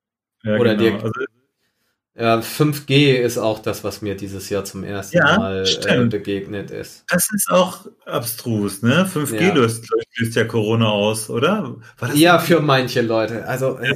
Ja, 0.43 0.57
Oder 0.57 0.76
genau. 0.76 0.97
die, 0.97 1.03
also, 1.03 1.11
ja, 2.20 2.39
5G 2.39 3.13
ist 3.13 3.38
auch 3.38 3.59
das, 3.59 3.84
was 3.84 4.01
mir 4.01 4.15
dieses 4.15 4.49
Jahr 4.49 4.65
zum 4.65 4.84
ersten 4.84 5.18
ja, 5.18 5.38
Mal 5.38 5.63
äh, 5.86 6.05
begegnet 6.05 6.72
ist. 6.72 7.03
Das 7.09 7.30
ist 7.32 7.51
auch 7.51 7.86
abstrus, 8.05 8.82
ne? 8.82 9.07
5G 9.13 9.39
ja. 9.39 9.53
löst, 9.53 9.88
löst 10.15 10.36
ja 10.36 10.45
Corona 10.45 10.89
aus, 10.89 11.30
oder? 11.30 11.76
ja, 12.15 12.39
für 12.39 12.59
manche 12.59 13.01
Leute. 13.01 13.45
Also 13.47 13.78
äh, 13.78 13.93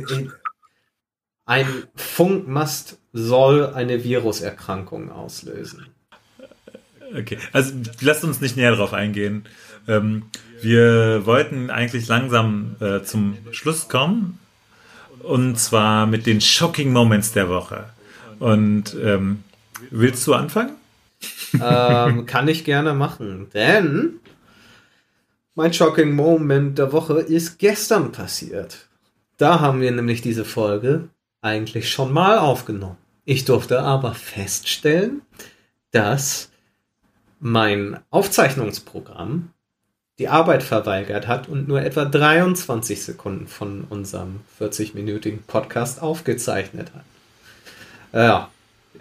ein 1.45 1.67
Funkmast 1.95 2.99
soll 3.11 3.73
eine 3.73 4.03
Viruserkrankung 4.03 5.11
auslösen. 5.11 5.87
Okay, 7.17 7.39
also 7.51 7.73
lasst 8.01 8.23
uns 8.23 8.39
nicht 8.39 8.55
näher 8.55 8.71
darauf 8.71 8.93
eingehen. 8.93 9.45
Ähm, 9.87 10.25
wir 10.61 11.25
wollten 11.25 11.71
eigentlich 11.71 12.07
langsam 12.07 12.75
äh, 12.79 13.01
zum 13.01 13.37
Schluss 13.49 13.89
kommen. 13.89 14.37
Und 15.23 15.59
zwar 15.59 16.05
mit 16.05 16.27
den 16.27 16.39
Shocking 16.39 16.93
Moments 16.93 17.31
der 17.31 17.49
Woche. 17.49 17.85
Und 18.41 18.95
ähm, 18.99 19.43
willst 19.91 20.25
du 20.25 20.33
anfangen? 20.33 20.71
Ähm, 21.61 22.25
kann 22.25 22.47
ich 22.47 22.63
gerne 22.65 22.95
machen. 22.95 23.51
Denn 23.53 24.19
mein 25.53 25.73
Shocking 25.73 26.15
Moment 26.15 26.79
der 26.79 26.91
Woche 26.91 27.19
ist 27.19 27.59
gestern 27.59 28.11
passiert. 28.11 28.87
Da 29.37 29.59
haben 29.59 29.79
wir 29.79 29.91
nämlich 29.91 30.23
diese 30.23 30.43
Folge 30.43 31.09
eigentlich 31.41 31.91
schon 31.91 32.11
mal 32.11 32.39
aufgenommen. 32.39 32.97
Ich 33.25 33.45
durfte 33.45 33.83
aber 33.83 34.15
feststellen, 34.15 35.21
dass 35.91 36.49
mein 37.39 37.99
Aufzeichnungsprogramm 38.09 39.51
die 40.17 40.29
Arbeit 40.29 40.63
verweigert 40.63 41.27
hat 41.27 41.47
und 41.47 41.67
nur 41.67 41.83
etwa 41.83 42.05
23 42.05 43.03
Sekunden 43.03 43.45
von 43.45 43.83
unserem 43.87 44.39
40-minütigen 44.59 45.41
Podcast 45.45 46.01
aufgezeichnet 46.01 46.91
hat. 46.95 47.05
Ja, 48.13 48.49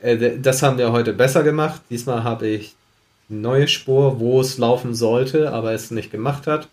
äh, 0.03 0.39
das 0.39 0.63
haben 0.63 0.79
wir 0.79 0.93
heute 0.93 1.13
besser 1.13 1.43
gemacht. 1.43 1.81
Diesmal 1.91 2.25
habe 2.25 2.47
ich 2.47 2.75
die 3.29 3.35
neue 3.35 3.69
Spur, 3.69 4.21
wo 4.21 4.41
es 4.41 4.59
laufen 4.59 4.95
sollte, 4.95 5.53
aber 5.53 5.73
es 5.73 5.91
nicht 5.91 6.11
gemacht 6.11 6.47
hat, 6.47 6.69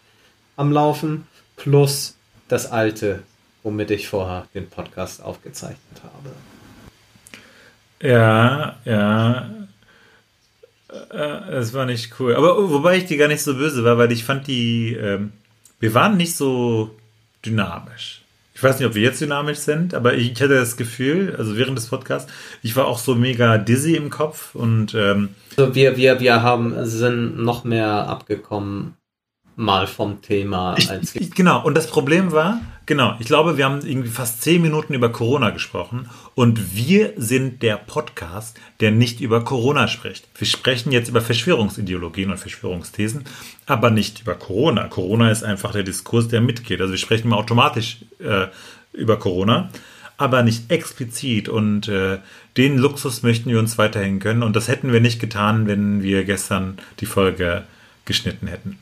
am 0.55 0.71
Laufen, 0.71 1.27
plus 1.55 2.15
das 2.47 2.71
alte 2.71 3.23
womit 3.67 3.91
ich 3.91 4.07
vorher 4.07 4.47
den 4.53 4.69
Podcast 4.69 5.21
aufgezeichnet 5.21 6.01
habe. 6.01 6.31
Ja, 8.01 8.77
ja. 8.85 9.49
Äh, 11.11 11.55
es 11.55 11.73
war 11.73 11.85
nicht 11.85 12.17
cool. 12.17 12.33
Aber 12.33 12.69
wobei 12.69 12.95
ich 12.95 13.05
die 13.07 13.17
gar 13.17 13.27
nicht 13.27 13.41
so 13.41 13.55
böse 13.55 13.83
war, 13.83 13.97
weil 13.97 14.13
ich 14.13 14.23
fand 14.23 14.47
die, 14.47 14.93
ähm, 14.93 15.33
wir 15.81 15.93
waren 15.93 16.15
nicht 16.15 16.33
so 16.33 16.95
dynamisch. 17.45 18.21
Ich 18.57 18.63
weiß 18.63 18.79
nicht, 18.79 18.87
ob 18.87 18.95
wir 18.95 19.03
jetzt 19.03 19.21
dynamisch 19.21 19.59
sind, 19.59 19.93
aber 19.93 20.15
ich 20.15 20.31
hatte 20.31 20.55
das 20.55 20.77
Gefühl, 20.77 21.35
also 21.37 21.55
während 21.57 21.77
des 21.77 21.85
Podcasts, 21.85 22.33
ich 22.63 22.75
war 22.75 22.87
auch 22.87 22.97
so 22.97 23.13
mega 23.13 23.59
dizzy 23.59 23.95
im 23.95 24.09
Kopf 24.09 24.55
und 24.55 24.95
ähm, 24.95 25.29
also 25.55 25.75
wir, 25.75 25.95
wir, 25.95 26.19
wir 26.19 26.41
haben, 26.41 26.73
sind 26.83 27.37
noch 27.37 27.65
mehr 27.65 27.87
abgekommen 27.87 28.95
mal 29.57 29.87
vom 29.87 30.21
Thema. 30.21 30.75
Ich, 30.77 30.89
ich, 31.15 31.31
genau, 31.31 31.63
und 31.65 31.75
das 31.75 31.87
Problem 31.87 32.31
war, 32.31 32.61
genau, 32.85 33.15
ich 33.19 33.25
glaube, 33.25 33.57
wir 33.57 33.65
haben 33.65 33.81
irgendwie 33.83 34.09
fast 34.09 34.43
zehn 34.43 34.61
Minuten 34.61 34.93
über 34.93 35.11
Corona 35.11 35.49
gesprochen 35.49 36.07
und 36.35 36.75
wir 36.75 37.13
sind 37.17 37.63
der 37.63 37.77
Podcast, 37.77 38.59
der 38.79 38.91
nicht 38.91 39.19
über 39.19 39.43
Corona 39.43 39.87
spricht. 39.87 40.27
Wir 40.37 40.45
sprechen 40.45 40.91
jetzt 40.91 41.09
über 41.09 41.21
Verschwörungsideologien 41.21 42.29
und 42.29 42.37
Verschwörungsthesen, 42.37 43.25
aber 43.65 43.89
nicht 43.89 44.21
über 44.21 44.35
Corona. 44.35 44.87
Corona 44.89 45.31
ist 45.31 45.43
einfach 45.43 45.71
der 45.71 45.83
Diskurs, 45.83 46.27
der 46.27 46.39
mitgeht. 46.39 46.79
Also 46.79 46.93
wir 46.93 46.99
sprechen 46.99 47.25
immer 47.25 47.37
automatisch 47.37 47.97
äh, 48.19 48.45
über 48.93 49.17
Corona, 49.17 49.71
aber 50.17 50.43
nicht 50.43 50.69
explizit 50.69 51.49
und 51.49 51.87
äh, 51.87 52.19
den 52.57 52.77
Luxus 52.77 53.23
möchten 53.23 53.49
wir 53.49 53.57
uns 53.57 53.79
weiterhin 53.79 54.19
gönnen 54.19 54.43
und 54.43 54.55
das 54.55 54.67
hätten 54.67 54.93
wir 54.93 55.01
nicht 55.01 55.19
getan, 55.19 55.65
wenn 55.65 56.03
wir 56.03 56.25
gestern 56.25 56.77
die 56.99 57.07
Folge 57.07 57.63
geschnitten 58.05 58.45
hätten. 58.45 58.77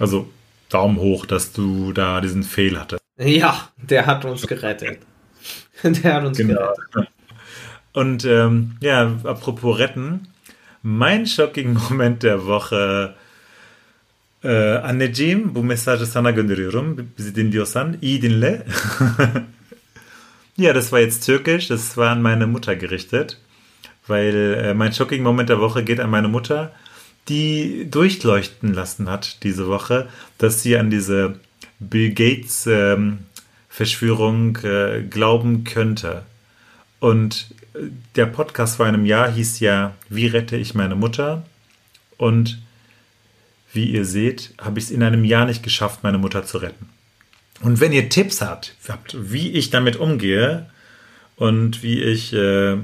Also 0.00 0.28
Daumen 0.70 0.96
hoch, 0.96 1.26
dass 1.26 1.52
du 1.52 1.92
da 1.92 2.20
diesen 2.20 2.42
Fail 2.42 2.80
hattest. 2.80 3.02
Ja, 3.18 3.68
der 3.76 4.06
hat 4.06 4.24
uns 4.24 4.46
gerettet. 4.46 4.98
der 5.82 6.14
hat 6.14 6.24
uns 6.24 6.38
genau. 6.38 6.54
gerettet. 6.94 7.12
Und 7.92 8.24
ähm, 8.24 8.76
ja, 8.80 9.18
apropos 9.24 9.78
retten, 9.78 10.28
mein 10.82 11.26
shocking 11.26 11.74
Moment 11.74 12.22
der 12.22 12.46
Woche 12.46 13.14
e, 14.44 14.80
anneciğim 14.84 15.54
bu 15.54 15.62
mesajı 15.64 16.06
sana 16.06 16.30
gönderiyorum. 16.30 17.10
Bizi 17.18 17.34
dinliyorsan 17.34 17.96
iyi 18.02 18.22
dinle. 18.22 18.66
ja, 20.58 20.74
das 20.74 20.84
war 20.90 21.00
jetzt 21.00 21.26
türkisch, 21.26 21.70
das 21.70 21.96
war 21.96 22.10
an 22.10 22.22
meine 22.22 22.46
Mutter 22.46 22.74
gerichtet, 22.74 23.36
weil 24.08 24.34
äh, 24.64 24.74
mein 24.74 24.92
shocking 24.92 25.22
Moment 25.22 25.48
der 25.48 25.60
Woche 25.60 25.84
geht 25.84 26.00
an 26.00 26.10
meine 26.10 26.28
Mutter 26.28 26.72
die 27.28 27.88
durchleuchten 27.90 28.72
lassen 28.74 29.08
hat 29.08 29.42
diese 29.44 29.68
Woche, 29.68 30.08
dass 30.38 30.62
sie 30.62 30.76
an 30.76 30.90
diese 30.90 31.38
Bill 31.78 32.12
Gates 32.12 32.66
ähm, 32.66 33.20
Verschwörung 33.68 34.56
äh, 34.58 35.02
glauben 35.08 35.64
könnte. 35.64 36.24
Und 36.98 37.54
äh, 37.74 37.78
der 38.16 38.26
Podcast 38.26 38.76
vor 38.76 38.86
einem 38.86 39.06
Jahr 39.06 39.30
hieß 39.30 39.60
ja, 39.60 39.94
wie 40.08 40.26
rette 40.26 40.56
ich 40.56 40.74
meine 40.74 40.96
Mutter? 40.96 41.46
Und 42.18 42.60
wie 43.72 43.90
ihr 43.90 44.04
seht, 44.04 44.52
habe 44.60 44.78
ich 44.78 44.86
es 44.86 44.90
in 44.90 45.02
einem 45.02 45.24
Jahr 45.24 45.46
nicht 45.46 45.62
geschafft, 45.62 46.02
meine 46.02 46.18
Mutter 46.18 46.44
zu 46.44 46.58
retten. 46.58 46.88
Und 47.62 47.80
wenn 47.80 47.92
ihr 47.92 48.08
Tipps 48.08 48.40
habt, 48.40 48.74
wie 49.12 49.52
ich 49.52 49.70
damit 49.70 49.96
umgehe 49.96 50.66
und 51.36 51.82
wie 51.82 52.02
ich, 52.02 52.32
äh, 52.32 52.76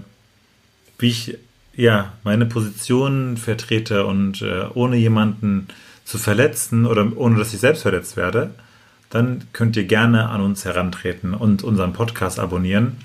wie 0.98 1.08
ich 1.08 1.38
ja, 1.76 2.12
meine 2.24 2.46
Position 2.46 3.36
vertrete 3.36 4.06
und 4.06 4.42
äh, 4.42 4.64
ohne 4.74 4.96
jemanden 4.96 5.68
zu 6.04 6.18
verletzen 6.18 6.86
oder 6.86 7.06
ohne 7.16 7.38
dass 7.38 7.52
ich 7.52 7.60
selbst 7.60 7.82
verletzt 7.82 8.16
werde, 8.16 8.50
dann 9.10 9.44
könnt 9.52 9.76
ihr 9.76 9.84
gerne 9.84 10.30
an 10.30 10.40
uns 10.40 10.64
herantreten 10.64 11.34
und 11.34 11.62
unseren 11.62 11.92
Podcast 11.92 12.38
abonnieren 12.40 12.96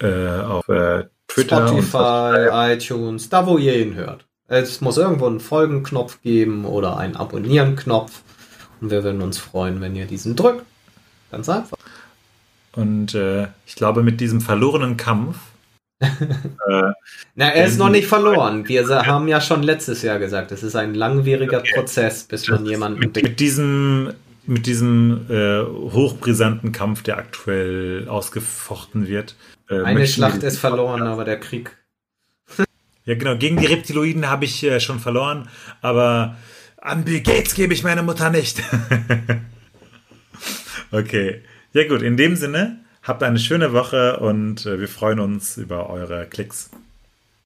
äh, 0.00 0.40
auf 0.40 0.68
äh, 0.68 1.04
Twitter, 1.28 1.68
Spotify, 1.68 2.72
iTunes, 2.74 3.28
da 3.28 3.46
wo 3.46 3.58
ihr 3.58 3.78
ihn 3.78 3.94
hört. 3.94 4.26
Es 4.48 4.80
muss 4.80 4.96
irgendwo 4.96 5.26
einen 5.26 5.38
Folgenknopf 5.38 6.22
geben 6.22 6.64
oder 6.64 6.96
einen 6.96 7.16
Abonnieren-Knopf 7.16 8.22
und 8.80 8.90
wir 8.90 9.04
würden 9.04 9.22
uns 9.22 9.38
freuen, 9.38 9.80
wenn 9.80 9.94
ihr 9.94 10.06
diesen 10.06 10.34
drückt. 10.34 10.64
Ganz 11.30 11.48
einfach. 11.48 11.76
Und 12.72 13.14
äh, 13.14 13.48
ich 13.66 13.76
glaube, 13.76 14.02
mit 14.02 14.20
diesem 14.20 14.40
verlorenen 14.40 14.96
Kampf 14.96 15.36
äh, 16.00 16.92
Na, 17.34 17.50
er 17.50 17.66
ist 17.66 17.78
noch 17.78 17.90
nicht 17.90 18.06
verloren. 18.06 18.66
Wir 18.66 18.88
haben 18.88 19.28
ja 19.28 19.40
schon 19.40 19.62
letztes 19.62 20.00
Jahr 20.02 20.18
gesagt, 20.18 20.50
es 20.50 20.62
ist 20.62 20.74
ein 20.74 20.94
langwieriger 20.94 21.58
okay. 21.58 21.72
Prozess, 21.74 22.24
bis 22.24 22.48
man 22.48 22.64
jemanden. 22.64 23.00
Mit, 23.00 23.22
mit 23.22 23.38
diesem, 23.38 24.14
mit 24.46 24.66
diesem 24.66 25.26
äh, 25.28 25.60
hochbrisanten 25.62 26.72
Kampf, 26.72 27.02
der 27.02 27.18
aktuell 27.18 28.08
ausgefochten 28.08 29.08
wird. 29.08 29.36
Äh, 29.68 29.82
Eine 29.82 30.06
Schlacht 30.06 30.42
ist 30.42 30.58
verloren, 30.58 31.02
aber 31.02 31.24
der 31.24 31.38
Krieg. 31.38 31.76
ja, 33.04 33.14
genau. 33.14 33.36
Gegen 33.36 33.58
die 33.58 33.66
Reptiloiden 33.66 34.30
habe 34.30 34.46
ich 34.46 34.64
äh, 34.64 34.80
schon 34.80 35.00
verloren, 35.00 35.48
aber 35.82 36.36
an 36.78 37.04
Bill 37.04 37.20
Gates 37.20 37.54
gebe 37.54 37.74
ich 37.74 37.84
meine 37.84 38.02
Mutter 38.02 38.30
nicht. 38.30 38.62
okay. 40.92 41.42
Ja, 41.74 41.86
gut. 41.86 42.00
In 42.00 42.16
dem 42.16 42.36
Sinne. 42.36 42.80
Habt 43.02 43.22
eine 43.22 43.38
schöne 43.38 43.72
Woche 43.72 44.20
und 44.20 44.66
äh, 44.66 44.78
wir 44.78 44.88
freuen 44.88 45.20
uns 45.20 45.56
über 45.56 45.88
eure 45.88 46.26
Klicks. 46.26 46.70